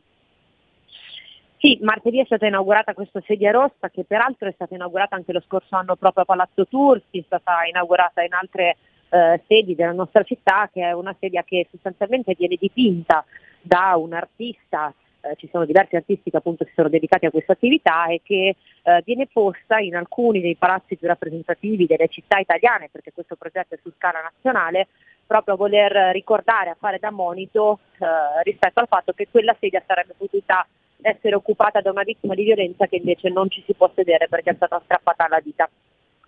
Sì, 1.58 1.80
martedì 1.82 2.20
è 2.20 2.26
stata 2.26 2.46
inaugurata 2.46 2.94
questa 2.94 3.22
sedia 3.26 3.52
rossa 3.52 3.90
che 3.90 4.04
peraltro 4.04 4.50
è 4.50 4.52
stata 4.54 4.76
inaugurata 4.76 5.16
anche 5.16 5.32
lo 5.32 5.42
scorso 5.46 5.76
anno 5.76 5.96
proprio 5.96 6.24
a 6.24 6.26
Palazzo 6.26 6.66
Tursi, 6.66 7.20
è 7.20 7.24
stata 7.26 7.64
inaugurata 7.70 8.22
in 8.22 8.34
altre 8.34 8.76
eh, 9.10 9.42
sedi 9.48 9.74
della 9.74 9.94
nostra 9.94 10.24
città, 10.24 10.70
che 10.74 10.82
è 10.82 10.92
una 10.92 11.16
sedia 11.20 11.44
che 11.44 11.68
sostanzialmente 11.72 12.36
viene 12.38 12.58
dipinta 12.60 13.24
da 13.62 13.96
un 13.96 14.12
artista, 14.12 14.94
eh, 15.24 15.36
ci 15.38 15.48
sono 15.52 15.66
diversi 15.66 15.96
artisti 15.96 16.30
che 16.30 16.38
appunto 16.38 16.66
si 16.66 16.72
sono 16.76 16.90
dedicati 16.90 17.26
a 17.26 17.32
questa 17.32 17.54
attività 17.54 18.08
e 18.08 18.22
che 18.24 18.56
eh, 18.84 19.02
viene 19.06 19.28
posta 19.32 19.80
in 19.80 19.96
alcuni 19.96 20.42
dei 20.42 20.56
palazzi 20.56 20.98
più 20.98 21.08
rappresentativi 21.08 21.86
delle 21.86 22.10
città 22.10 22.40
italiane, 22.40 22.90
perché 22.92 23.12
questo 23.14 23.36
progetto 23.36 23.76
è 23.76 23.80
su 23.82 23.92
scala 23.98 24.22
nazionale, 24.22 24.88
proprio 25.26 25.54
a 25.54 25.58
voler 25.58 26.12
ricordare, 26.12 26.72
a 26.72 26.78
fare 26.78 27.00
da 27.00 27.10
monito 27.10 27.80
eh, 28.00 28.44
rispetto 28.44 28.80
al 28.80 28.88
fatto 28.88 29.14
che 29.14 29.28
quella 29.32 29.56
sedia 29.60 29.82
sarebbe 29.86 30.14
potuta 30.18 30.68
essere 31.02 31.36
occupata 31.36 31.82
da 31.82 31.92
una 31.92 32.04
vittima 32.04 32.34
di 32.34 32.44
violenza 32.44 32.88
che 32.88 32.98
invece 32.98 33.30
non 33.30 33.50
ci 33.50 33.64
si 33.66 33.74
può 33.74 33.92
sedere 33.96 34.28
perché 34.28 34.52
è 34.52 34.56
stata 34.56 34.82
strappata 34.84 35.26
alla 35.26 35.40
vita. 35.40 35.70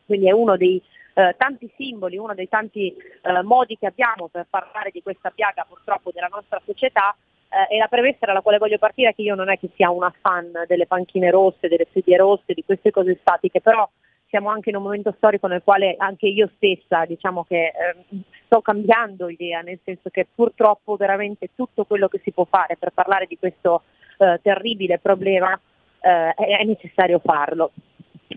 Quindi 0.06 0.28
è 0.28 0.32
uno 0.32 0.56
dei 0.56 0.82
eh, 1.16 1.36
tanti 1.38 1.72
simboli, 1.76 2.18
uno 2.18 2.34
dei 2.34 2.48
tanti 2.48 2.93
eh, 2.96 3.41
modi 3.41 3.78
che 3.78 3.88
abbiamo 3.88 4.28
per 4.28 4.46
parlare 4.50 4.91
di 4.91 5.02
questa 5.02 5.32
piaga 5.32 5.66
purtroppo 5.68 6.12
della 6.12 6.30
nostra 6.32 6.62
società 6.66 7.16
eh, 7.50 7.76
e 7.76 7.78
la 7.78 7.88
premessa 7.88 8.26
dalla 8.26 8.41
quale 8.41 8.58
voglio 8.58 8.78
partire 8.78 9.10
è 9.10 9.16
che 9.16 9.22
io 9.22 9.36
non 9.36 9.50
è 9.50 9.58
che 9.58 9.70
sia 9.76 9.89
una 9.89 10.14
fan 10.22 10.52
delle 10.68 10.88
panchine 10.88 11.30
rosse, 11.30 11.68
delle 11.68 11.88
sedie 11.91 12.18
rosse, 12.18 12.54
di 12.54 12.64
queste 12.66 12.91
cose 12.91 13.18
statiche, 13.22 13.62
però 13.62 13.88
siamo 14.28 14.50
anche 14.50 14.70
in 14.70 14.76
un 14.76 14.84
momento 14.84 15.14
storico 15.16 15.48
nel 15.48 15.62
quale 15.64 15.96
anche 15.98 16.28
io 16.28 16.50
stessa 16.56 17.06
diciamo 17.06 17.46
che 17.46 17.68
eh, 17.68 17.96
sto 18.46 18.62
cambiando 18.62 19.30
idea, 19.30 19.62
nel 19.62 19.80
senso 19.84 20.10
che 20.10 20.28
purtroppo 20.34 20.96
veramente 20.96 21.52
tutto 21.56 21.86
quello 21.86 22.08
che 22.08 22.20
si 22.24 22.32
può 22.32 22.46
fare 22.46 22.76
per 22.78 22.91
parlare 22.91 23.28
di 23.28 23.38
questo 23.38 23.84
eh, 24.18 24.39
terribile 24.41 25.00
problema 25.00 25.58
eh, 26.02 26.34
è, 26.34 26.64
necessario 26.64 27.20
farlo 27.20 27.72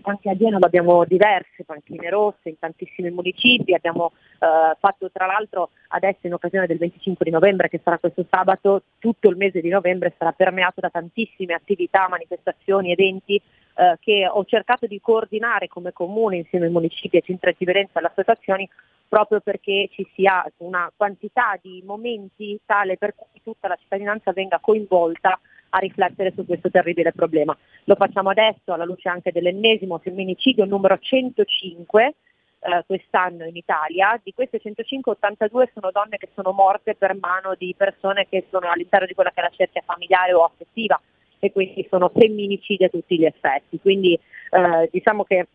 anche 0.03 0.29
a 0.29 0.35
Genova 0.35 0.67
abbiamo 0.67 1.05
diverse 1.05 1.63
panchine 1.65 2.09
rosse 2.09 2.49
in 2.49 2.59
tantissimi 2.59 3.09
municipi, 3.09 3.73
abbiamo 3.73 4.11
eh, 4.39 4.75
fatto 4.79 5.09
tra 5.11 5.25
l'altro 5.25 5.71
adesso 5.89 6.27
in 6.27 6.33
occasione 6.33 6.67
del 6.67 6.77
25 6.77 7.25
di 7.25 7.31
novembre 7.31 7.69
che 7.69 7.81
sarà 7.83 7.97
questo 7.97 8.25
sabato, 8.29 8.83
tutto 8.99 9.29
il 9.29 9.37
mese 9.37 9.61
di 9.61 9.69
novembre 9.69 10.13
sarà 10.17 10.31
permeato 10.31 10.81
da 10.81 10.89
tantissime 10.89 11.53
attività, 11.53 12.07
manifestazioni, 12.09 12.91
eventi 12.91 13.35
eh, 13.35 13.97
che 13.99 14.27
ho 14.27 14.43
cercato 14.45 14.85
di 14.85 14.99
coordinare 15.01 15.67
come 15.67 15.93
comune 15.93 16.37
insieme 16.37 16.65
ai 16.65 16.71
municipi, 16.71 17.17
ai 17.17 17.23
centri 17.23 17.55
di 17.57 17.65
e 17.65 17.89
alle 17.93 18.07
associazioni 18.07 18.69
proprio 19.07 19.39
perché 19.39 19.89
ci 19.91 20.07
sia 20.13 20.45
una 20.57 20.91
quantità 20.95 21.57
di 21.59 21.81
momenti 21.83 22.59
tale 22.63 22.95
per 22.97 23.15
cui 23.15 23.41
tutta 23.43 23.67
la 23.67 23.75
cittadinanza 23.75 24.31
venga 24.31 24.59
coinvolta 24.59 25.39
a 25.69 25.77
riflettere 25.79 26.33
su 26.35 26.45
questo 26.45 26.69
terribile 26.69 27.11
problema. 27.11 27.55
Lo 27.85 27.95
facciamo 27.95 28.29
adesso 28.29 28.73
alla 28.73 28.85
luce 28.85 29.09
anche 29.09 29.31
dell'ennesimo 29.31 29.97
femminicidio 29.97 30.65
numero 30.65 30.97
105 30.97 32.15
eh, 32.59 32.83
quest'anno 32.85 33.45
in 33.45 33.55
Italia, 33.55 34.19
di 34.21 34.33
queste 34.33 34.59
105 34.59 35.13
82 35.13 35.71
sono 35.73 35.91
donne 35.91 36.17
che 36.17 36.29
sono 36.33 36.51
morte 36.51 36.95
per 36.95 37.15
mano 37.15 37.55
di 37.57 37.73
persone 37.77 38.27
che 38.27 38.47
sono 38.49 38.69
all'interno 38.69 39.05
di 39.05 39.13
quella 39.13 39.31
che 39.31 39.39
è 39.39 39.43
la 39.43 39.55
cerchia 39.55 39.81
familiare 39.85 40.33
o 40.33 40.43
affettiva 40.43 40.99
e 41.39 41.51
quindi 41.51 41.87
sono 41.89 42.09
femminicidi 42.09 42.83
a 42.83 42.89
tutti 42.89 43.17
gli 43.17 43.25
effetti. 43.25 43.79
Quindi 43.79 44.13
eh, 44.13 44.89
diciamo 44.91 45.23
che 45.23 45.47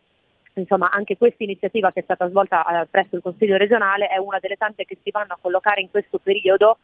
insomma, 0.53 0.89
anche 0.89 1.17
questa 1.17 1.43
iniziativa 1.43 1.91
che 1.91 1.99
è 1.99 2.03
stata 2.03 2.27
svolta 2.29 2.81
eh, 2.81 2.87
presso 2.87 3.15
il 3.15 3.21
Consiglio 3.21 3.57
regionale 3.57 4.07
è 4.07 4.17
una 4.17 4.39
delle 4.39 4.55
tante 4.55 4.85
che 4.85 4.97
si 5.03 5.11
vanno 5.11 5.33
a 5.33 5.37
collocare 5.39 5.81
in 5.81 5.91
questo 5.91 6.17
periodo 6.17 6.79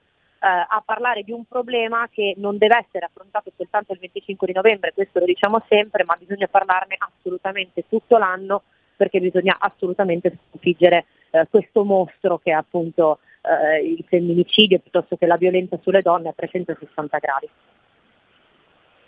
a 0.48 0.82
parlare 0.84 1.22
di 1.22 1.32
un 1.32 1.46
problema 1.46 2.10
che 2.12 2.34
non 2.38 2.58
deve 2.58 2.86
essere 2.86 3.06
affrontato 3.06 3.52
soltanto 3.56 3.94
il 3.94 4.00
25 4.00 4.48
di 4.48 4.54
novembre, 4.54 4.94
questo 4.94 5.20
lo 5.20 5.26
diciamo 5.26 5.64
sempre, 5.68 6.04
ma 6.04 6.16
bisogna 6.18 6.48
parlarne 6.48 6.96
assolutamente 6.98 7.86
tutto 7.88 8.18
l'anno 8.18 8.64
perché 8.96 9.20
bisogna 9.20 9.58
assolutamente 9.60 10.38
sconfiggere 10.50 11.06
eh, 11.32 11.48
questo 11.50 11.84
mostro 11.84 12.40
che 12.40 12.52
è 12.52 12.54
appunto 12.54 13.20
eh, 13.42 13.84
il 13.84 14.04
femminicidio 14.08 14.80
piuttosto 14.80 15.16
che 15.16 15.26
la 15.26 15.38
violenza 15.38 15.80
sulle 15.82 16.02
donne 16.02 16.30
a 16.30 16.34
360 16.36 17.18
gradi. 17.18 17.50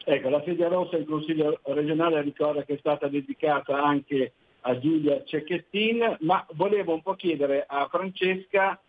Ecco, 0.06 0.30
la 0.30 0.42
sedia 0.44 0.68
rossa 0.68 0.98
il 0.98 1.06
Consiglio 1.06 1.60
regionale 1.66 2.22
ricorda 2.22 2.64
che 2.64 2.74
è 2.74 2.78
stata 2.78 3.08
dedicata 3.08 3.82
anche 3.82 4.34
a 4.62 4.78
Giulia 4.80 5.24
Cecchettin, 5.24 6.18
ma 6.22 6.46
volevo 6.54 6.94
un 6.94 7.02
po' 7.02 7.16
chiedere 7.16 7.64
a 7.68 7.88
Francesca 7.90 8.80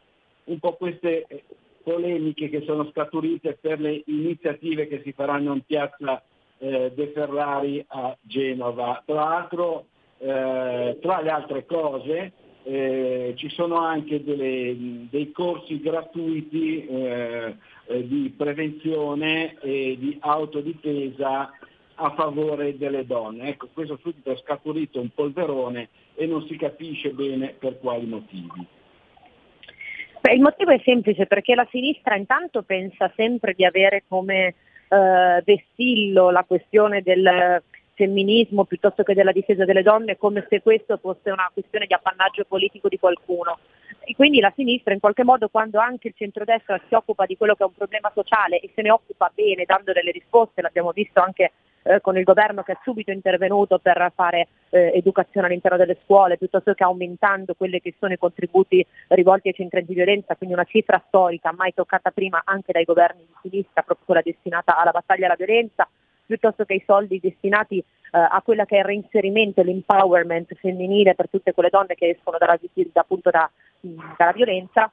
un 0.44 0.58
po' 0.58 0.74
queste 0.74 1.24
eh, 1.26 1.44
polemiche 1.84 2.48
che 2.48 2.62
sono 2.62 2.90
scaturite 2.90 3.58
per 3.60 3.78
le 3.78 4.02
iniziative 4.06 4.88
che 4.88 5.02
si 5.04 5.12
faranno 5.12 5.52
in 5.52 5.62
piazza 5.64 6.22
eh, 6.58 6.90
De 6.94 7.06
Ferrari 7.08 7.84
a 7.86 8.16
Genova. 8.22 9.02
Tra 9.04 9.14
l'altro, 9.14 9.86
eh, 10.18 10.98
tra 11.00 11.20
le 11.20 11.30
altre 11.30 11.66
cose, 11.66 12.32
eh, 12.64 13.34
ci 13.36 13.50
sono 13.50 13.76
anche 13.76 14.24
delle, 14.24 15.06
dei 15.10 15.30
corsi 15.32 15.80
gratuiti 15.80 16.86
eh, 16.86 17.56
eh, 17.86 18.08
di 18.08 18.32
prevenzione 18.34 19.58
e 19.60 19.96
di 19.98 20.16
autodifesa 20.18 21.50
a 21.96 22.14
favore 22.14 22.76
delle 22.76 23.04
donne. 23.06 23.50
Ecco, 23.50 23.68
questo 23.72 23.98
subito 24.02 24.30
è 24.30 24.36
scaturito 24.38 25.00
un 25.00 25.10
polverone 25.14 25.90
e 26.14 26.26
non 26.26 26.46
si 26.46 26.56
capisce 26.56 27.10
bene 27.10 27.54
per 27.58 27.78
quali 27.78 28.06
motivi. 28.06 28.66
Il 30.32 30.40
motivo 30.40 30.70
è 30.70 30.80
semplice 30.82 31.26
perché 31.26 31.54
la 31.54 31.66
sinistra 31.70 32.16
intanto 32.16 32.62
pensa 32.62 33.12
sempre 33.14 33.52
di 33.52 33.64
avere 33.64 34.04
come 34.08 34.54
eh, 34.88 35.42
vessillo 35.44 36.30
la 36.30 36.44
questione 36.44 37.02
del 37.02 37.62
femminismo 37.94 38.64
piuttosto 38.64 39.02
che 39.02 39.14
della 39.14 39.32
difesa 39.32 39.64
delle 39.64 39.82
donne 39.82 40.16
come 40.16 40.46
se 40.48 40.60
questo 40.60 40.96
fosse 40.96 41.30
una 41.30 41.50
questione 41.52 41.86
di 41.86 41.94
appannaggio 41.94 42.44
politico 42.46 42.88
di 42.88 42.98
qualcuno. 42.98 43.58
E 44.00 44.14
quindi 44.14 44.40
la 44.40 44.52
sinistra 44.54 44.92
in 44.92 45.00
qualche 45.00 45.24
modo 45.24 45.48
quando 45.48 45.78
anche 45.78 46.08
il 46.08 46.14
centrodestra 46.16 46.80
si 46.88 46.94
occupa 46.94 47.26
di 47.26 47.36
quello 47.36 47.54
che 47.54 47.62
è 47.62 47.66
un 47.66 47.74
problema 47.74 48.10
sociale 48.14 48.60
e 48.60 48.70
se 48.74 48.82
ne 48.82 48.90
occupa 48.90 49.30
bene 49.34 49.64
dando 49.64 49.92
delle 49.92 50.10
risposte, 50.10 50.62
l'abbiamo 50.62 50.92
visto 50.92 51.20
anche 51.20 51.52
eh, 51.84 52.00
con 52.00 52.16
il 52.16 52.24
governo 52.24 52.62
che 52.62 52.72
è 52.72 52.78
subito 52.82 53.10
intervenuto 53.10 53.78
per 53.78 54.12
fare 54.14 54.48
eh, 54.70 54.92
educazione 54.94 55.46
all'interno 55.46 55.76
delle 55.78 55.98
scuole, 56.04 56.38
piuttosto 56.38 56.74
che 56.74 56.82
aumentando 56.82 57.54
quelli 57.54 57.80
che 57.80 57.94
sono 57.98 58.12
i 58.12 58.18
contributi 58.18 58.84
rivolti 59.08 59.48
ai 59.48 59.54
centri 59.54 59.84
di 59.84 59.94
violenza, 59.94 60.36
quindi 60.36 60.54
una 60.54 60.64
cifra 60.64 61.02
storica 61.06 61.52
mai 61.52 61.72
toccata 61.74 62.10
prima 62.10 62.42
anche 62.44 62.72
dai 62.72 62.84
governi 62.84 63.26
di 63.26 63.50
sinistra, 63.50 63.82
proprio 63.82 64.06
quella 64.06 64.22
destinata 64.22 64.76
alla 64.76 64.90
battaglia 64.90 65.26
alla 65.26 65.36
violenza, 65.36 65.88
piuttosto 66.26 66.64
che 66.64 66.74
i 66.74 66.82
soldi 66.86 67.20
destinati 67.20 67.78
eh, 67.78 67.84
a 68.10 68.40
quella 68.42 68.64
che 68.64 68.76
è 68.76 68.78
il 68.78 68.84
reinserimento 68.84 69.62
l'empowerment 69.62 70.54
femminile 70.54 71.14
per 71.14 71.28
tutte 71.28 71.52
quelle 71.52 71.68
donne 71.68 71.94
che 71.94 72.10
escono 72.10 72.38
dalla, 72.38 72.58
appunto 72.94 73.30
da, 73.30 73.50
dalla 73.80 74.32
violenza. 74.32 74.90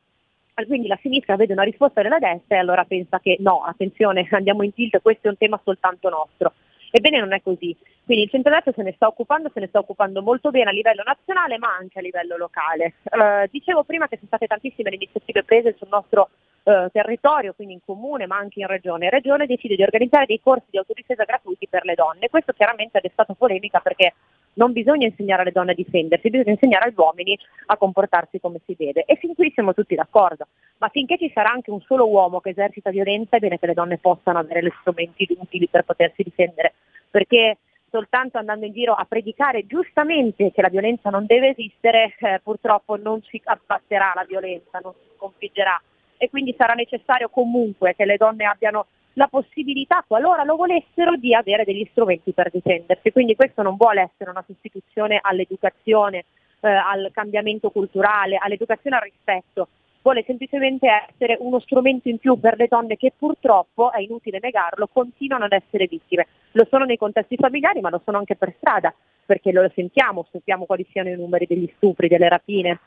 Quindi 0.53 0.87
la 0.87 0.99
sinistra 1.01 1.37
vede 1.37 1.53
una 1.53 1.63
risposta 1.63 2.01
della 2.01 2.19
destra 2.19 2.57
e 2.57 2.59
allora 2.59 2.83
pensa 2.83 3.19
che 3.19 3.37
no, 3.39 3.63
attenzione, 3.63 4.27
andiamo 4.31 4.63
in 4.63 4.73
tilt, 4.73 5.01
questo 5.01 5.27
è 5.27 5.29
un 5.29 5.37
tema 5.37 5.59
soltanto 5.63 6.09
nostro. 6.09 6.53
Ebbene 6.91 7.19
non 7.19 7.33
è 7.33 7.41
così. 7.41 7.75
Quindi 8.03 8.25
il 8.25 8.29
centrodestra 8.29 8.73
se 8.73 8.83
ne 8.83 8.91
sta 8.93 9.07
occupando, 9.07 9.49
se 9.53 9.59
ne 9.61 9.67
sta 9.67 9.79
occupando 9.79 10.21
molto 10.21 10.51
bene 10.51 10.69
a 10.69 10.73
livello 10.73 11.03
nazionale 11.03 11.57
ma 11.57 11.73
anche 11.73 11.99
a 11.99 12.01
livello 12.01 12.35
locale. 12.35 12.95
Uh, 13.03 13.47
dicevo 13.49 13.83
prima 13.83 14.07
che 14.07 14.17
sono 14.17 14.27
state 14.27 14.47
tantissime 14.47 14.89
le 14.89 14.97
iniziative 14.97 15.43
prese 15.43 15.75
sul 15.77 15.87
nostro 15.89 16.29
uh, 16.63 16.89
territorio, 16.91 17.53
quindi 17.53 17.75
in 17.75 17.79
comune 17.85 18.27
ma 18.27 18.37
anche 18.37 18.59
in 18.59 18.67
regione. 18.67 19.05
La 19.05 19.11
regione 19.11 19.45
decide 19.45 19.75
di 19.75 19.83
organizzare 19.83 20.25
dei 20.25 20.41
corsi 20.41 20.67
di 20.69 20.77
autodifesa 20.77 21.23
gratuiti 21.23 21.67
per 21.67 21.85
le 21.85 21.95
donne. 21.95 22.29
Questo 22.29 22.51
chiaramente 22.51 22.97
ha 22.97 23.01
destato 23.01 23.33
polemica 23.33 23.79
perché 23.79 24.13
non 24.53 24.71
bisogna 24.71 25.07
insegnare 25.07 25.43
alle 25.43 25.51
donne 25.51 25.71
a 25.71 25.75
difendersi, 25.75 26.29
bisogna 26.29 26.51
insegnare 26.51 26.85
agli 26.85 26.95
uomini 26.97 27.37
a 27.67 27.77
comportarsi 27.77 28.39
come 28.39 28.59
si 28.65 28.75
deve. 28.77 29.03
E 29.05 29.15
fin 29.15 29.33
qui 29.33 29.51
siamo 29.53 29.73
tutti 29.73 29.95
d'accordo, 29.95 30.47
ma 30.77 30.89
finché 30.89 31.17
ci 31.17 31.31
sarà 31.33 31.51
anche 31.51 31.71
un 31.71 31.81
solo 31.81 32.07
uomo 32.09 32.39
che 32.39 32.49
esercita 32.49 32.89
violenza 32.89 33.37
è 33.37 33.39
bene 33.39 33.59
che 33.59 33.67
le 33.67 33.73
donne 33.73 33.97
possano 33.97 34.39
avere 34.39 34.63
gli 34.63 34.71
strumenti 34.81 35.27
utili 35.39 35.67
per 35.67 35.83
potersi 35.83 36.23
difendere. 36.23 36.73
Perché 37.09 37.57
soltanto 37.89 38.37
andando 38.37 38.65
in 38.65 38.71
giro 38.71 38.93
a 38.93 39.05
predicare 39.05 39.65
giustamente 39.67 40.51
che 40.51 40.61
la 40.61 40.69
violenza 40.69 41.09
non 41.09 41.25
deve 41.25 41.49
esistere, 41.49 42.15
eh, 42.19 42.39
purtroppo 42.41 42.95
non 42.95 43.21
si 43.23 43.39
abbatterà 43.43 44.13
la 44.15 44.25
violenza, 44.25 44.79
non 44.81 44.93
si 44.93 45.09
sconfiggerà. 45.15 45.79
E 46.17 46.29
quindi 46.29 46.55
sarà 46.57 46.73
necessario 46.73 47.29
comunque 47.29 47.95
che 47.95 48.05
le 48.05 48.15
donne 48.15 48.45
abbiano 48.45 48.85
la 49.13 49.27
possibilità, 49.27 50.03
qualora 50.07 50.43
lo 50.43 50.55
volessero, 50.55 51.15
di 51.15 51.33
avere 51.33 51.63
degli 51.63 51.87
strumenti 51.91 52.31
per 52.31 52.49
difendersi. 52.51 53.11
Quindi 53.11 53.35
questo 53.35 53.61
non 53.61 53.75
vuole 53.75 54.01
essere 54.01 54.29
una 54.29 54.43
sostituzione 54.45 55.19
all'educazione, 55.21 56.25
eh, 56.61 56.69
al 56.69 57.09
cambiamento 57.13 57.69
culturale, 57.69 58.37
all'educazione 58.39 58.95
al 58.95 59.03
rispetto, 59.03 59.67
vuole 60.01 60.23
semplicemente 60.25 60.87
essere 60.87 61.37
uno 61.39 61.59
strumento 61.59 62.09
in 62.09 62.17
più 62.17 62.39
per 62.39 62.57
le 62.57 62.67
donne 62.67 62.97
che 62.97 63.13
purtroppo, 63.15 63.91
è 63.91 63.99
inutile 63.99 64.39
negarlo, 64.41 64.87
continuano 64.91 65.45
ad 65.45 65.51
essere 65.51 65.87
vittime. 65.87 66.27
Lo 66.51 66.65
sono 66.69 66.85
nei 66.85 66.97
contesti 66.97 67.35
familiari 67.35 67.81
ma 67.81 67.89
lo 67.89 68.01
sono 68.03 68.17
anche 68.17 68.35
per 68.35 68.53
strada, 68.57 68.93
perché 69.25 69.51
lo 69.51 69.69
sentiamo, 69.73 70.25
sappiamo 70.31 70.65
quali 70.65 70.85
siano 70.91 71.09
i 71.09 71.15
numeri 71.15 71.45
degli 71.45 71.71
stupri, 71.75 72.07
delle 72.07 72.29
rapine, 72.29 72.79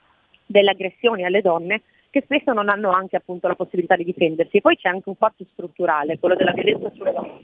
delle 0.46 0.70
aggressioni 0.70 1.24
alle 1.24 1.40
donne 1.40 1.82
che 2.14 2.22
spesso 2.22 2.52
non 2.52 2.68
hanno 2.68 2.92
anche 2.92 3.16
appunto 3.16 3.48
la 3.48 3.56
possibilità 3.56 3.96
di 3.96 4.04
difendersi. 4.04 4.58
E 4.58 4.60
poi 4.60 4.76
c'è 4.76 4.88
anche 4.88 5.08
un 5.08 5.16
fatto 5.16 5.44
strutturale, 5.50 6.20
quello 6.20 6.36
della 6.36 6.52
violenza 6.52 6.88
sulle 6.94 7.10
donne. 7.10 7.40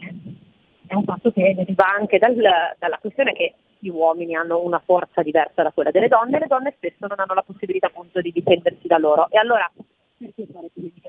È 0.87 0.95
un 0.95 1.03
fatto 1.03 1.33
che 1.33 1.55
deriva 1.57 1.89
anche 1.89 2.19
dal, 2.19 2.37
dalla 2.79 2.99
questione 3.01 3.33
che 3.33 3.55
gli 3.81 3.89
uomini 3.89 4.37
hanno 4.37 4.63
una 4.63 4.81
forza 4.85 5.23
diversa 5.23 5.65
da 5.65 5.73
quella 5.73 5.91
delle 5.91 6.07
donne 6.07 6.37
e 6.37 6.41
le 6.41 6.47
donne 6.47 6.73
spesso 6.77 7.09
non 7.09 7.19
hanno 7.19 7.35
la 7.35 7.43
possibilità 7.43 7.89
appunto 7.89 8.21
di 8.21 8.31
difendersi 8.31 8.87
da 8.87 8.99
loro. 8.99 9.29
E 9.31 9.39
allora 9.39 9.69
perché 10.17 10.47
fare 10.53 10.69
politica 10.73 11.00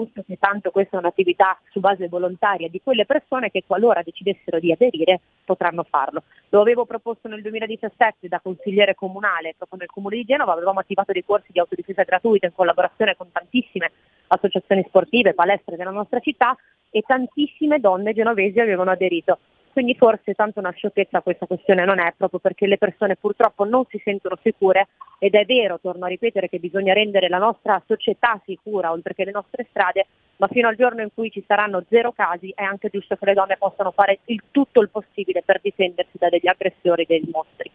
Posto 0.00 0.22
che 0.26 0.38
tanto 0.38 0.70
questa 0.70 0.96
è 0.96 0.98
un'attività 0.98 1.60
su 1.68 1.78
base 1.78 2.08
volontaria 2.08 2.70
di 2.70 2.80
quelle 2.82 3.04
persone 3.04 3.50
che 3.50 3.64
qualora 3.66 4.00
decidessero 4.02 4.58
di 4.58 4.72
aderire 4.72 5.20
potranno 5.44 5.82
farlo. 5.82 6.22
Lo 6.48 6.62
avevo 6.62 6.86
proposto 6.86 7.28
nel 7.28 7.42
2017 7.42 8.26
da 8.26 8.40
consigliere 8.40 8.94
comunale 8.94 9.52
proprio 9.58 9.80
nel 9.80 9.90
comune 9.90 10.16
di 10.16 10.24
Genova, 10.24 10.54
avevamo 10.54 10.80
attivato 10.80 11.12
dei 11.12 11.22
corsi 11.22 11.52
di 11.52 11.58
autodifesa 11.60 12.02
gratuita 12.04 12.46
in 12.46 12.54
collaborazione 12.54 13.14
con 13.14 13.30
tantissime 13.30 13.92
associazioni 14.28 14.82
sportive, 14.88 15.34
palestre 15.34 15.76
della 15.76 15.90
nostra 15.90 16.18
città 16.20 16.56
e 16.88 17.02
tantissime 17.02 17.78
donne 17.78 18.14
genovesi 18.14 18.58
avevano 18.58 18.92
aderito. 18.92 19.38
Quindi 19.72 19.94
forse 19.94 20.34
tanto 20.34 20.58
una 20.58 20.72
sciocchezza 20.72 21.20
questa 21.20 21.46
questione 21.46 21.84
non 21.84 22.00
è, 22.00 22.12
proprio 22.16 22.40
perché 22.40 22.66
le 22.66 22.76
persone 22.76 23.16
purtroppo 23.16 23.64
non 23.64 23.84
si 23.88 24.00
sentono 24.02 24.36
sicure 24.42 24.88
ed 25.18 25.34
è 25.34 25.44
vero, 25.44 25.78
torno 25.80 26.06
a 26.06 26.08
ripetere, 26.08 26.48
che 26.48 26.58
bisogna 26.58 26.92
rendere 26.92 27.28
la 27.28 27.38
nostra 27.38 27.80
società 27.86 28.40
sicura, 28.44 28.90
oltre 28.90 29.14
che 29.14 29.24
le 29.24 29.30
nostre 29.30 29.66
strade, 29.70 30.06
ma 30.38 30.48
fino 30.48 30.66
al 30.66 30.76
giorno 30.76 31.02
in 31.02 31.10
cui 31.14 31.30
ci 31.30 31.44
saranno 31.46 31.84
zero 31.88 32.10
casi 32.12 32.52
è 32.54 32.64
anche 32.64 32.88
giusto 32.90 33.14
che 33.14 33.26
le 33.26 33.34
donne 33.34 33.56
possano 33.58 33.92
fare 33.92 34.20
il 34.24 34.42
tutto 34.50 34.80
il 34.80 34.90
possibile 34.90 35.42
per 35.42 35.60
difendersi 35.62 36.18
da 36.18 36.28
degli 36.28 36.48
aggressori, 36.48 37.04
dei 37.06 37.28
mostri. 37.30 37.70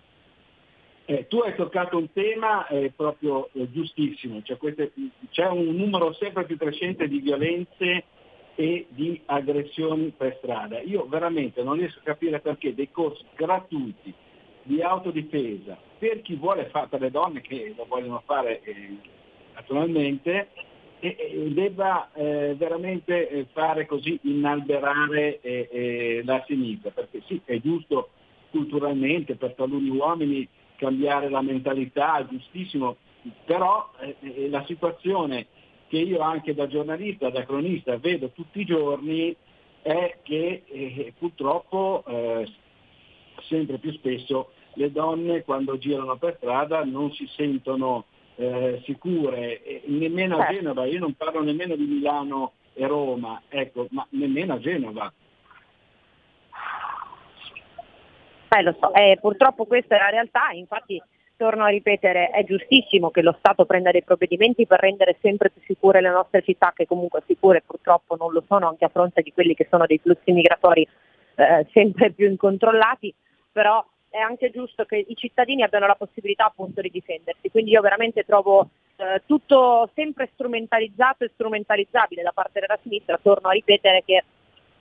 Eh, 1.08 1.28
tu 1.28 1.40
hai 1.40 1.54
toccato 1.56 1.98
un 1.98 2.12
tema 2.12 2.68
eh, 2.68 2.92
proprio 2.94 3.50
eh, 3.54 3.72
giustissimo, 3.72 4.42
cioè 4.42 4.58
queste, 4.58 4.92
c'è 5.30 5.48
un 5.48 5.76
numero 5.76 6.12
sempre 6.14 6.46
più 6.46 6.58
crescente 6.58 7.08
di 7.08 7.20
violenze 7.20 8.06
e 8.56 8.88
di 8.90 9.22
aggressioni 9.26 10.14
per 10.16 10.38
strada. 10.38 10.82
Io 10.82 11.06
veramente 11.08 11.62
non 11.62 11.76
riesco 11.76 12.00
a 12.00 12.04
capire 12.04 12.40
perché 12.40 12.74
dei 12.74 12.90
corsi 12.90 13.24
gratuiti 13.36 14.14
di 14.64 14.82
autodifesa 14.82 15.78
per 16.00 16.22
chi 16.22 16.36
vuole 16.36 16.66
fare, 16.70 16.88
per 16.88 17.02
le 17.02 17.12
donne 17.12 17.42
che 17.42 17.74
lo 17.76 17.86
vogliono 17.88 18.24
fare 18.26 18.62
eh, 18.64 18.98
naturalmente, 19.54 20.50
e, 21.00 21.16
e 21.20 21.50
debba 21.54 22.12
eh, 22.14 22.56
veramente 22.58 23.30
eh, 23.30 23.46
fare 23.52 23.86
così 23.86 24.20
inalberare 24.24 25.40
eh, 25.42 25.70
eh, 25.72 26.22
la 26.26 26.44
sinistra, 26.48 26.92
perché 26.92 27.22
sì, 27.26 27.40
è 27.46 27.60
giusto 27.60 28.10
culturalmente 28.50 29.36
per 29.36 29.54
taluni 29.54 29.90
uomini 29.90 30.48
cambiare 30.78 31.30
la 31.30 31.42
mentalità, 31.42 32.18
è 32.18 32.26
giustissimo, 32.28 32.98
però 33.46 33.92
eh, 34.00 34.50
la 34.50 34.64
situazione 34.66 35.48
che 35.88 35.98
io 35.98 36.20
anche 36.20 36.54
da 36.54 36.68
giornalista, 36.68 37.30
da 37.30 37.46
cronista 37.46 37.98
vedo 37.98 38.30
tutti 38.30 38.62
i 38.62 38.66
giorni 38.66 39.36
è 39.82 40.18
che 40.24 40.64
eh, 40.66 41.14
purtroppo 41.18 42.04
eh, 42.08 42.48
sempre 43.44 43.78
più 43.78 43.92
spesso 43.92 44.52
le 44.74 44.92
donne 44.92 45.44
quando 45.44 45.78
girano 45.78 46.18
per 46.18 46.38
strada 46.38 46.84
non 46.84 47.12
si 47.12 47.28
sentono 47.36 48.06
eh, 48.36 48.82
sicure, 48.84 49.64
e 49.64 49.84
nemmeno 49.86 50.36
a 50.36 50.40
Certo. 50.40 50.54
Genova, 50.54 50.86
io 50.86 51.00
non 51.00 51.14
parlo 51.14 51.42
nemmeno 51.42 51.76
di 51.76 51.86
Milano 51.86 52.54
e 52.74 52.86
Roma, 52.88 53.44
ecco, 53.48 53.88
ma 53.92 54.06
nemmeno 54.10 54.54
a 54.56 54.60
Genova. 54.60 55.14
Eh, 58.50 58.62
lo 58.62 58.76
so, 58.80 58.94
eh, 58.94 59.18
purtroppo 59.22 59.66
questa 59.66 59.96
è 59.96 60.00
la 60.00 60.10
realtà, 60.10 60.50
infatti 60.52 61.02
torno 61.38 61.64
a 61.64 61.70
ripetere, 61.70 62.30
è 62.30 62.44
giustissimo 62.44 63.10
che 63.10 63.22
lo 63.22 63.36
Stato 63.38 63.66
prenda 63.66 63.92
dei 63.92 64.04
provvedimenti 64.04 64.66
per 64.66 64.80
rendere 64.80 65.18
sempre 65.22 65.50
più 65.50 65.62
sicure 65.66 66.02
le 66.02 66.10
nostre 66.10 66.42
città, 66.42 66.74
che 66.76 66.86
comunque 66.86 67.24
sicure 67.26 67.62
purtroppo 67.66 68.16
non 68.16 68.32
lo 68.32 68.44
sono 68.48 68.68
anche 68.68 68.86
a 68.86 68.90
fronte 68.90 69.22
di 69.22 69.34
quelli 69.34 69.54
che 69.54 69.68
sono 69.70 69.86
dei 69.86 70.00
flussi 70.00 70.32
migratori 70.32 70.88
eh, 71.36 71.68
sempre 71.74 72.12
più 72.12 72.30
incontrollati, 72.30 73.14
però 73.52 73.86
è 74.10 74.20
anche 74.20 74.50
giusto 74.50 74.86
che 74.86 75.04
i 75.06 75.16
cittadini 75.16 75.64
abbiano 75.64 75.88
la 75.88 75.96
possibilità 75.96 76.46
appunto 76.46 76.82
di 76.82 76.90
difendersi, 76.90 77.52
quindi 77.52 77.72
io 77.72 77.82
veramente 77.82 78.24
trovo 78.24 78.70
eh, 78.96 79.22
tutto 79.26 79.90
sempre 79.94 80.30
strumentalizzato 80.34 81.26
e 81.26 81.32
strumentalizzabile 81.34 82.24
da 82.24 82.32
parte 82.34 82.62
della 82.62 82.80
sinistra, 82.82 83.20
torno 83.22 83.50
a 83.50 83.52
ripetere 83.52 84.04
che 84.06 84.24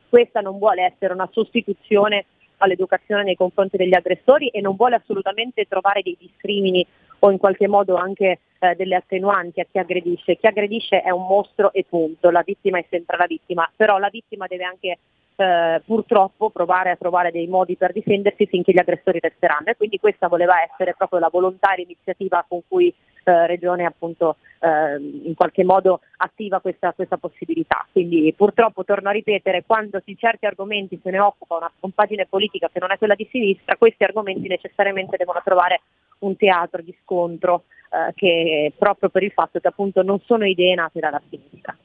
questa 0.09 0.41
non 0.41 0.59
vuole 0.59 0.85
essere 0.85 1.13
una 1.13 1.29
sostituzione 1.33 2.27
all'educazione 2.65 3.23
nei 3.23 3.37
confronti 3.37 3.77
degli 3.77 3.95
aggressori 3.95 4.49
e 4.49 4.61
non 4.61 4.77
vuole 4.77 4.97
assolutamente 4.97 5.67
trovare 5.69 6.03
dei 6.03 6.17
discrimini 6.19 6.87
o 7.21 7.31
in 7.31 7.39
qualche 7.39 7.69
modo 7.69 7.97
anche 7.97 8.41
eh, 8.59 8.75
delle 8.75 8.97
attenuanti 8.97 9.61
a 9.61 9.67
chi 9.71 9.79
aggredisce. 9.79 10.37
Chi 10.37 10.47
aggredisce 10.47 11.03
è 11.03 11.11
un 11.11 11.27
mostro 11.27 11.73
e 11.73 11.85
punto, 11.89 12.31
la 12.31 12.43
vittima 12.45 12.79
è 12.79 12.85
sempre 12.91 13.17
la 13.17 13.27
vittima, 13.27 13.71
però 13.75 13.99
la 13.99 14.09
vittima 14.11 14.47
deve 14.47 14.65
anche 14.65 14.99
eh, 15.37 15.83
purtroppo 15.85 16.51
provare 16.51 16.91
a 16.91 16.97
trovare 16.97 17.31
dei 17.31 17.47
modi 17.47 17.77
per 17.77 17.93
difendersi 17.93 18.47
finché 18.47 18.73
gli 18.73 18.79
aggressori 18.79 19.19
resteranno 19.21 19.67
e 19.67 19.77
quindi 19.77 19.99
questa 19.99 20.29
voleva 20.29 20.63
essere 20.63 20.95
proprio 20.97 21.19
la 21.19 21.29
volontà 21.31 21.73
e 21.75 21.79
l'iniziativa 21.79 22.45
con 22.47 22.61
cui 22.69 22.93
eh, 23.29 23.47
Regione 23.47 23.85
appunto 23.85 24.37
eh, 24.61 24.97
in 24.97 25.35
qualche 25.35 25.65
modo 25.65 26.01
attiva 26.17 26.61
questa, 26.61 26.93
questa 26.93 27.17
possibilità. 27.17 27.87
Quindi 27.93 28.33
purtroppo 28.37 28.85
torno 28.85 29.09
a 29.09 29.13
ripetere, 29.13 29.65
quando 29.67 30.01
di 30.05 30.17
certi 30.17 30.47
argomenti 30.47 30.99
se 31.03 31.11
ne 31.11 31.19
occupa 31.19 31.57
una 31.57 31.73
compagine 31.79 32.27
politica 32.27 32.71
che 32.73 32.81
non 32.81 32.91
è 32.91 32.99
quella 32.99 33.15
di 33.15 33.29
sinistra, 33.31 33.77
questi 33.77 34.05
argomenti 34.05 34.49
necessariamente 34.49 35.17
devono 35.17 35.41
trovare 35.45 35.81
un 36.21 36.37
teatro 36.37 36.81
di 36.83 36.97
scontro 37.03 37.65
eh, 37.91 38.13
che 38.15 38.73
proprio 38.79 39.09
per 39.09 39.23
il 39.23 39.33
fatto 39.33 39.61
che 39.61 39.69
appunto 39.69 40.03
non 40.03 40.21
sono 40.25 40.47
idee 40.47 40.75
nate 40.75 41.01
dalla 41.01 41.21
sinistra. 41.29 41.77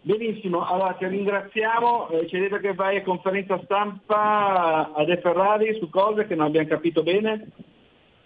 Benissimo, 0.00 0.64
allora 0.66 0.94
ti 0.94 1.06
ringraziamo, 1.06 2.08
eh, 2.08 2.26
ci 2.28 2.36
hai 2.36 2.42
detto 2.42 2.58
che 2.58 2.72
vai 2.72 2.96
a 2.96 3.02
conferenza 3.02 3.60
stampa 3.64 4.92
a 4.94 5.04
De 5.04 5.18
Ferrari 5.18 5.76
su 5.78 5.90
cose 5.90 6.26
che 6.26 6.34
non 6.34 6.46
abbiamo 6.46 6.68
capito 6.68 7.02
bene. 7.02 7.48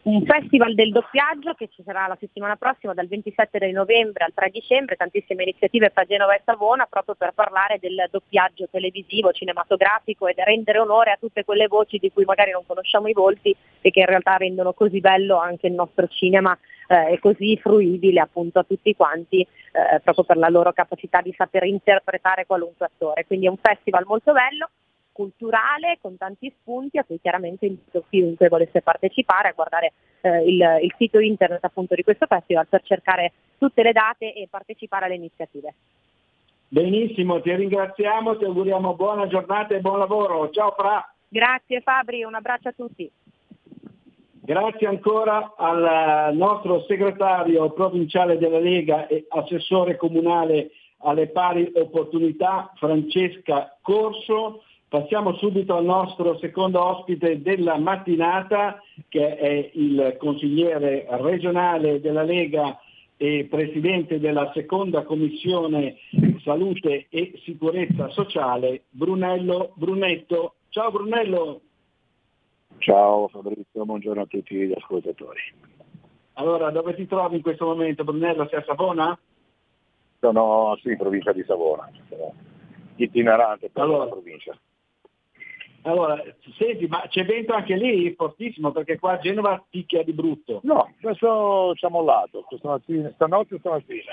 Un 0.04 0.24
festival 0.24 0.74
del 0.74 0.90
doppiaggio 0.90 1.54
che 1.54 1.68
ci 1.72 1.82
sarà 1.84 2.08
la 2.08 2.16
settimana 2.18 2.56
prossima 2.56 2.92
dal 2.92 3.06
27 3.06 3.58
di 3.60 3.70
novembre 3.70 4.24
al 4.24 4.32
3 4.34 4.50
dicembre, 4.50 4.96
tantissime 4.96 5.44
iniziative 5.44 5.90
fra 5.90 6.04
Genova 6.04 6.34
e 6.34 6.42
Savona 6.44 6.86
proprio 6.90 7.14
per 7.14 7.32
parlare 7.32 7.78
del 7.80 8.08
doppiaggio 8.10 8.66
televisivo, 8.68 9.30
cinematografico 9.30 10.26
e 10.26 10.34
rendere 10.36 10.80
onore 10.80 11.12
a 11.12 11.18
tutte 11.20 11.44
quelle 11.44 11.68
voci 11.68 11.98
di 11.98 12.10
cui 12.10 12.24
magari 12.24 12.50
non 12.50 12.66
conosciamo 12.66 13.06
i 13.06 13.12
volti 13.12 13.54
e 13.80 13.90
che 13.90 14.00
in 14.00 14.06
realtà 14.06 14.36
rendono 14.36 14.72
così 14.72 14.98
bello 14.98 15.38
anche 15.38 15.68
il 15.68 15.74
nostro 15.74 16.08
cinema 16.08 16.56
eh, 16.88 17.12
e 17.12 17.18
così 17.20 17.56
fruibile 17.58 18.20
appunto 18.20 18.58
a 18.58 18.64
tutti 18.64 18.96
quanti 18.96 19.40
eh, 19.40 20.00
proprio 20.00 20.24
per 20.24 20.36
la 20.36 20.48
loro 20.48 20.72
capacità 20.72 21.20
di 21.20 21.32
saper 21.36 21.62
interpretare 21.64 22.44
qualunque 22.44 22.86
attore. 22.86 23.24
Quindi 23.24 23.46
è 23.46 23.50
un 23.50 23.58
festival 23.58 24.04
molto 24.06 24.32
bello 24.32 24.68
culturale 25.12 25.98
con 26.00 26.16
tanti 26.16 26.52
spunti 26.58 26.98
a 26.98 27.04
cui 27.04 27.20
chiaramente 27.20 27.66
invito 27.66 28.04
chiunque 28.08 28.48
volesse 28.48 28.82
partecipare 28.82 29.48
a 29.48 29.52
guardare 29.52 29.92
eh, 30.22 30.42
il, 30.44 30.78
il 30.82 30.94
sito 30.96 31.18
internet 31.18 31.64
appunto 31.64 31.94
di 31.94 32.02
questo 32.02 32.26
festival 32.26 32.66
per 32.66 32.82
cercare 32.82 33.32
tutte 33.58 33.82
le 33.82 33.92
date 33.92 34.32
e 34.34 34.48
partecipare 34.50 35.04
alle 35.04 35.14
iniziative. 35.14 35.74
Benissimo, 36.68 37.40
ti 37.42 37.54
ringraziamo, 37.54 38.38
ti 38.38 38.44
auguriamo 38.44 38.94
buona 38.94 39.26
giornata 39.26 39.74
e 39.74 39.80
buon 39.80 39.98
lavoro. 39.98 40.48
Ciao 40.50 40.70
Fra. 40.70 41.06
Grazie 41.28 41.80
Fabri, 41.82 42.24
un 42.24 42.34
abbraccio 42.34 42.68
a 42.68 42.72
tutti. 42.72 43.10
Grazie 44.44 44.88
ancora 44.88 45.54
al 45.56 46.34
nostro 46.34 46.82
segretario 46.88 47.70
provinciale 47.70 48.38
della 48.38 48.58
Lega 48.58 49.06
e 49.06 49.26
assessore 49.28 49.96
comunale 49.96 50.70
alle 51.04 51.28
pari 51.28 51.70
opportunità 51.74 52.72
Francesca 52.76 53.76
Corso. 53.80 54.64
Passiamo 54.92 55.32
subito 55.36 55.74
al 55.74 55.86
nostro 55.86 56.36
secondo 56.36 56.84
ospite 56.84 57.40
della 57.40 57.78
mattinata 57.78 58.78
che 59.08 59.38
è 59.38 59.70
il 59.72 60.18
consigliere 60.18 61.06
regionale 61.08 61.98
della 61.98 62.22
Lega 62.22 62.78
e 63.16 63.46
presidente 63.48 64.20
della 64.20 64.50
seconda 64.52 65.02
commissione 65.04 65.96
salute 66.44 67.06
e 67.08 67.32
sicurezza 67.42 68.10
sociale 68.10 68.82
Brunello 68.90 69.72
Brunetto. 69.76 70.56
Ciao 70.68 70.90
Brunello. 70.90 71.62
Ciao 72.76 73.28
Fabrizio, 73.28 73.86
buongiorno 73.86 74.20
a 74.20 74.26
tutti 74.26 74.54
gli 74.54 74.74
ascoltatori. 74.76 75.40
Allora, 76.34 76.70
dove 76.70 76.94
ti 76.96 77.06
trovi 77.06 77.36
in 77.36 77.42
questo 77.42 77.64
momento 77.64 78.04
Brunello? 78.04 78.46
Sei 78.46 78.58
a 78.58 78.64
Savona? 78.66 79.18
Sono 80.20 80.76
sì, 80.82 80.90
in 80.90 80.98
provincia 80.98 81.32
di 81.32 81.42
Savona, 81.46 81.90
itinerante 82.96 83.70
per 83.70 83.84
Allora. 83.84 84.04
la 84.04 84.10
provincia. 84.10 84.54
Allora, 85.82 86.22
senti, 86.56 86.86
ma 86.86 87.04
c'è 87.08 87.24
vento 87.24 87.54
anche 87.54 87.76
lì 87.76 88.14
fortissimo 88.14 88.70
perché 88.70 88.98
qua 88.98 89.12
a 89.12 89.18
Genova 89.18 89.62
picchia 89.68 90.02
di 90.04 90.12
brutto. 90.12 90.60
No, 90.62 90.92
adesso 91.02 91.74
ci 91.74 91.84
ha 91.84 91.88
mollato, 91.88 92.46
stamattina, 92.56 93.10
stanotte 93.14 93.56
e 93.56 93.58
stamattina 93.58 94.12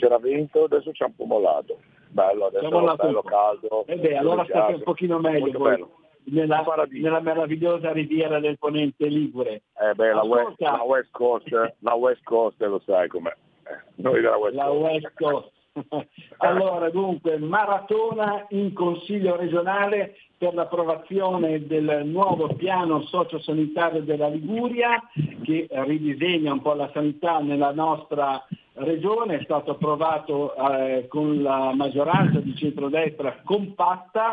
c'era 0.00 0.18
vento, 0.18 0.64
adesso 0.64 0.92
ci 0.92 1.02
ha 1.02 1.06
un 1.06 1.14
po' 1.14 1.26
mollato. 1.26 1.78
Bello, 2.08 2.46
adesso 2.46 2.70
mollato 2.70 3.06
bello 3.06 3.22
po'. 3.22 3.28
caldo. 3.28 3.84
Eh 3.86 3.96
beh, 3.96 4.16
allora 4.16 4.44
state 4.44 4.74
un 4.74 4.82
pochino 4.82 5.18
meglio 5.18 5.58
voi, 5.58 5.84
nella, 6.24 6.64
nella 6.88 7.20
meravigliosa 7.20 7.92
riviera 7.92 8.40
del 8.40 8.58
ponente 8.58 9.06
Ligure. 9.06 9.62
Eh 9.78 9.94
beh, 9.94 10.12
la 10.12 10.24
West, 10.24 10.60
la 10.60 10.82
West 10.82 11.10
Coast, 11.12 11.74
la 11.78 11.94
West 11.94 12.22
Coast 12.24 12.60
lo 12.62 12.80
sai 12.84 13.08
com'è. 13.08 13.32
Eh, 13.64 13.78
Noi 13.96 14.20
della 14.20 14.36
West 14.38 14.54
La 14.54 14.64
Coast. 14.64 14.80
West 14.80 15.12
Coast. 15.14 15.50
allora, 16.38 16.90
dunque, 16.90 17.38
maratona 17.38 18.46
in 18.50 18.72
Consiglio 18.72 19.36
regionale 19.36 20.16
per 20.36 20.54
l'approvazione 20.54 21.66
del 21.66 22.02
nuovo 22.06 22.48
piano 22.54 23.02
sociosanitario 23.02 24.02
della 24.02 24.28
Liguria 24.28 25.00
che 25.42 25.68
ridisegna 25.68 26.52
un 26.52 26.62
po' 26.62 26.74
la 26.74 26.90
sanità 26.92 27.38
nella 27.40 27.72
nostra 27.72 28.44
regione, 28.74 29.38
è 29.38 29.42
stato 29.44 29.72
approvato 29.72 30.54
eh, 30.54 31.06
con 31.08 31.42
la 31.42 31.72
maggioranza 31.74 32.40
di 32.40 32.54
centrodestra 32.56 33.40
compatta 33.44 34.32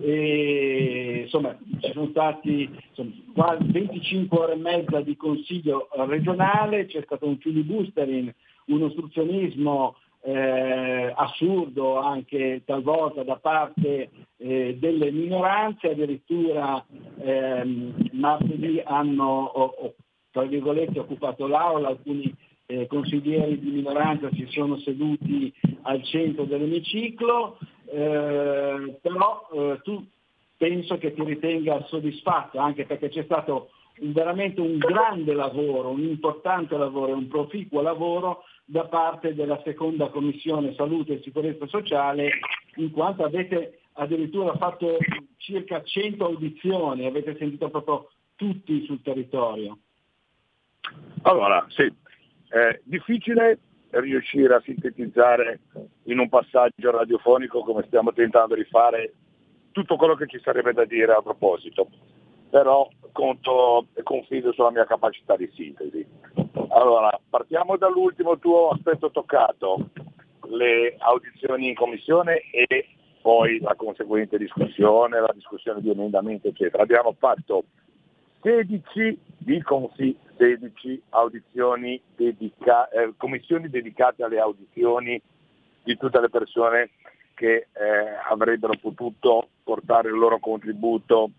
e 0.00 1.20
insomma 1.22 1.56
ci 1.80 1.92
sono 1.92 2.08
stati 2.10 2.68
insomma, 2.88 3.12
quasi 3.32 3.70
25 3.70 4.38
ore 4.38 4.52
e 4.54 4.56
mezza 4.56 5.00
di 5.00 5.16
consiglio 5.16 5.88
regionale, 5.92 6.86
c'è 6.86 7.02
stato 7.04 7.26
un 7.26 7.38
filibustering, 7.38 8.34
un 8.66 8.82
ostruzionismo 8.82 9.96
eh, 10.24 11.12
assurdo 11.14 11.98
anche 11.98 12.62
talvolta 12.64 13.22
da 13.22 13.36
parte 13.36 14.10
eh, 14.38 14.76
delle 14.78 15.10
minoranze, 15.10 15.90
addirittura 15.90 16.84
ehm, 17.18 18.10
martedì 18.12 18.80
hanno 18.84 19.52
tra 20.34 20.42
virgolette, 20.42 20.98
occupato 20.98 21.46
l'aula, 21.46 21.88
alcuni 21.88 22.34
eh, 22.66 22.88
consiglieri 22.88 23.56
di 23.60 23.70
minoranza 23.70 24.28
si 24.32 24.44
sono 24.50 24.76
seduti 24.78 25.54
al 25.82 26.02
centro 26.02 26.44
dell'emiciclo, 26.44 27.56
eh, 27.84 28.98
però 29.00 29.48
eh, 29.52 29.80
tu 29.84 30.04
penso 30.56 30.98
che 30.98 31.14
ti 31.14 31.22
ritenga 31.22 31.84
soddisfatto 31.86 32.58
anche 32.58 32.84
perché 32.84 33.10
c'è 33.10 33.22
stato 33.22 33.70
un, 34.00 34.10
veramente 34.12 34.60
un 34.60 34.76
grande 34.76 35.34
lavoro, 35.34 35.90
un 35.90 36.02
importante 36.02 36.76
lavoro, 36.76 37.12
un 37.12 37.28
proficuo 37.28 37.80
lavoro 37.80 38.42
da 38.64 38.86
parte 38.86 39.34
della 39.34 39.60
seconda 39.62 40.08
commissione 40.08 40.74
salute 40.74 41.14
e 41.14 41.22
sicurezza 41.22 41.66
sociale, 41.66 42.30
in 42.76 42.90
quanto 42.90 43.24
avete 43.24 43.80
addirittura 43.92 44.56
fatto 44.56 44.96
circa 45.36 45.82
100 45.82 46.24
audizioni, 46.24 47.06
avete 47.06 47.36
sentito 47.36 47.68
proprio 47.68 48.10
tutti 48.36 48.84
sul 48.84 49.02
territorio. 49.02 49.78
Allora, 51.22 51.64
sì, 51.68 51.92
è 52.48 52.80
difficile 52.84 53.58
riuscire 53.90 54.54
a 54.54 54.60
sintetizzare 54.60 55.60
in 56.04 56.18
un 56.18 56.28
passaggio 56.28 56.90
radiofonico 56.90 57.62
come 57.62 57.84
stiamo 57.86 58.12
tentando 58.12 58.54
di 58.54 58.64
fare 58.64 59.14
tutto 59.70 59.96
quello 59.96 60.14
che 60.14 60.26
ci 60.26 60.40
sarebbe 60.42 60.72
da 60.72 60.84
dire 60.84 61.12
a 61.12 61.22
proposito, 61.22 61.88
però 62.50 62.88
conto 63.12 63.86
e 63.94 64.02
confido 64.02 64.52
sulla 64.52 64.70
mia 64.70 64.86
capacità 64.86 65.36
di 65.36 65.50
sintesi. 65.54 66.06
Allora, 66.74 67.16
partiamo 67.30 67.76
dall'ultimo 67.76 68.36
tuo 68.38 68.70
aspetto 68.70 69.12
toccato, 69.12 69.90
le 70.48 70.96
audizioni 70.98 71.68
in 71.68 71.74
commissione 71.76 72.42
e 72.50 72.88
poi 73.22 73.60
la 73.60 73.76
conseguente 73.76 74.36
discussione, 74.38 75.20
la 75.20 75.30
discussione 75.32 75.80
di 75.80 75.90
emendamenti, 75.90 76.48
eccetera. 76.48 76.82
Abbiamo 76.82 77.14
fatto 77.16 77.66
16, 78.42 79.16
dicono 79.38 79.92
sì, 79.94 80.16
16 80.36 81.00
audizioni 81.10 82.02
dedica- 82.16 82.88
eh, 82.88 83.14
commissioni 83.16 83.70
dedicate 83.70 84.24
alle 84.24 84.40
audizioni 84.40 85.22
di 85.84 85.96
tutte 85.96 86.20
le 86.20 86.28
persone 86.28 86.90
che 87.34 87.68
eh, 87.72 88.28
avrebbero 88.28 88.74
potuto 88.80 89.46
portare 89.62 90.08
il 90.08 90.18
loro 90.18 90.40
contributo 90.40 91.30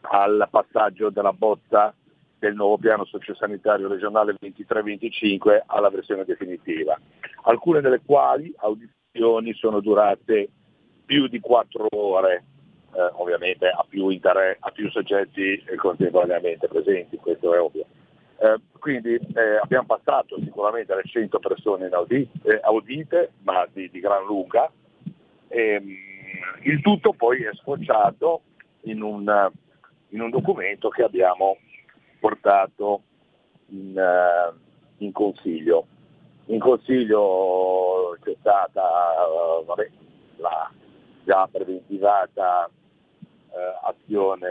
al 0.00 0.48
passaggio 0.50 1.10
della 1.10 1.34
bozza 1.34 1.92
del 2.38 2.54
nuovo 2.54 2.78
piano 2.78 3.04
sociosanitario 3.04 3.88
regionale 3.88 4.34
23-25 4.40 5.62
alla 5.66 5.90
versione 5.90 6.24
definitiva, 6.24 6.98
alcune 7.44 7.80
delle 7.80 8.00
quali 8.04 8.52
audizioni 8.58 9.52
sono 9.54 9.80
durate 9.80 10.48
più 11.04 11.26
di 11.26 11.40
quattro 11.40 11.86
ore, 11.90 12.44
eh, 12.94 13.10
ovviamente 13.14 13.68
a 13.68 13.84
più, 13.88 14.08
inter- 14.10 14.56
a 14.60 14.70
più 14.70 14.90
soggetti 14.90 15.64
contemporaneamente 15.76 16.68
presenti, 16.68 17.16
questo 17.16 17.54
è 17.54 17.60
ovvio. 17.60 17.86
Eh, 18.40 18.60
quindi 18.78 19.14
eh, 19.14 19.56
abbiamo 19.60 19.86
passato 19.86 20.38
sicuramente 20.42 20.94
le 20.94 21.02
100 21.04 21.40
persone 21.40 21.88
audite, 21.88 22.30
eh, 22.48 22.60
audite 22.62 23.32
ma 23.42 23.66
di, 23.72 23.90
di, 23.90 23.98
gran 23.98 24.24
lunga. 24.24 24.70
E, 25.48 25.60
ehm, 25.60 25.88
il 26.62 26.80
tutto 26.80 27.14
poi 27.14 27.42
è 27.42 27.50
sfociato 27.54 28.42
in 28.82 29.02
un, 29.02 29.50
in 30.10 30.20
un 30.20 30.30
documento 30.30 30.88
che 30.88 31.02
abbiamo 31.02 31.56
portato 32.18 33.02
in, 33.68 33.94
uh, 33.96 34.54
in 34.98 35.12
consiglio. 35.12 35.86
In 36.46 36.60
consiglio 36.60 38.16
c'è 38.22 38.34
stata 38.40 38.82
uh, 38.82 39.64
vabbè, 39.64 39.90
la, 40.36 40.70
già 41.24 41.46
preventivata 41.50 42.70
eh, 43.50 43.78
azione 43.82 44.48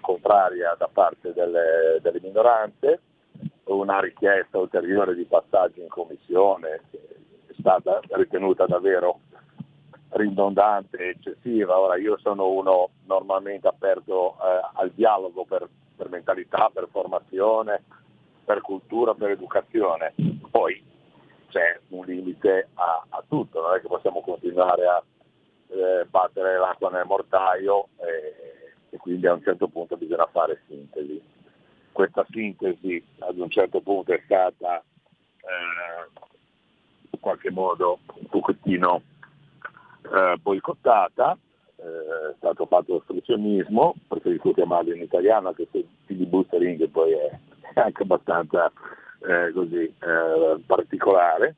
contraria 0.00 0.74
da 0.78 0.88
parte 0.92 1.32
delle, 1.32 1.98
delle, 2.02 2.20
minoranze, 2.20 3.00
una 3.64 4.00
richiesta 4.00 4.58
ulteriore 4.58 5.14
di 5.14 5.24
passaggio 5.24 5.80
in 5.80 5.88
commissione 5.88 6.82
che 6.90 6.98
è 7.46 7.54
stata 7.58 8.00
ritenuta 8.10 8.66
davvero 8.66 9.20
ridondante 10.10 10.98
e 10.98 11.08
eccessiva. 11.08 11.78
Ora 11.78 11.96
io 11.96 12.18
sono 12.18 12.48
uno 12.48 12.90
normalmente 13.06 13.66
aperto 13.66 14.36
al 14.74 14.90
dialogo 14.94 15.44
per, 15.44 15.68
per 15.96 16.08
mentalità, 16.08 16.70
per 16.72 16.88
formazione, 16.90 17.82
per 18.44 18.60
cultura, 18.60 19.14
per 19.14 19.30
educazione. 19.30 20.14
Poi 20.50 20.82
c'è 21.48 21.78
un 21.88 22.04
limite 22.04 22.68
a, 22.74 23.04
a 23.08 23.24
tutto, 23.28 23.60
non 23.60 23.74
è 23.74 23.80
che 23.80 23.86
possiamo 23.86 24.20
continuare 24.20 24.86
a 24.86 25.02
eh, 25.68 26.04
battere 26.06 26.58
l'acqua 26.58 26.90
nel 26.90 27.06
mortaio 27.06 27.88
e, 27.96 28.74
e, 28.90 28.96
quindi 28.98 29.26
a 29.26 29.34
un 29.34 29.42
certo 29.42 29.68
punto 29.68 29.96
bisogna 29.96 30.26
fare 30.26 30.62
sintesi. 30.66 31.22
Questa 31.92 32.26
sintesi 32.30 33.04
ad 33.20 33.38
un 33.38 33.48
certo 33.50 33.80
punto 33.80 34.12
è 34.12 34.20
stata 34.24 34.78
eh, 34.78 36.20
in 37.10 37.20
qualche 37.20 37.50
modo 37.50 38.00
un 38.14 38.26
pochettino 38.26 39.02
eh, 40.12 40.36
boicottata, 40.40 41.32
eh, 41.32 41.38
è 41.84 42.34
stato 42.38 42.66
fatto 42.66 42.96
ostruzionismo, 42.96 43.94
preferisco 44.08 44.52
chiamarlo 44.52 44.94
in 44.94 45.02
italiano 45.02 45.48
anche 45.48 45.66
se 45.70 45.84
filibustering 46.06 46.88
poi 46.88 47.12
è, 47.12 47.30
è 47.74 47.80
anche 47.80 48.02
abbastanza 48.02 48.72
eh, 49.26 49.52
così 49.52 49.82
eh, 49.82 50.60
particolare. 50.66 51.56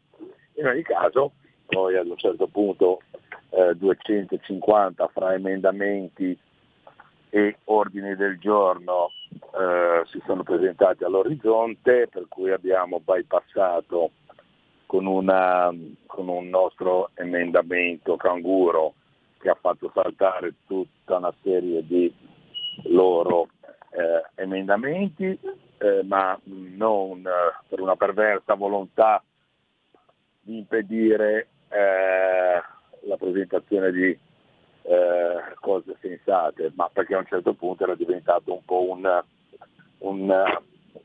In 0.54 0.66
ogni 0.66 0.82
caso 0.82 1.32
poi 1.66 1.96
ad 1.96 2.06
un 2.06 2.16
certo 2.16 2.46
punto 2.48 3.00
eh, 3.50 3.74
250 3.76 5.08
fra 5.08 5.34
emendamenti 5.34 6.36
e 7.30 7.58
ordini 7.64 8.16
del 8.16 8.38
giorno 8.38 9.10
eh, 9.30 10.02
si 10.06 10.20
sono 10.26 10.42
presentati 10.42 11.04
all'orizzonte, 11.04 12.08
per 12.10 12.26
cui 12.28 12.50
abbiamo 12.50 13.00
bypassato 13.04 14.10
con, 14.86 15.06
una, 15.06 15.72
con 16.06 16.28
un 16.28 16.48
nostro 16.48 17.10
emendamento 17.14 18.16
canguro 18.16 18.94
che 19.47 19.52
ha 19.52 19.59
fatto 19.60 19.93
saltare 19.94 20.55
tutta 20.66 21.18
una 21.18 21.32
serie 21.40 21.86
di 21.86 22.12
loro 22.86 23.47
eh, 23.90 24.43
emendamenti, 24.43 25.39
eh, 25.78 26.02
ma 26.02 26.36
non 26.43 27.24
eh, 27.24 27.64
per 27.68 27.81
una 27.81 27.94
perversa 27.94 28.55
volontà 28.55 29.23
di 30.40 30.59
impedire 30.59 31.47
eh, 31.68 32.60
la 33.06 33.16
presentazione 33.16 33.93
di 33.93 34.09
eh, 34.09 35.55
cose 35.60 35.97
sensate, 36.01 36.73
ma 36.74 36.90
perché 36.93 37.14
a 37.14 37.18
un 37.18 37.27
certo 37.27 37.55
punto 37.55 37.85
era 37.85 37.94
diventato 37.94 38.52
un 38.52 38.64
po' 38.64 38.90
un, 38.90 39.23
un, 39.98 40.44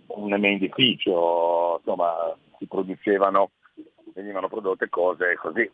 un 0.07 0.33
emendificio, 0.33 1.77
insomma 1.77 2.35
si 2.57 2.65
producevano, 2.65 3.51
venivano 4.13 4.47
prodotte 4.47 4.89
cose 4.89 5.35
così 5.35 5.69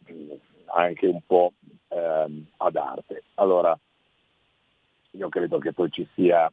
anche 0.66 1.08
un 1.08 1.22
po' 1.26 1.54
ehm, 1.88 2.46
ad 2.58 2.76
arte. 2.76 3.24
Allora 3.36 3.78
io 5.12 5.30
credo 5.30 5.58
che 5.60 5.74
poi 5.74 5.90
ci 5.92 6.08
sia 6.14 6.52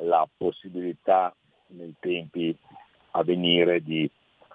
la 0.00 0.28
possibilità 0.36 1.34
nei 1.68 1.94
tempi 1.98 2.56
a 3.12 3.22
venire 3.22 3.82
di 3.82 4.08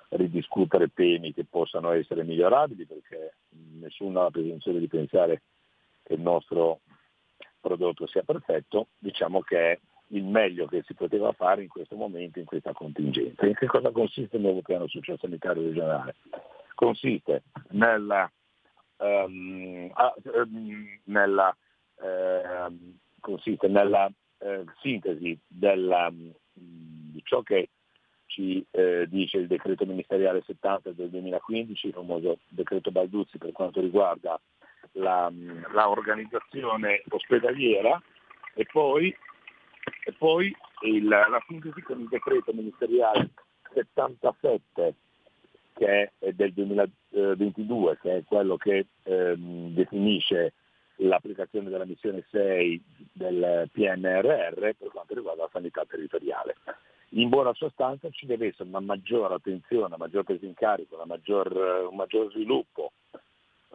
ridiscutere 0.09 0.91
temi 0.93 1.34
che 1.34 1.45
possano 1.49 1.91
essere 1.91 2.23
migliorabili 2.23 2.85
perché 2.85 3.35
nessuno 3.80 4.19
ha 4.19 4.23
la 4.23 4.31
presunzione 4.31 4.80
di 4.80 4.88
pensare 4.88 5.41
che 6.03 6.13
il 6.13 6.22
nostro 6.22 6.80
prodotto 7.59 8.07
sia 8.07 8.23
perfetto, 8.23 8.88
diciamo 8.97 9.41
che 9.41 9.80
il 10.11 10.23
meglio 10.23 10.65
che 10.65 10.83
si 10.85 10.93
poteva 10.93 11.31
fare 11.33 11.63
in 11.63 11.67
questo 11.69 11.95
momento, 11.95 12.39
in 12.39 12.45
questa 12.45 12.73
contingenza. 12.73 13.45
In 13.45 13.55
che 13.55 13.67
cosa 13.67 13.91
consiste 13.91 14.38
il 14.38 14.41
nuovo 14.41 14.61
piano 14.61 14.88
sociosanitario 14.88 15.63
regionale? 15.63 16.15
Consiste 16.75 17.43
nella, 17.69 18.29
um, 18.97 19.91
nella, 21.05 21.55
uh, 21.95 22.77
consiste 23.19 23.67
nella 23.67 24.11
uh, 24.39 24.63
sintesi 24.81 25.38
della, 25.47 26.11
di 26.53 27.21
ciò 27.23 27.41
che 27.41 27.69
ci 28.31 28.65
eh, 28.71 29.07
dice 29.09 29.39
il 29.39 29.47
decreto 29.47 29.85
ministeriale 29.85 30.41
70 30.45 30.91
del 30.91 31.09
2015, 31.09 31.88
il 31.88 31.93
famoso 31.93 32.39
decreto 32.47 32.89
Balduzzi 32.89 33.38
per 33.38 33.51
quanto 33.51 33.81
riguarda 33.81 34.39
la 34.93 35.29
organizzaziè 35.89 36.63
ospedaliera 37.09 38.01
e 38.53 38.65
poi, 38.71 39.13
e 40.03 40.13
poi 40.13 40.55
il, 40.83 41.07
la 41.07 41.43
sintesi 41.47 41.81
con 41.81 41.99
il 41.99 42.07
decreto 42.07 42.53
ministeriale 42.53 43.29
77 43.73 44.93
che 45.73 46.11
è 46.19 46.31
del 46.33 46.53
2022, 46.53 47.97
che 48.01 48.17
è 48.17 48.23
quello 48.23 48.57
che 48.57 48.85
ehm, 49.03 49.73
definisce 49.73 50.53
l'applicazione 50.97 51.69
della 51.69 51.85
missione 51.85 52.23
6 52.29 52.83
del 53.13 53.69
PNRR 53.71 54.59
per 54.59 54.89
quanto 54.91 55.15
riguarda 55.15 55.43
la 55.43 55.49
sanità 55.51 55.83
territoriale. 55.85 56.57
In 57.13 57.29
buona 57.29 57.53
sostanza 57.53 58.09
ci 58.11 58.25
deve 58.25 58.47
essere 58.47 58.69
una 58.69 58.79
maggiore 58.79 59.33
attenzione, 59.33 59.85
una 59.85 59.97
maggior 59.97 60.23
presa 60.23 60.45
in 60.45 60.53
carico, 60.53 61.01
maggior, 61.05 61.51
un 61.89 61.95
maggior 61.95 62.31
sviluppo 62.31 62.91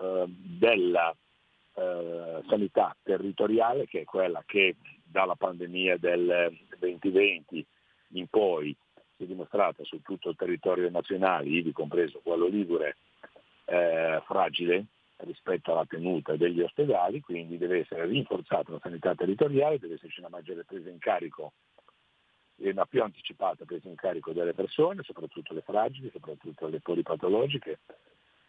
eh, 0.01 0.25
della 0.27 1.15
eh, 1.75 2.43
sanità 2.49 2.97
territoriale, 3.03 3.87
che 3.87 4.03
è 4.03 4.05
quella 4.05 4.43
che 4.47 4.77
dalla 5.07 5.35
pandemia 5.35 5.97
del 5.99 6.57
2020 6.79 7.67
in 8.11 8.27
poi 8.29 8.77
si 9.17 9.25
è 9.25 9.27
dimostrata 9.27 9.83
su 9.85 10.03
tutto 10.03 10.31
il 10.31 10.37
territorio 10.37 10.91
nazionale, 10.91 11.49
ivi 11.49 11.73
compreso 11.73 12.21
quello 12.23 12.47
ligure, 12.47 12.97
eh, 13.65 14.23
fragile 14.27 14.87
rispetto 15.19 15.73
alla 15.73 15.87
tenuta 15.87 16.37
degli 16.37 16.61
ospedali, 16.61 17.21
quindi 17.21 17.57
deve 17.57 17.81
essere 17.81 18.05
rinforzata 18.05 18.73
la 18.73 18.81
sanità 18.83 19.15
territoriale, 19.15 19.79
deve 19.79 19.95
esserci 19.95 20.21
una 20.21 20.29
maggiore 20.29 20.65
presa 20.65 20.91
in 20.91 20.99
carico 20.99 21.53
e 22.59 22.71
una 22.71 22.85
più 22.85 23.03
anticipata 23.03 23.65
presa 23.65 23.89
in 23.89 23.95
carico 23.95 24.33
delle 24.33 24.53
persone, 24.53 25.03
soprattutto 25.03 25.55
le 25.55 25.63
fragili, 25.63 26.11
soprattutto 26.13 26.69
le 26.69 26.81
polipatologiche, 26.81 27.79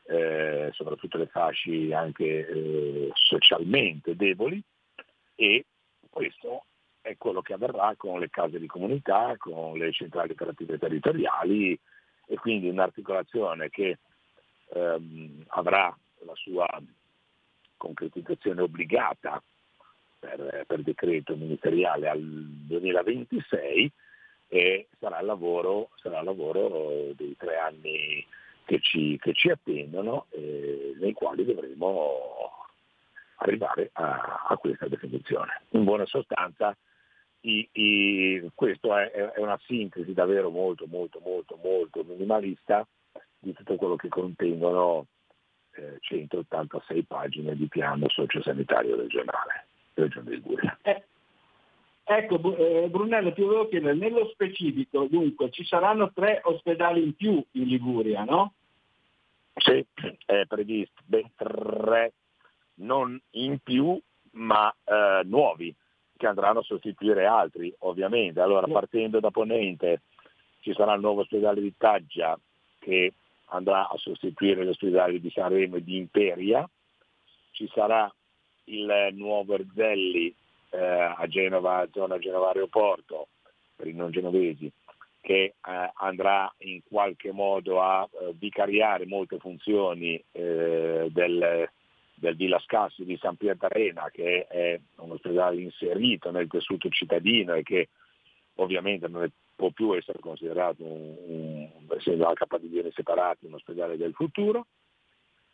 eh, 0.07 0.69
soprattutto 0.73 1.17
le 1.17 1.27
fasci 1.27 1.91
anche 1.93 2.47
eh, 2.47 3.11
socialmente 3.13 4.15
deboli 4.15 4.61
e 5.35 5.65
questo 6.09 6.65
è 7.01 7.15
quello 7.17 7.41
che 7.41 7.53
avverrà 7.53 7.93
con 7.95 8.19
le 8.19 8.29
case 8.29 8.59
di 8.59 8.67
comunità, 8.67 9.35
con 9.37 9.77
le 9.77 9.91
centrali 9.91 10.31
operative 10.31 10.77
territoriali 10.77 11.79
e 12.25 12.35
quindi 12.35 12.67
un'articolazione 12.67 13.69
che 13.69 13.97
ehm, 14.73 15.43
avrà 15.47 15.95
la 16.25 16.35
sua 16.35 16.67
concretizzazione 17.77 18.61
obbligata 18.61 19.41
per, 20.19 20.65
per, 20.67 20.81
decreto 20.81 21.35
ministeriale 21.35 22.09
al 22.09 22.21
2026 22.21 23.91
e 24.49 24.87
sarà 24.99 25.21
lavoro, 25.21 25.89
sarà 26.01 26.21
lavoro 26.21 27.13
dei 27.13 27.35
tre 27.37 27.57
anni 27.57 28.25
che 28.65 28.79
ci, 28.81 29.17
che 29.21 29.33
ci 29.33 29.49
attendono 29.49 30.25
eh, 30.31 30.95
nei 30.99 31.13
quali 31.13 31.45
dovremo 31.45 32.56
arrivare 33.37 33.89
a, 33.93 34.45
a, 34.47 34.57
questa 34.57 34.87
definizione. 34.87 35.61
In 35.69 35.83
buona 35.83 36.05
sostanza 36.05 36.75
i, 37.41 37.67
i, 37.73 38.49
questa 38.53 39.03
è, 39.03 39.11
è, 39.11 39.39
una 39.39 39.59
sintesi 39.65 40.13
davvero 40.13 40.49
molto 40.49 40.85
molto 40.87 41.19
molto 41.23 41.59
molto 41.61 42.03
minimalista 42.03 42.87
di 43.39 43.53
tutto 43.53 43.75
quello 43.75 43.95
che 43.95 44.09
contengono 44.09 45.05
eh, 45.75 45.97
186 45.99 47.03
pagine 47.03 47.55
di 47.55 47.67
piano 47.67 48.09
sociosanitario 48.09 48.95
regionale, 48.95 49.67
Regione 49.93 50.31
Liguria. 50.31 50.77
Eh, 50.81 51.03
ecco 52.03 52.57
eh, 52.57 52.87
Brunello 52.89 53.33
ti 53.33 53.41
volevo 53.41 53.67
chiedere, 53.67 53.93
nello 53.93 54.27
specifico 54.29 55.05
dunque 55.05 55.51
ci 55.51 55.63
saranno 55.63 56.11
tre 56.11 56.41
ospedali 56.43 57.03
in 57.03 57.15
più 57.15 57.43
in 57.51 57.67
Liguria, 57.67 58.23
no? 58.23 58.53
Sì, 59.53 59.85
è 60.25 60.45
previsto 60.47 61.01
ben 61.05 61.29
tre, 61.35 62.13
non 62.79 63.19
in 63.31 63.59
più 63.59 63.99
ma 64.31 64.73
eh, 64.83 65.21
nuovi 65.25 65.73
che 66.15 66.27
andranno 66.27 66.59
a 66.59 66.63
sostituire 66.63 67.25
altri 67.25 67.73
ovviamente. 67.79 68.41
Allora 68.41 68.67
partendo 68.67 69.19
da 69.19 69.31
Ponente 69.31 70.01
ci 70.61 70.73
sarà 70.73 70.93
il 70.93 71.01
nuovo 71.01 71.21
ospedale 71.21 71.61
di 71.61 71.73
Taggia 71.77 72.37
che 72.79 73.13
andrà 73.49 73.87
a 73.87 73.97
sostituire 73.97 74.63
l'ospedale 74.63 75.19
di 75.19 75.29
Sanremo 75.29 75.77
e 75.77 75.83
di 75.83 75.97
Imperia, 75.97 76.67
ci 77.51 77.69
sarà 77.73 78.11
il 78.65 79.09
nuovo 79.13 79.53
Erzelli 79.53 80.33
eh, 80.69 80.77
a 80.77 81.25
Genova, 81.27 81.87
zona 81.91 82.19
Genova 82.19 82.47
Aeroporto, 82.47 83.27
per 83.75 83.87
i 83.87 83.93
non 83.93 84.11
genovesi, 84.11 84.69
che 85.21 85.35
eh, 85.35 85.53
andrà 85.95 86.53
in 86.59 86.81
qualche 86.83 87.31
modo 87.31 87.81
a 87.81 88.07
eh, 88.09 88.33
vicariare 88.37 89.05
molte 89.05 89.39
funzioni 89.39 90.21
eh, 90.31 91.07
del, 91.09 91.69
del 92.19 92.35
Villa 92.35 92.59
Scassi 92.59 93.05
di 93.05 93.17
San 93.17 93.35
Pietrarena, 93.35 94.09
che 94.11 94.47
è 94.47 94.79
un 94.97 95.11
ospedale 95.11 95.61
inserito 95.61 96.31
nel 96.31 96.47
tessuto 96.47 96.89
cittadino 96.89 97.53
e 97.53 97.63
che 97.63 97.89
ovviamente 98.55 99.07
non 99.07 99.23
è 99.23 99.29
può 99.57 99.71
più 99.71 99.93
essere 99.95 100.19
considerato, 100.19 100.83
un, 100.83 101.15
un, 101.25 101.69
essendo 101.97 102.31
HPDN 102.31 102.91
separati, 102.91 103.47
un 103.47 103.55
ospedale 103.55 103.97
del 103.97 104.13
futuro. 104.13 104.67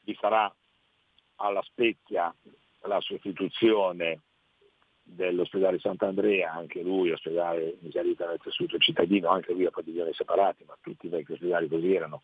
Vi 0.02 0.15
sarà 0.19 0.53
alla 1.38 1.61
Spezia 1.61 2.35
la 2.81 2.99
sostituzione 2.99 4.19
dell'ospedale 5.02 5.80
Sant'Andrea, 5.80 6.52
anche 6.52 6.81
lui 6.81 7.11
ospedale 7.11 7.77
inserito 7.80 8.27
nel 8.27 8.41
tessuto 8.44 8.77
cittadino, 8.77 9.30
anche 9.30 9.53
lui 9.53 9.65
a 9.65 9.72
padiglioni 9.72 10.14
separati, 10.14 10.65
ma 10.65 10.77
tutti 10.81 11.06
i 11.06 11.10
vecchi 11.10 11.31
ospedali 11.31 11.69
così 11.69 11.94
erano, 11.94 12.23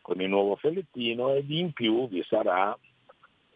con 0.00 0.20
il 0.20 0.28
nuovo 0.28 0.54
Fellettino 0.54 1.34
ed 1.34 1.50
in 1.50 1.72
più 1.72 2.08
vi 2.08 2.22
sarà 2.22 2.78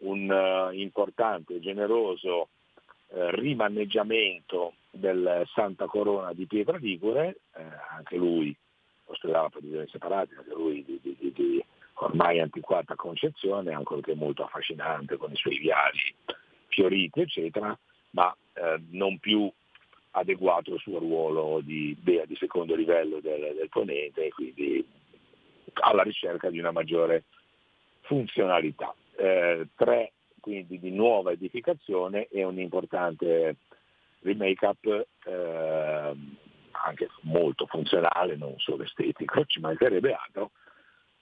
un 0.01 0.29
uh, 0.29 0.73
importante 0.73 1.55
e 1.55 1.59
generoso 1.59 2.49
uh, 3.07 3.27
rimaneggiamento 3.29 4.73
del 4.91 5.47
Santa 5.53 5.85
Corona 5.85 6.33
di 6.33 6.45
Pietra 6.45 6.77
Ligure, 6.77 7.39
eh, 7.55 7.63
anche 7.91 8.17
lui 8.17 8.55
ospedale 9.05 9.49
per 9.49 9.61
divisioni 9.61 9.87
separati, 9.89 10.35
anche 10.35 10.53
lui 10.53 10.83
di, 10.83 10.99
di, 11.01 11.31
di, 11.33 11.65
ormai 11.95 12.39
antiquata 12.39 12.95
concezione, 12.95 13.73
ancorché 13.73 14.15
molto 14.15 14.43
affascinante 14.43 15.17
con 15.17 15.31
i 15.31 15.35
suoi 15.35 15.57
viali 15.59 16.13
fioriti, 16.67 17.21
eccetera, 17.21 17.77
ma 18.11 18.35
eh, 18.53 18.81
non 18.89 19.17
più 19.19 19.49
adeguato 20.11 20.73
al 20.73 20.79
suo 20.79 20.99
ruolo 20.99 21.61
di 21.61 21.95
Bea 21.97 22.25
di 22.25 22.35
secondo 22.35 22.75
livello 22.75 23.19
del, 23.21 23.53
del 23.55 23.69
ponente 23.69 24.25
e 24.25 24.29
quindi 24.29 24.85
alla 25.73 26.03
ricerca 26.03 26.49
di 26.49 26.59
una 26.59 26.71
maggiore 26.71 27.23
funzionalità. 28.01 28.93
Eh, 29.17 29.67
tre 29.75 30.13
quindi 30.41 30.79
di 30.79 30.91
nuova 30.91 31.31
edificazione 31.31 32.27
e 32.27 32.43
un 32.43 32.59
importante 32.59 33.57
remake-up 34.21 35.05
eh, 35.25 36.15
anche 36.71 37.07
molto 37.21 37.65
funzionale, 37.67 38.35
non 38.35 38.55
solo 38.57 38.83
estetico, 38.83 39.45
ci 39.45 39.59
mancherebbe 39.59 40.13
altro, 40.13 40.51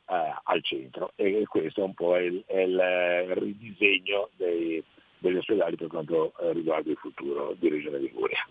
eh, 0.07 0.34
al 0.44 0.64
centro 0.64 1.11
e 1.16 1.45
questo 1.48 1.82
è 1.82 1.84
un 1.84 1.94
po' 1.94 2.18
il, 2.18 2.44
il 2.48 2.80
ridisegno 3.36 4.30
dei, 4.38 4.82
degli 5.18 5.36
ospedali 5.36 5.76
per 5.76 5.88
quanto 5.88 6.34
eh, 6.40 6.53
riguarda 6.53 6.90
il 6.90 6.98
futuro 6.98 7.56
di 7.60 7.70
Regione 7.70 7.99
Liguria. 7.99 8.48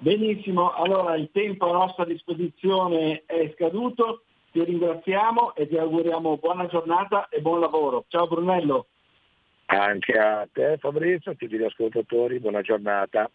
Benissimo, 0.00 0.72
allora 0.74 1.16
il 1.16 1.28
tempo 1.32 1.68
a 1.68 1.72
nostra 1.72 2.04
disposizione 2.04 3.24
è 3.26 3.52
scaduto, 3.56 4.22
ti 4.50 4.64
ringraziamo 4.64 5.54
e 5.54 5.68
ti 5.68 5.76
auguriamo 5.76 6.38
buona 6.38 6.66
giornata 6.66 7.28
e 7.28 7.40
buon 7.40 7.60
lavoro. 7.60 8.04
Ciao 8.08 8.26
Brunello. 8.26 8.86
Anche 9.66 10.12
a 10.12 10.48
te 10.50 10.78
Fabrizio, 10.78 11.32
a 11.32 11.34
tutti 11.34 11.56
gli 11.56 11.62
ascoltatori, 11.62 12.40
buona 12.40 12.62
giornata. 12.62 13.30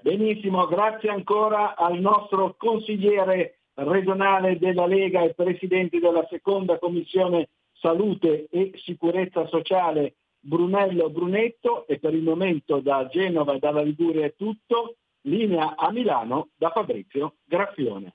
Benissimo, 0.00 0.66
grazie 0.66 1.10
ancora 1.10 1.74
al 1.76 1.98
nostro 1.98 2.54
consigliere 2.56 3.58
regionale 3.74 4.58
della 4.58 4.86
Lega 4.86 5.22
e 5.22 5.34
presidente 5.34 5.98
della 5.98 6.26
seconda 6.28 6.78
commissione 6.78 7.48
salute 7.80 8.48
e 8.50 8.72
sicurezza 8.84 9.46
sociale 9.46 10.14
Brunello 10.40 11.10
Brunetto 11.10 11.86
e 11.86 11.98
per 11.98 12.14
il 12.14 12.22
momento 12.22 12.80
da 12.80 13.06
Genova 13.08 13.54
e 13.54 13.58
dalla 13.58 13.82
Liguria 13.82 14.26
è 14.26 14.34
tutto, 14.36 14.96
linea 15.22 15.74
a 15.76 15.90
Milano 15.90 16.50
da 16.56 16.70
Fabrizio 16.70 17.34
Graffione. 17.44 18.14